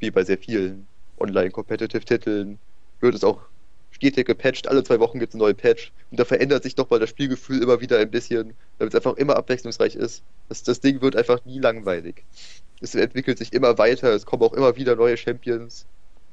[0.00, 0.86] wie bei sehr vielen
[1.18, 2.58] Online-Competitive-Titeln
[3.00, 3.40] wird es auch
[3.90, 4.68] stetig gepatcht.
[4.68, 5.92] Alle zwei Wochen gibt es einen neuen Patch.
[6.10, 9.16] Und da verändert sich doch mal das Spielgefühl immer wieder ein bisschen, damit es einfach
[9.16, 10.22] immer abwechslungsreich ist.
[10.48, 12.24] Das, das Ding wird einfach nie langweilig
[12.80, 15.86] es entwickelt sich immer weiter, es kommen auch immer wieder neue Champions.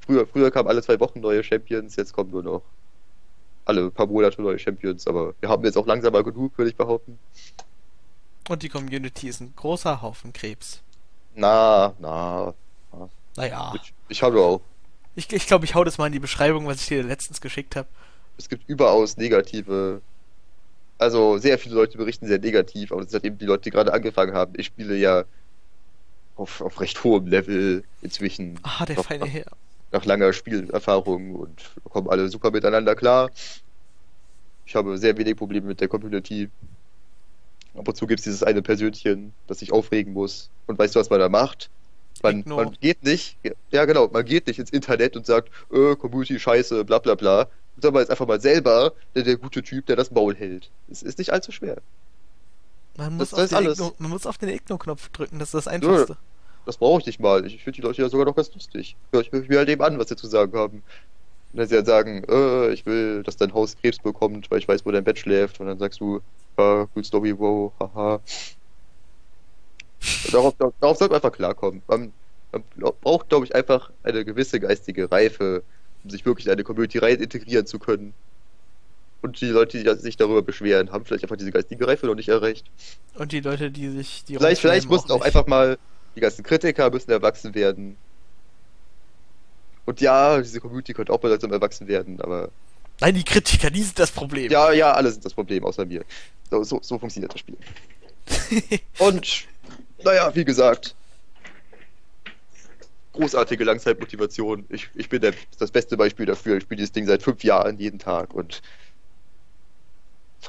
[0.06, 2.62] Früher, früher kamen alle zwei Wochen neue Champions, jetzt kommen nur noch
[3.66, 6.76] alle paar Monate neue Champions, aber wir haben jetzt auch langsam mal genug, würde ich
[6.76, 7.18] behaupten.
[8.50, 10.82] Und die Community ist ein großer Haufen Krebs.
[11.36, 12.54] Na, na.
[13.38, 13.74] Naja.
[13.76, 14.62] Ich, ich habe auch.
[15.16, 17.76] Ich, ich glaube, ich hau das mal in die Beschreibung, was ich dir letztens geschickt
[17.76, 17.88] habe.
[18.38, 20.02] Es gibt überaus negative.
[20.98, 23.72] Also sehr viele Leute berichten sehr negativ, aber das sind halt eben die Leute, die
[23.72, 24.54] gerade angefangen haben.
[24.58, 25.24] Ich spiele ja
[26.36, 28.60] auf, auf recht hohem Level inzwischen.
[28.64, 29.46] Ah, der Noch- feine Herr.
[29.92, 33.30] nach langer Spielerfahrung und kommen alle super miteinander klar.
[34.66, 36.50] Ich habe sehr wenig Probleme mit der Community.
[37.76, 40.50] Ab und zu gibt es dieses eine Persönchen, das sich aufregen muss.
[40.68, 41.70] Und weißt du, was man da macht?
[42.22, 43.38] Man, man geht nicht,
[43.72, 47.48] ja genau, man geht nicht ins Internet und sagt, äh, Community scheiße, bla bla bla.
[47.76, 50.70] Sondern man ist einfach mal selber der, der gute Typ, der das Maul hält.
[50.90, 51.78] Es ist nicht allzu schwer.
[52.98, 53.80] Man muss, Das- den alles.
[53.80, 56.18] Igno man muss auf den Igno-Knopf drücken, das ist das Einfachste.
[56.66, 57.46] Das brauche ich nicht mal.
[57.46, 58.96] Ich finde die Leute ja sogar noch ganz lustig.
[59.12, 60.78] Ich höre mir halt eben an, was sie zu sagen haben.
[60.78, 64.68] Und wenn sie dann sagen, äh, ich will, dass dein Haus Krebs bekommt, weil ich
[64.68, 66.22] weiß, wo dein Bett schläft, und dann sagst du,
[66.58, 68.22] ja, good story, wow, haha.
[70.32, 71.82] Darauf, darauf sollte man einfach klarkommen.
[71.88, 72.14] Man,
[72.52, 72.64] man
[73.02, 75.64] braucht, glaube ich, einfach eine gewisse geistige Reife,
[76.04, 78.14] um sich wirklich in eine Community rein integrieren zu können.
[79.24, 82.28] Und die Leute, die sich darüber beschweren, haben vielleicht einfach diese geistige Reife noch nicht
[82.28, 82.66] erreicht.
[83.16, 85.26] Und die Leute, die sich die Vielleicht, vielleicht mussten auch nicht.
[85.26, 85.78] einfach mal
[86.16, 87.96] die ganzen Kritiker müssen erwachsen werden.
[89.86, 92.50] Und ja, diese Community könnte auch mal langsam erwachsen werden, aber
[93.00, 94.52] Nein, die Kritiker, die sind das Problem.
[94.52, 96.04] ja, ja, alle sind das Problem, außer mir.
[96.52, 97.58] So, so, so funktioniert das Spiel.
[99.00, 99.46] Und
[100.04, 100.96] naja, wie gesagt,
[103.14, 104.66] großartige Langzeitmotivation.
[104.70, 106.58] Ich, ich bin der, das beste Beispiel dafür.
[106.58, 108.62] Ich spiele dieses Ding seit fünf Jahren jeden Tag und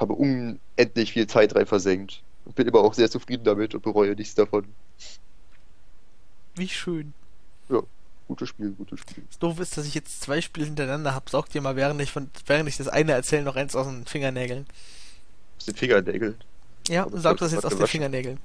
[0.00, 2.22] habe unendlich viel Zeit rein versenkt.
[2.44, 4.66] Und bin immer auch sehr zufrieden damit und bereue nichts davon.
[6.56, 7.14] Wie schön.
[8.26, 9.22] Gutes Spiel, gutes Spiel.
[9.28, 11.28] Das doof ist, dass ich jetzt zwei Spiele hintereinander habe.
[11.28, 14.06] Saug dir mal, während ich, von, während ich das eine erzähle, noch eins aus den
[14.06, 14.66] Fingernägeln.
[15.58, 16.36] Aus den Fingernägeln.
[16.88, 17.86] Ja, Aber saug das jetzt aus den.
[17.86, 18.38] Fingernägeln.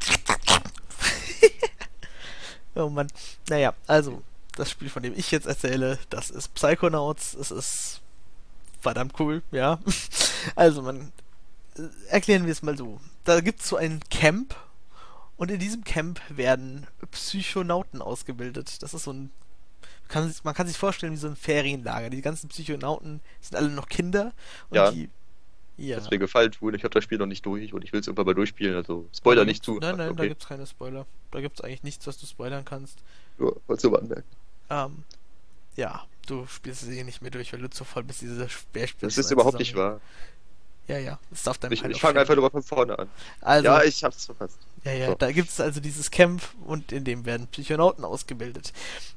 [2.75, 3.07] oh Mann.
[3.47, 4.21] Naja, also,
[4.55, 7.33] das Spiel, von dem ich jetzt erzähle, das ist Psychonauts.
[7.35, 8.01] Es ist
[8.81, 9.79] verdammt cool, ja.
[10.55, 11.11] Also, man,
[12.07, 12.99] erklären wir es mal so.
[13.23, 14.55] Da gibt es so ein Camp
[15.37, 18.81] und in diesem Camp werden Psychonauten ausgebildet.
[18.81, 19.31] Das ist so ein
[20.09, 22.09] kann, man kann sich vorstellen wie so ein Ferienlager.
[22.09, 24.33] Die ganzen Psychonauten sind alle noch Kinder
[24.69, 24.91] und Ja.
[24.91, 25.09] die
[25.77, 25.95] ja.
[25.95, 26.73] Das mir gefallen tun.
[26.73, 28.75] Ich habe das Spiel noch nicht durch und ich will es irgendwann mal durchspielen.
[28.75, 29.77] Also Spoiler Da nicht zu.
[29.79, 30.27] Nein, nein, da okay.
[30.27, 31.05] gibt's keine Spoiler.
[31.31, 32.97] Da gibt's eigentlich nichts, was du spoilern kannst.
[33.37, 34.27] Nur, wolltest du mal anmerken.
[34.69, 35.03] Ähm,
[35.77, 39.07] ja, du spielst es eh nicht mehr durch, weil du zu voll bist, diese Speerspiele.
[39.07, 40.01] Das ist überhaupt nicht wahr.
[40.89, 43.07] Ja, ja, das ist auf deinem Ich, Pile ich fange einfach nur von vorne an.
[43.41, 44.57] Also, ja, ja, ich hab's verpasst.
[44.83, 45.13] ja, so.
[45.13, 48.73] da gibt's also dieses Camp und in dem werden Psychonauten ausgebildet.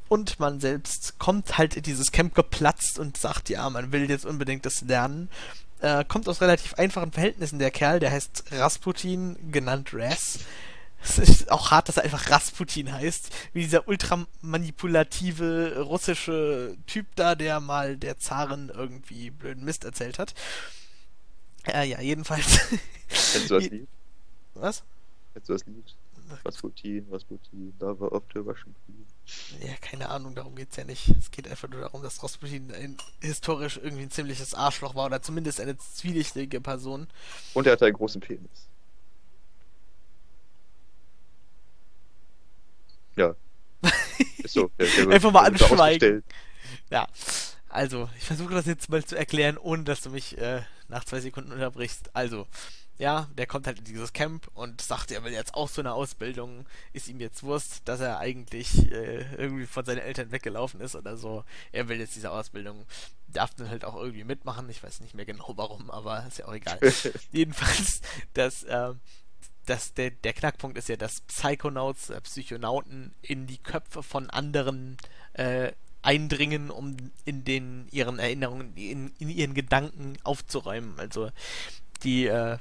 [0.08, 4.26] Und man selbst kommt halt in dieses Camp geplatzt und sagt, ja, man will jetzt
[4.26, 5.30] unbedingt das lernen.
[5.80, 7.58] Äh, kommt aus relativ einfachen Verhältnissen.
[7.58, 10.40] Der Kerl, der heißt Rasputin, genannt Ras.
[11.02, 17.06] Es ist auch hart, dass er einfach Rasputin heißt, wie dieser ultra manipulative russische Typ
[17.16, 20.34] da, der mal der Zarin irgendwie blöden Mist erzählt hat.
[21.66, 22.60] Äh, ja, jedenfalls.
[23.08, 23.88] Kennst du das Lied?
[24.54, 24.82] Was?
[25.32, 25.94] Kennst du das Lied?
[26.44, 29.06] Rasputin, Rasputin, da war auf der Russian Queen.
[29.60, 31.08] Ja, keine Ahnung, darum geht's ja nicht.
[31.08, 35.22] Es geht einfach nur darum, dass Rasputin ein, historisch irgendwie ein ziemliches Arschloch war oder
[35.22, 37.06] zumindest eine zwielichtige Person.
[37.54, 38.68] Und er hatte einen großen Penis.
[43.16, 43.34] Ja.
[44.38, 44.70] Ist so.
[44.78, 46.24] Der, der Einfach mal anschweigen.
[46.90, 47.06] Ja,
[47.72, 51.20] also, ich versuche das jetzt mal zu erklären, ohne dass du mich äh, nach zwei
[51.20, 52.14] Sekunden unterbrichst.
[52.14, 52.46] Also,
[52.98, 55.92] ja, der kommt halt in dieses Camp und sagt, er will jetzt auch so eine
[55.92, 56.66] Ausbildung.
[56.92, 61.16] Ist ihm jetzt Wurst, dass er eigentlich äh, irgendwie von seinen Eltern weggelaufen ist oder
[61.16, 61.44] so.
[61.72, 62.86] Er will jetzt diese Ausbildung.
[63.28, 64.68] Darf dann halt auch irgendwie mitmachen.
[64.68, 66.78] Ich weiß nicht mehr genau warum, aber ist ja auch egal.
[67.32, 68.02] Jedenfalls,
[68.34, 68.92] dass, äh,
[69.66, 74.98] dass der, der Knackpunkt ist ja, dass Psychonauts, äh, Psychonauten in die Köpfe von anderen
[75.32, 75.72] äh,
[76.02, 80.98] eindringen, um in den ihren Erinnerungen, in, in ihren Gedanken aufzuräumen.
[80.98, 81.30] Also
[82.02, 82.58] die äh,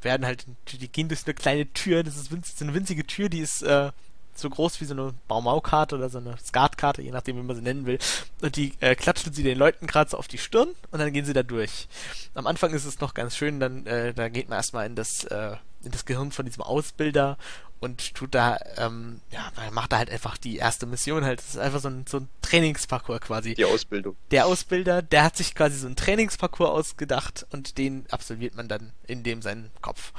[0.00, 3.06] werden halt, die gehen durch so eine kleine Tür, das ist winzig, so eine winzige
[3.06, 3.90] Tür, die ist äh,
[4.34, 7.62] so groß wie so eine Baumau-Karte oder so eine Skatkarte, je nachdem, wie man sie
[7.62, 7.98] nennen will.
[8.40, 11.26] Und die äh, klatschen sie den Leuten gerade so auf die Stirn und dann gehen
[11.26, 11.88] sie da durch.
[12.34, 15.24] Am Anfang ist es noch ganz schön, dann äh, da geht man erstmal in das
[15.24, 17.38] äh, in das Gehirn von diesem Ausbilder
[17.80, 21.38] und tut da, ähm, ja, man macht da halt einfach die erste Mission halt.
[21.38, 23.54] Das ist einfach so ein, so ein Trainingsparcours quasi.
[23.54, 24.16] Die Ausbildung.
[24.30, 28.92] Der Ausbilder, der hat sich quasi so einen Trainingsparcours ausgedacht und den absolviert man dann
[29.06, 30.12] in dem seinen Kopf.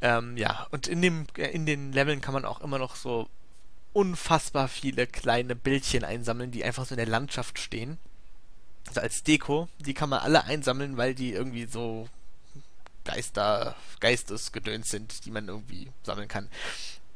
[0.00, 3.28] Ähm, ja, und in dem, äh, in den Leveln kann man auch immer noch so
[3.92, 7.98] unfassbar viele kleine Bildchen einsammeln, die einfach so in der Landschaft stehen.
[8.86, 12.08] Also als Deko, die kann man alle einsammeln, weil die irgendwie so
[13.06, 16.48] Geister, Geistesgedöns sind, die man irgendwie sammeln kann.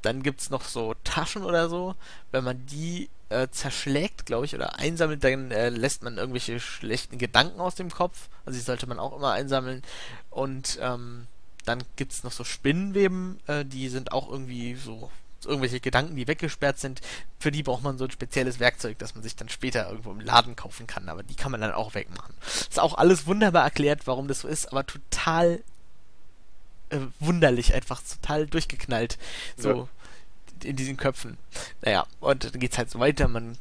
[0.02, 1.94] dann gibt es noch so Taschen oder so.
[2.30, 7.18] Wenn man die äh, zerschlägt, glaube ich, oder einsammelt, dann äh, lässt man irgendwelche schlechten
[7.18, 8.28] Gedanken aus dem Kopf.
[8.46, 9.82] Also die sollte man auch immer einsammeln.
[10.30, 11.26] Und ähm,
[11.64, 15.10] dann gibt es noch so Spinnenweben, äh, die sind auch irgendwie so
[15.44, 17.00] irgendwelche Gedanken, die weggesperrt sind.
[17.38, 20.20] Für die braucht man so ein spezielles Werkzeug, das man sich dann später irgendwo im
[20.20, 21.08] Laden kaufen kann.
[21.08, 22.34] Aber die kann man dann auch wegmachen.
[22.42, 25.62] Ist auch alles wunderbar erklärt, warum das so ist, aber total
[26.90, 29.18] äh, wunderlich, einfach total durchgeknallt.
[29.56, 29.70] So.
[29.70, 29.88] Ja
[30.64, 31.38] in diesen Köpfen.
[31.82, 33.28] Naja, und dann geht's halt so weiter.
[33.28, 33.56] Man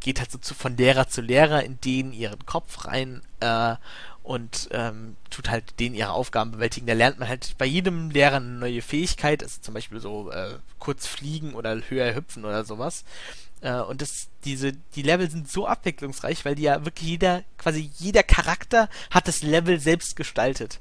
[0.00, 3.76] geht halt so zu, von Lehrer zu Lehrer in denen ihren Kopf rein äh,
[4.22, 6.86] und ähm, tut halt denen ihre Aufgaben bewältigen.
[6.86, 10.58] Da lernt man halt bei jedem Lehrer eine neue Fähigkeit, also zum Beispiel so äh,
[10.78, 13.04] kurz fliegen oder höher hüpfen oder sowas.
[13.60, 17.90] Äh, und das, diese, die Level sind so abwechslungsreich, weil die ja wirklich jeder, quasi
[17.96, 20.80] jeder Charakter hat das Level selbst gestaltet.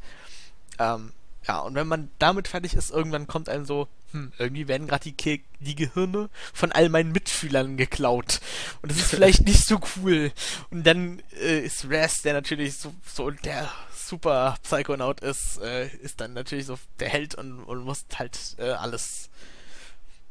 [0.80, 1.14] Ähm,
[1.48, 5.12] ja, und wenn man damit fertig ist, irgendwann kommt einem so, hm, irgendwie werden gerade
[5.12, 8.40] die, die Gehirne von all meinen Mitschülern geklaut.
[8.82, 10.32] Und das ist vielleicht nicht so cool.
[10.70, 16.22] Und dann äh, ist Raz, der natürlich so, so der super Psychonaut ist, äh, ist
[16.22, 19.30] dann natürlich so der Held und, und muss halt äh, alles,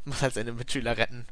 [0.05, 1.27] muss halt seine Mitschüler retten.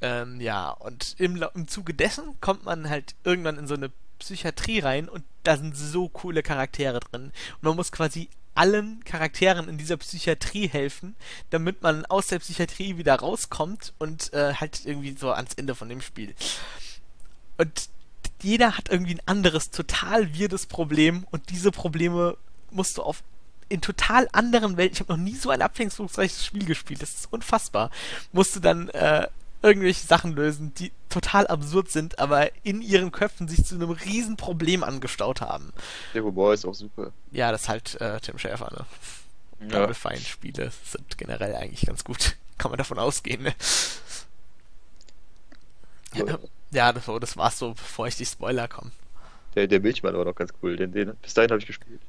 [0.00, 4.80] Ähm, ja, und im, im Zuge dessen kommt man halt irgendwann in so eine Psychiatrie
[4.80, 7.32] rein und da sind so coole Charaktere drin.
[7.54, 11.14] Und man muss quasi allen Charakteren in dieser Psychiatrie helfen,
[11.50, 15.88] damit man aus der Psychiatrie wieder rauskommt und äh, halt irgendwie so ans Ende von
[15.88, 16.34] dem Spiel.
[17.58, 17.88] Und
[18.42, 22.36] jeder hat irgendwie ein anderes, total weirdes Problem und diese Probleme
[22.70, 23.22] musst du auf
[23.68, 27.32] in total anderen Welten, ich habe noch nie so ein abwechslungsreiches Spiel gespielt, das ist
[27.32, 27.90] unfassbar,
[28.32, 29.28] musst du dann äh,
[29.62, 34.36] irgendwelche Sachen lösen, die total absurd sind, aber in ihren Köpfen sich zu einem riesen
[34.36, 35.72] Problem angestaut haben.
[36.14, 37.12] Der Humor ist auch super.
[37.30, 38.86] Ja, das ist halt äh, Tim Schäfer, ne?
[39.68, 39.80] Ja.
[39.80, 42.36] Double Fine Spiele sind generell eigentlich ganz gut.
[42.58, 43.54] Kann man davon ausgehen, ne?
[46.14, 46.38] Ja,
[46.70, 48.90] ja das, das war's so, bevor ich die Spoiler komme.
[49.54, 52.00] Der, der Milchmann war noch ganz cool, den, den bis dahin habe ich gespielt.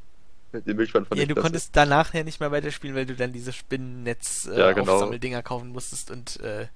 [0.53, 3.53] Den Milchmann fand ja, du konntest danach ja nicht mehr weiterspielen, weil du dann diese
[3.53, 5.47] Spinnennetz-Aufsammeldinger äh, genau.
[5.47, 6.67] kaufen musstest und äh,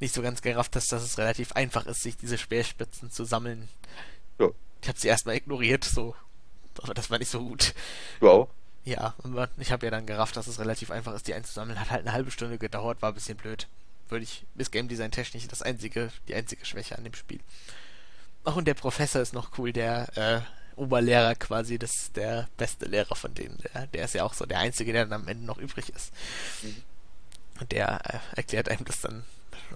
[0.00, 3.68] nicht so ganz gerafft hast, dass es relativ einfach ist, sich diese Speerspitzen zu sammeln.
[4.38, 4.48] Ja.
[4.82, 6.14] Ich habe sie erstmal ignoriert, so.
[6.82, 7.74] Aber das war nicht so gut.
[8.20, 8.48] Wow.
[8.84, 9.14] Ja,
[9.58, 11.80] ich habe ja dann gerafft, dass es relativ einfach ist, die einzusammeln.
[11.80, 13.66] Hat halt eine halbe Stunde gedauert, war ein bisschen blöd.
[14.08, 17.40] Würde ich, bis Game Design technisch das einzige, die einzige Schwäche an dem Spiel.
[18.44, 20.40] Ach, und der Professor ist noch cool, der äh,
[20.80, 23.58] Oberlehrer quasi, das der beste Lehrer von denen.
[23.74, 26.12] Der, der ist ja auch so der einzige, der dann am Ende noch übrig ist.
[26.62, 26.82] Mhm.
[27.58, 29.24] Und der äh, erklärt einem das dann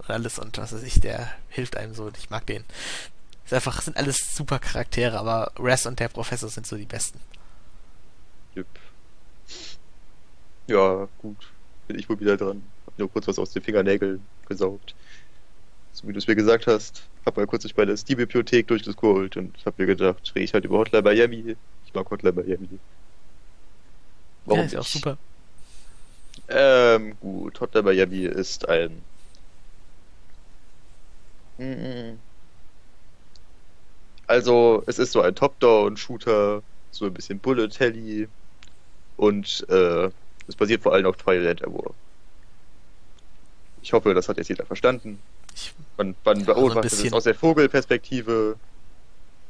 [0.07, 2.11] alles und was weiß ich, der hilft einem so.
[2.17, 2.63] Ich mag den.
[3.45, 7.19] Ist einfach, sind alles super Charaktere, aber Raz und der Professor sind so die besten.
[8.55, 8.67] Yep.
[10.67, 11.51] Ja, gut.
[11.87, 12.63] Bin ich wohl wieder dran.
[12.85, 14.95] Hab nur kurz was aus den Fingernägeln gesaugt.
[15.93, 19.55] So wie du es mir gesagt hast, hab mal kurz durch meine Steam-Bibliothek durchgescrollt und
[19.65, 21.55] hab mir gedacht, rede ich halt über Hotline Miami.
[21.85, 22.79] Ich mag Hotline Miami.
[24.45, 24.79] Warum ja, ist nicht?
[24.79, 25.17] auch super.
[26.47, 29.01] Ähm, gut, Hotline Miami ist ein.
[34.27, 38.27] Also, es ist so ein Top-Down-Shooter, so ein bisschen Bullet-Helly
[39.17, 40.09] und äh,
[40.47, 41.93] es basiert vor allem auf Twilight War.
[43.81, 45.19] Ich hoffe, das hat jetzt jeder verstanden.
[45.97, 48.55] Man, man beobachtet es aus der Vogelperspektive,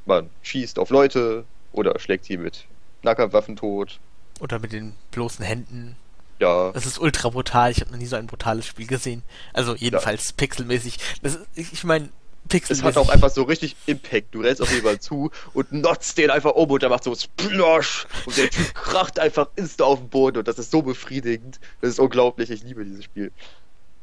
[0.05, 2.65] man schießt auf Leute oder schlägt sie mit
[3.03, 3.99] Nahkampfwaffen tot.
[4.39, 5.95] Oder mit den bloßen Händen.
[6.41, 6.71] Ja.
[6.71, 7.69] Das ist ultra brutal.
[7.71, 9.21] Ich habe noch nie so ein brutales Spiel gesehen.
[9.53, 10.33] Also jedenfalls ja.
[10.37, 10.97] pixelmäßig.
[11.21, 12.09] Das, ich meine,
[12.49, 12.83] pixelmäßig.
[12.83, 14.33] Es hat auch einfach so richtig Impact.
[14.33, 18.07] Du rennst auf jemanden zu und notzt den einfach um und der macht so Splosh
[18.25, 21.59] und der Typ kracht einfach insta auf den Boden und das ist so befriedigend.
[21.79, 22.49] Das ist unglaublich.
[22.49, 23.31] Ich liebe dieses Spiel.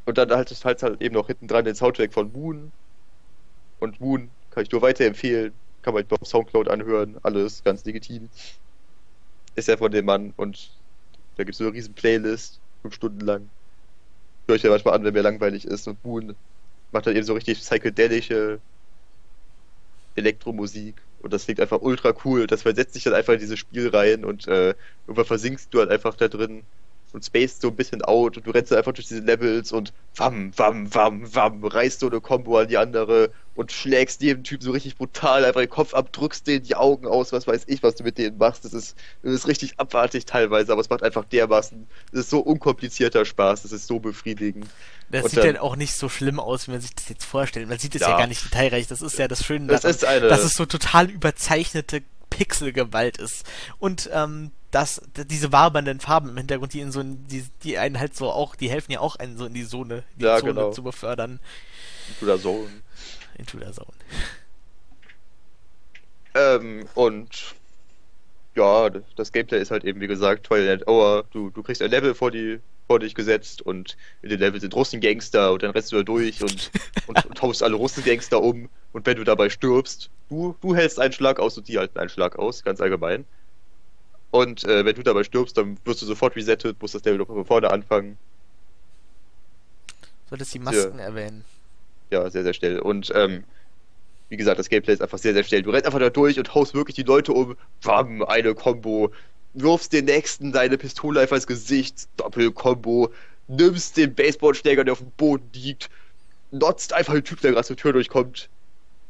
[0.06, 2.70] Und dann halt ist halt, halt eben noch hinten dran den Soundtrack von Moon.
[3.81, 5.52] Und Moon kann ich nur weiterempfehlen.
[5.82, 7.16] Kann man auf Soundcloud anhören.
[7.24, 8.28] Alles ganz legitim.
[9.56, 10.70] Ist ja von dem Mann und
[11.39, 13.48] da gibt es so eine riesen Playlist, fünf Stunden lang.
[14.48, 15.86] Höre ich ja manchmal an, wenn mir langweilig ist.
[15.89, 16.36] Und Boon
[16.93, 18.60] macht dann eben so richtig psychedelische
[20.16, 21.01] Elektromusik.
[21.20, 22.47] Und das klingt einfach ultra cool.
[22.47, 24.74] Das versetzt sich dann einfach in dieses Spiel rein und äh,
[25.06, 26.66] irgendwann versinkst du halt einfach da drin
[27.12, 30.52] und spaced so ein bisschen out und du rennst einfach durch diese Levels und wam,
[30.56, 34.70] wam, wam, wam, reißt so eine Combo an die andere und schlägst jedem Typ so
[34.70, 37.97] richtig brutal einfach den Kopf ab, drückst denen die Augen aus, was weiß ich, was
[37.97, 38.64] du mit denen machst.
[38.64, 42.39] Das ist, das ist richtig abartig teilweise, aber es macht einfach dermaßen, es ist so
[42.39, 44.66] unkomplizierter Spaß, es ist so befriedigend.
[45.10, 47.24] Das und sieht dann, ja auch nicht so schlimm aus, wie man sich das jetzt
[47.24, 47.68] vorstellt.
[47.68, 48.10] Man sieht es ja.
[48.10, 48.18] ja.
[48.18, 48.86] gar nicht detailreich.
[48.86, 53.16] Das ist ja das Schöne daran, das ist eine, dass es so total überzeichnete Pixelgewalt
[53.16, 53.44] ist.
[53.78, 58.15] Und ähm, das, diese wabernden Farben im Hintergrund, die in so die, die einen halt
[58.15, 60.70] so auch, die helfen ja auch einen so in die Zone, die Ja, Zone genau.
[60.73, 61.40] zu befördern.
[62.20, 62.69] Oder so.
[63.36, 63.93] Into the Zone.
[66.35, 67.55] Ähm, und
[68.55, 71.24] ja, das Gameplay ist halt eben, wie gesagt, Twilight Hour.
[71.31, 74.74] Du, du kriegst ein Level vor, die, vor dich gesetzt und in dem Level sind
[74.74, 76.70] Russengangster und dann rennst du da durch und,
[77.07, 78.69] und, und haust alle Russengangster um.
[78.93, 82.09] Und wenn du dabei stirbst, du, du hältst einen Schlag aus und die halten einen
[82.11, 83.24] Schlag aus, ganz allgemein.
[84.30, 87.26] Und äh, wenn du dabei stirbst, dann wirst du sofort resettet, musst das Level noch
[87.26, 88.18] von vorne anfangen.
[90.28, 91.44] Solltest die Masken erwähnen.
[92.10, 92.80] Ja, sehr, sehr schnell.
[92.80, 93.44] Und ähm,
[94.28, 95.62] wie gesagt, das Gameplay ist einfach sehr, sehr schnell.
[95.62, 97.56] Du rennst einfach da durch und haust wirklich die Leute um.
[97.82, 99.10] Bam, eine Combo.
[99.55, 102.09] Wirfst den nächsten deine Pistole einfach ins Gesicht.
[102.18, 103.10] Doppel-Combo.
[103.48, 105.88] Nimmst den Baseballschläger, der auf dem Boden liegt.
[106.50, 108.50] Notzt einfach den Typ, der gerade zur Tür durchkommt.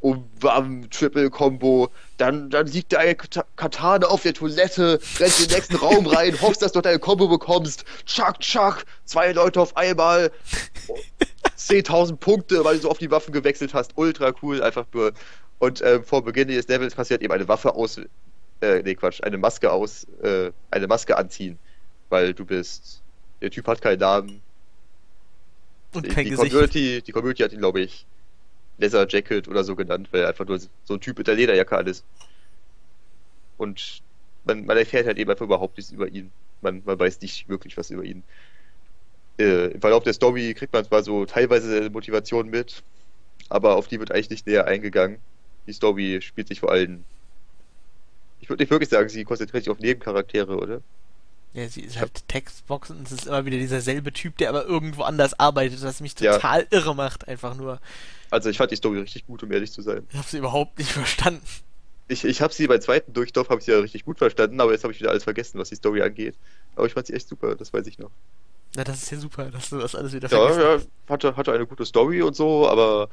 [0.00, 1.90] Und bam, Triple-Combo.
[2.18, 5.00] Dann, dann liegt der eine Kata- Katana auf der Toilette.
[5.18, 6.40] Rennst in den nächsten Raum rein.
[6.40, 7.84] Hoffst, dass du deine Combo bekommst.
[8.06, 8.84] Tschack, tschack.
[9.04, 10.30] Zwei Leute auf einmal.
[11.56, 13.92] 10.000 Punkte, weil du so oft die Waffen gewechselt hast.
[13.96, 15.12] Ultra cool, einfach nur.
[15.58, 17.98] Und ähm, vor Beginn des Levels halt eben eine Waffe aus.
[18.60, 20.06] Äh, nee, Quatsch, eine Maske aus.
[20.22, 21.58] Äh, eine Maske anziehen.
[22.08, 23.02] Weil du bist.
[23.42, 24.40] Der Typ hat keinen Namen.
[25.94, 26.50] Und Die, kein die, Gesicht.
[26.52, 28.06] Community, die Community hat ihn, glaube ich,
[28.78, 31.76] Leather Jacket oder so genannt, weil er einfach nur so ein Typ mit der Lederjacke
[31.76, 32.04] alles.
[33.56, 34.02] Und
[34.44, 36.32] man, man erfährt halt eben einfach überhaupt nichts über ihn.
[36.60, 38.24] Man, man weiß nicht wirklich was über ihn.
[39.38, 42.84] Äh, Im Verlauf der Story kriegt man zwar so teilweise Motivation mit,
[43.50, 45.22] aber auf die wird eigentlich nicht näher eingegangen.
[45.66, 47.06] Die Story spielt sich vor allem.
[48.40, 50.82] Ich würde nicht wirklich sagen, sie konzentriert sich auf Nebencharaktere, oder?
[51.54, 54.64] Ja, sie ist halt Textbox und es ist immer wieder dieser selbe Typ, der aber
[54.66, 56.34] irgendwo anders arbeitet, was mich Ja.
[56.34, 57.80] total irre macht, einfach nur.
[58.30, 60.06] Also ich fand die Story richtig gut, um ehrlich zu sein.
[60.10, 61.42] Ich habe sie überhaupt nicht verstanden.
[62.06, 64.72] Ich, ich habe sie beim zweiten Durchlauf habe ich sie ja richtig gut verstanden, aber
[64.72, 66.36] jetzt habe ich wieder alles vergessen, was die Story angeht.
[66.76, 68.10] Aber ich fand sie echt super, das weiß ich noch.
[68.76, 71.52] Na, das ist ja super, dass du das alles wieder Ja, vergessen ja, hatte, hatte
[71.52, 73.08] eine gute Story und so, aber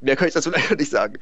[0.00, 1.18] mehr kann ich dazu leider nicht sagen.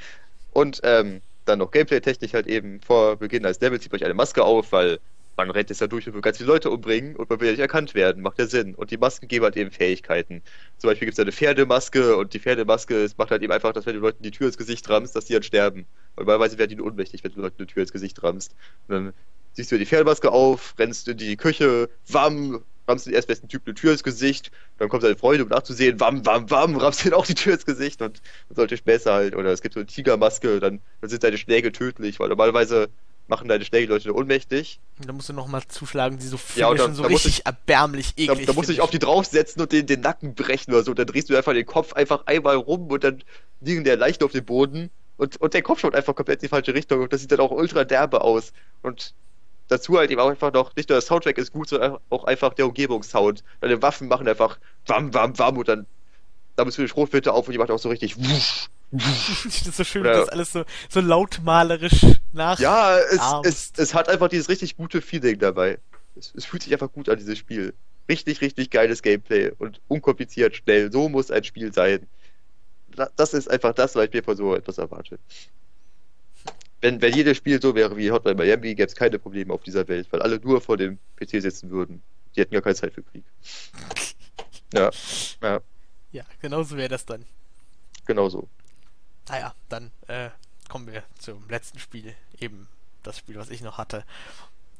[0.52, 4.44] Und ähm, dann noch Gameplay-technisch halt eben vor Beginn als Level zieht euch eine Maske
[4.44, 5.00] auf, weil
[5.38, 7.52] man rennt jetzt da durch und will ganz viele Leute umbringen und man will ja
[7.52, 8.74] nicht erkannt werden, macht ja Sinn.
[8.74, 10.42] Und die Masken geben halt eben Fähigkeiten.
[10.78, 13.86] Zum Beispiel gibt es eine Pferdemaske und die Pferdemaske es macht halt eben einfach, dass
[13.86, 15.86] wenn du Leuten die Tür ins Gesicht rammst, dass die dann sterben.
[16.16, 18.56] Und normalerweise werden die nur ohnmächtig, wenn du Leuten eine Tür ins Gesicht rammst.
[18.88, 19.12] Und dann
[19.52, 23.74] siehst du die Pferdemaske auf, rennst in die Küche, wamm, rammst den erstbesten Typ eine
[23.74, 27.26] Tür ins Gesicht, dann kommt seine Freundin, um nachzusehen, wamm, wamm, wamm, rammst den auch
[27.26, 29.36] die Tür ins Gesicht und, und solche Späße halt.
[29.36, 32.88] Oder es gibt so eine Tigermaske, dann, dann sind deine Schläge tödlich, weil normalerweise
[33.28, 34.80] machen deine Schläge die Leute ohnmächtig.
[35.06, 38.14] Da musst du nochmal zuschlagen, die so Ja, und schon dann- so da richtig erbärmlich
[38.14, 38.46] Da, eklig.
[38.46, 40.90] da musst du dich auf die draufsetzen und den, den Nacken brechen oder so.
[40.92, 43.22] Und dann drehst du einfach den Kopf einfach einmal rum und dann
[43.60, 46.48] liegen der leicht auf dem Boden und, und der Kopf schaut einfach komplett in die
[46.48, 48.52] falsche Richtung und das sieht dann auch ultra derbe aus.
[48.82, 49.14] Und
[49.68, 52.54] dazu halt eben auch einfach noch, nicht nur der Soundtrack ist gut, sondern auch einfach
[52.54, 53.44] der Umgebungssound.
[53.60, 55.86] Deine Waffen machen einfach wam, wam, wam und dann,
[56.56, 58.68] da bist du die Schrotflinte auf und die macht auch so richtig wusch.
[59.44, 62.58] das ist so schön, Oder- das alles so, so lautmalerisch nach.
[62.58, 65.78] Ja, es, es, es hat einfach dieses richtig gute Feeling dabei.
[66.16, 67.74] Es, es fühlt sich einfach gut an, dieses Spiel.
[68.08, 70.90] Richtig, richtig geiles Gameplay und unkompliziert, schnell.
[70.90, 72.06] So muss ein Spiel sein.
[72.96, 75.18] Da- Das ist einfach das, was ich mir von so etwas erwarte.
[76.80, 79.86] Wenn, wenn jedes Spiel so wäre wie Hotline Miami, gäbe es keine Probleme auf dieser
[79.88, 82.02] Welt, weil alle nur vor dem PC sitzen würden.
[82.36, 83.24] Die hätten gar keine Zeit für Krieg.
[84.74, 84.90] Ja,
[85.42, 85.60] ja,
[86.12, 87.24] Ja, genau so wäre das dann.
[88.04, 88.46] genau so.
[89.28, 90.30] Naja, dann äh,
[90.68, 92.14] kommen wir zum letzten Spiel.
[92.38, 92.68] Eben
[93.02, 94.04] das Spiel, was ich noch hatte.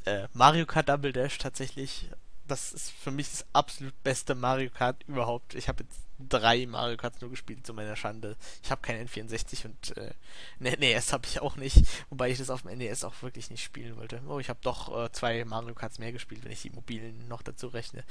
[0.05, 2.11] Äh, Mario Kart Double Dash tatsächlich.
[2.47, 5.55] Das ist für mich das absolut beste Mario Kart überhaupt.
[5.55, 8.37] Ich habe jetzt drei Mario Karts nur gespielt, zu meiner Schande.
[8.63, 10.13] Ich habe kein N64 und äh,
[10.59, 13.63] ne, NES habe ich auch nicht, wobei ich das auf dem NES auch wirklich nicht
[13.63, 14.21] spielen wollte.
[14.27, 17.43] Oh, ich habe doch äh, zwei Mario Karts mehr gespielt, wenn ich die mobilen noch
[17.43, 18.03] dazu rechne.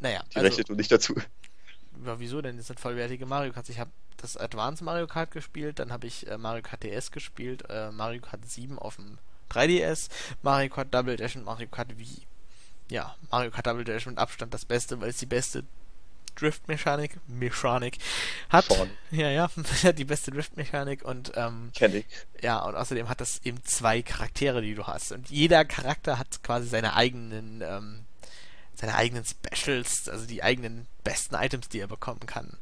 [0.00, 1.14] Naja, Die rechnet du nicht dazu.
[2.04, 2.56] Ja, wieso denn?
[2.56, 3.68] Das sind vollwertige Mario Karts.
[3.68, 7.64] Ich habe das Advance Mario Kart gespielt, dann habe ich äh, Mario Kart DS gespielt,
[7.68, 9.18] äh, Mario Kart 7 auf dem
[9.50, 10.08] 3DS,
[10.42, 12.22] Mario Kart Double Dash und Mario Kart Wii.
[12.90, 15.64] Ja, Mario Kart Double Dash mit Abstand das Beste, weil es die beste
[16.36, 17.98] Drift-Mechanik, Mechanik
[18.48, 18.64] hat.
[18.64, 18.90] Schon.
[19.10, 19.48] Ja, ja,
[19.92, 22.06] die beste Drift-Mechanik und ähm, Kenn ich.
[22.40, 25.12] ja, und außerdem hat das eben zwei Charaktere, die du hast.
[25.12, 28.04] Und jeder Charakter hat quasi seine eigenen, ähm,
[28.74, 32.56] seine eigenen Specials, also die eigenen besten Items, die er bekommen kann.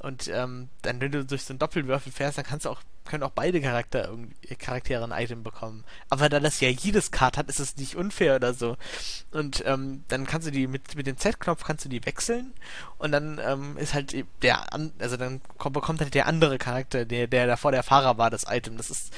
[0.00, 3.22] Und ähm, dann, wenn du durch so einen Doppelwürfel fährst, dann kannst du auch, können
[3.22, 5.84] auch beide Charakter irgendwie, Charaktere ein Item bekommen.
[6.08, 8.78] Aber da das ja jedes Card hat, ist es nicht unfair oder so.
[9.30, 12.54] Und ähm, dann kannst du die mit, mit dem Z-Knopf kannst du die wechseln
[12.96, 17.26] und dann ähm, ist halt der also dann kommt, bekommt halt der andere Charakter, der,
[17.26, 18.78] der davor der Fahrer war, das Item.
[18.78, 19.12] Das ist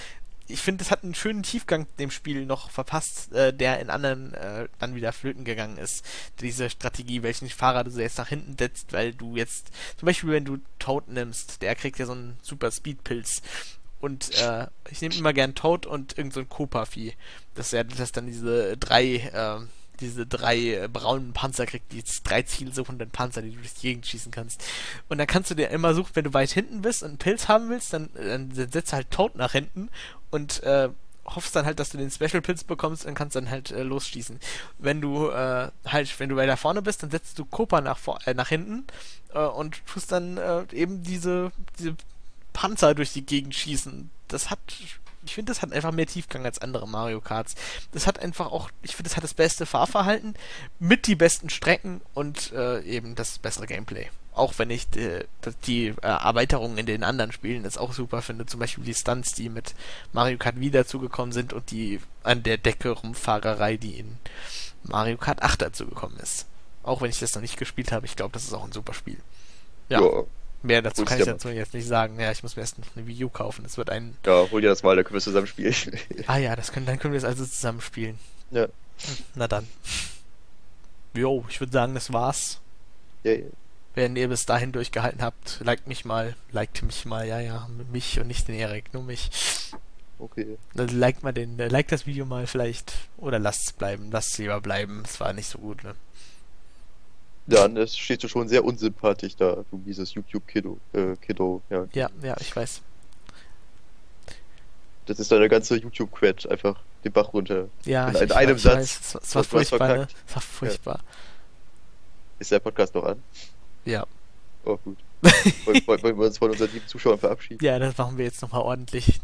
[0.49, 4.35] ich finde, es hat einen schönen Tiefgang dem Spiel noch verpasst, äh, der in anderen
[4.35, 6.05] äh, dann wieder flöten gegangen ist.
[6.41, 10.45] Diese Strategie, welchen Fahrer du jetzt nach hinten setzt, weil du jetzt, zum Beispiel, wenn
[10.45, 13.43] du Toad nimmst, der kriegt ja so einen super Speedpilz.
[14.01, 17.15] Und äh, ich nehme immer gern Toad und irgend so ein Copa-Vieh.
[17.55, 19.61] Das ist ja das dann diese drei, äh,
[20.03, 24.07] diese drei äh, braunen Panzer kriegt, die drei zielsuchenden Panzer, die du durch die Gegend
[24.07, 24.63] schießen kannst.
[25.09, 27.49] Und dann kannst du dir immer suchen, wenn du weit hinten bist und einen Pilz
[27.49, 29.89] haben willst, dann, dann setzt halt Toad nach hinten
[30.31, 30.91] und äh,
[31.25, 34.39] hoffst dann halt, dass du den Special Pilz bekommst und kannst dann halt äh, losschießen.
[34.79, 38.35] Wenn du äh, halt, wenn du weiter vorne bist, dann setzt du Copa nach, äh,
[38.35, 38.85] nach hinten
[39.35, 41.97] äh, und tust dann äh, eben diese, diese
[42.53, 44.11] Panzer durch die Gegend schießen.
[44.29, 44.59] Das hat
[45.25, 47.55] ich finde, das hat einfach mehr Tiefgang als andere Mario Karts.
[47.93, 50.35] Das hat einfach auch, ich finde, das hat das beste Fahrverhalten
[50.79, 54.09] mit die besten Strecken und äh, eben das bessere Gameplay.
[54.35, 55.25] Auch wenn ich äh,
[55.67, 59.51] die Erweiterungen in den anderen Spielen jetzt auch super finde, zum Beispiel die Stunts, die
[59.51, 59.75] mit
[60.13, 64.17] Mario Kart wieder zugekommen sind und die an der Decke Rumfahrerei, die in
[64.85, 66.47] Mario Kart 8 dazugekommen ist.
[66.83, 68.95] Auch wenn ich das noch nicht gespielt habe, ich glaube, das ist auch ein super
[68.95, 69.19] Spiel.
[69.89, 70.01] Ja.
[70.01, 70.25] ja.
[70.63, 72.19] Mehr dazu kann ich dazu jetzt nicht sagen.
[72.21, 73.65] Ja, ich muss mir erst eine Wii U kaufen.
[73.65, 74.17] Es wird ein.
[74.25, 75.75] Ja, hol dir das mal, dann können wir zusammen spielen.
[76.27, 78.19] ah ja, das können, dann können wir es also zusammen spielen.
[78.51, 78.69] Ja.
[79.35, 79.67] Na dann.
[81.15, 82.61] Jo, ich würde sagen, das war's.
[83.25, 83.47] Ja, ja.
[83.95, 88.19] Wenn ihr bis dahin durchgehalten habt, liked mich mal, liked mich mal, ja, ja, mich
[88.19, 89.31] und nicht den Erik, nur mich.
[90.19, 90.57] Okay.
[90.75, 94.39] Dann liked mal den, liked das Video mal vielleicht, oder lasst es bleiben, lasst es
[94.39, 95.95] lieber bleiben, es war nicht so gut, ne?
[97.47, 100.79] Ja, das steht schon sehr unsympathisch da, du dieses YouTube-Kiddo.
[100.93, 101.87] Äh, Kiddo, ja.
[101.93, 102.83] ja, ja, ich weiß.
[105.07, 107.69] Das ist deine ganze YouTube-Quet einfach den Bach runter.
[107.85, 109.15] Ja, in, ich, in einem ich Satz.
[109.15, 109.19] Weiß.
[109.23, 110.09] Es war furchtbar, ne?
[110.29, 110.97] Es war furchtbar.
[110.99, 111.05] Ja.
[112.39, 113.23] Ist der Podcast noch an?
[113.85, 114.07] Ja.
[114.65, 114.99] Oh, gut.
[115.65, 117.65] wollen, wollen wir uns von unseren lieben Zuschauern verabschieden?
[117.65, 119.21] Ja, das machen wir jetzt nochmal ordentlich.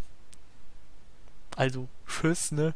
[1.56, 2.74] Also, tschüss, ne?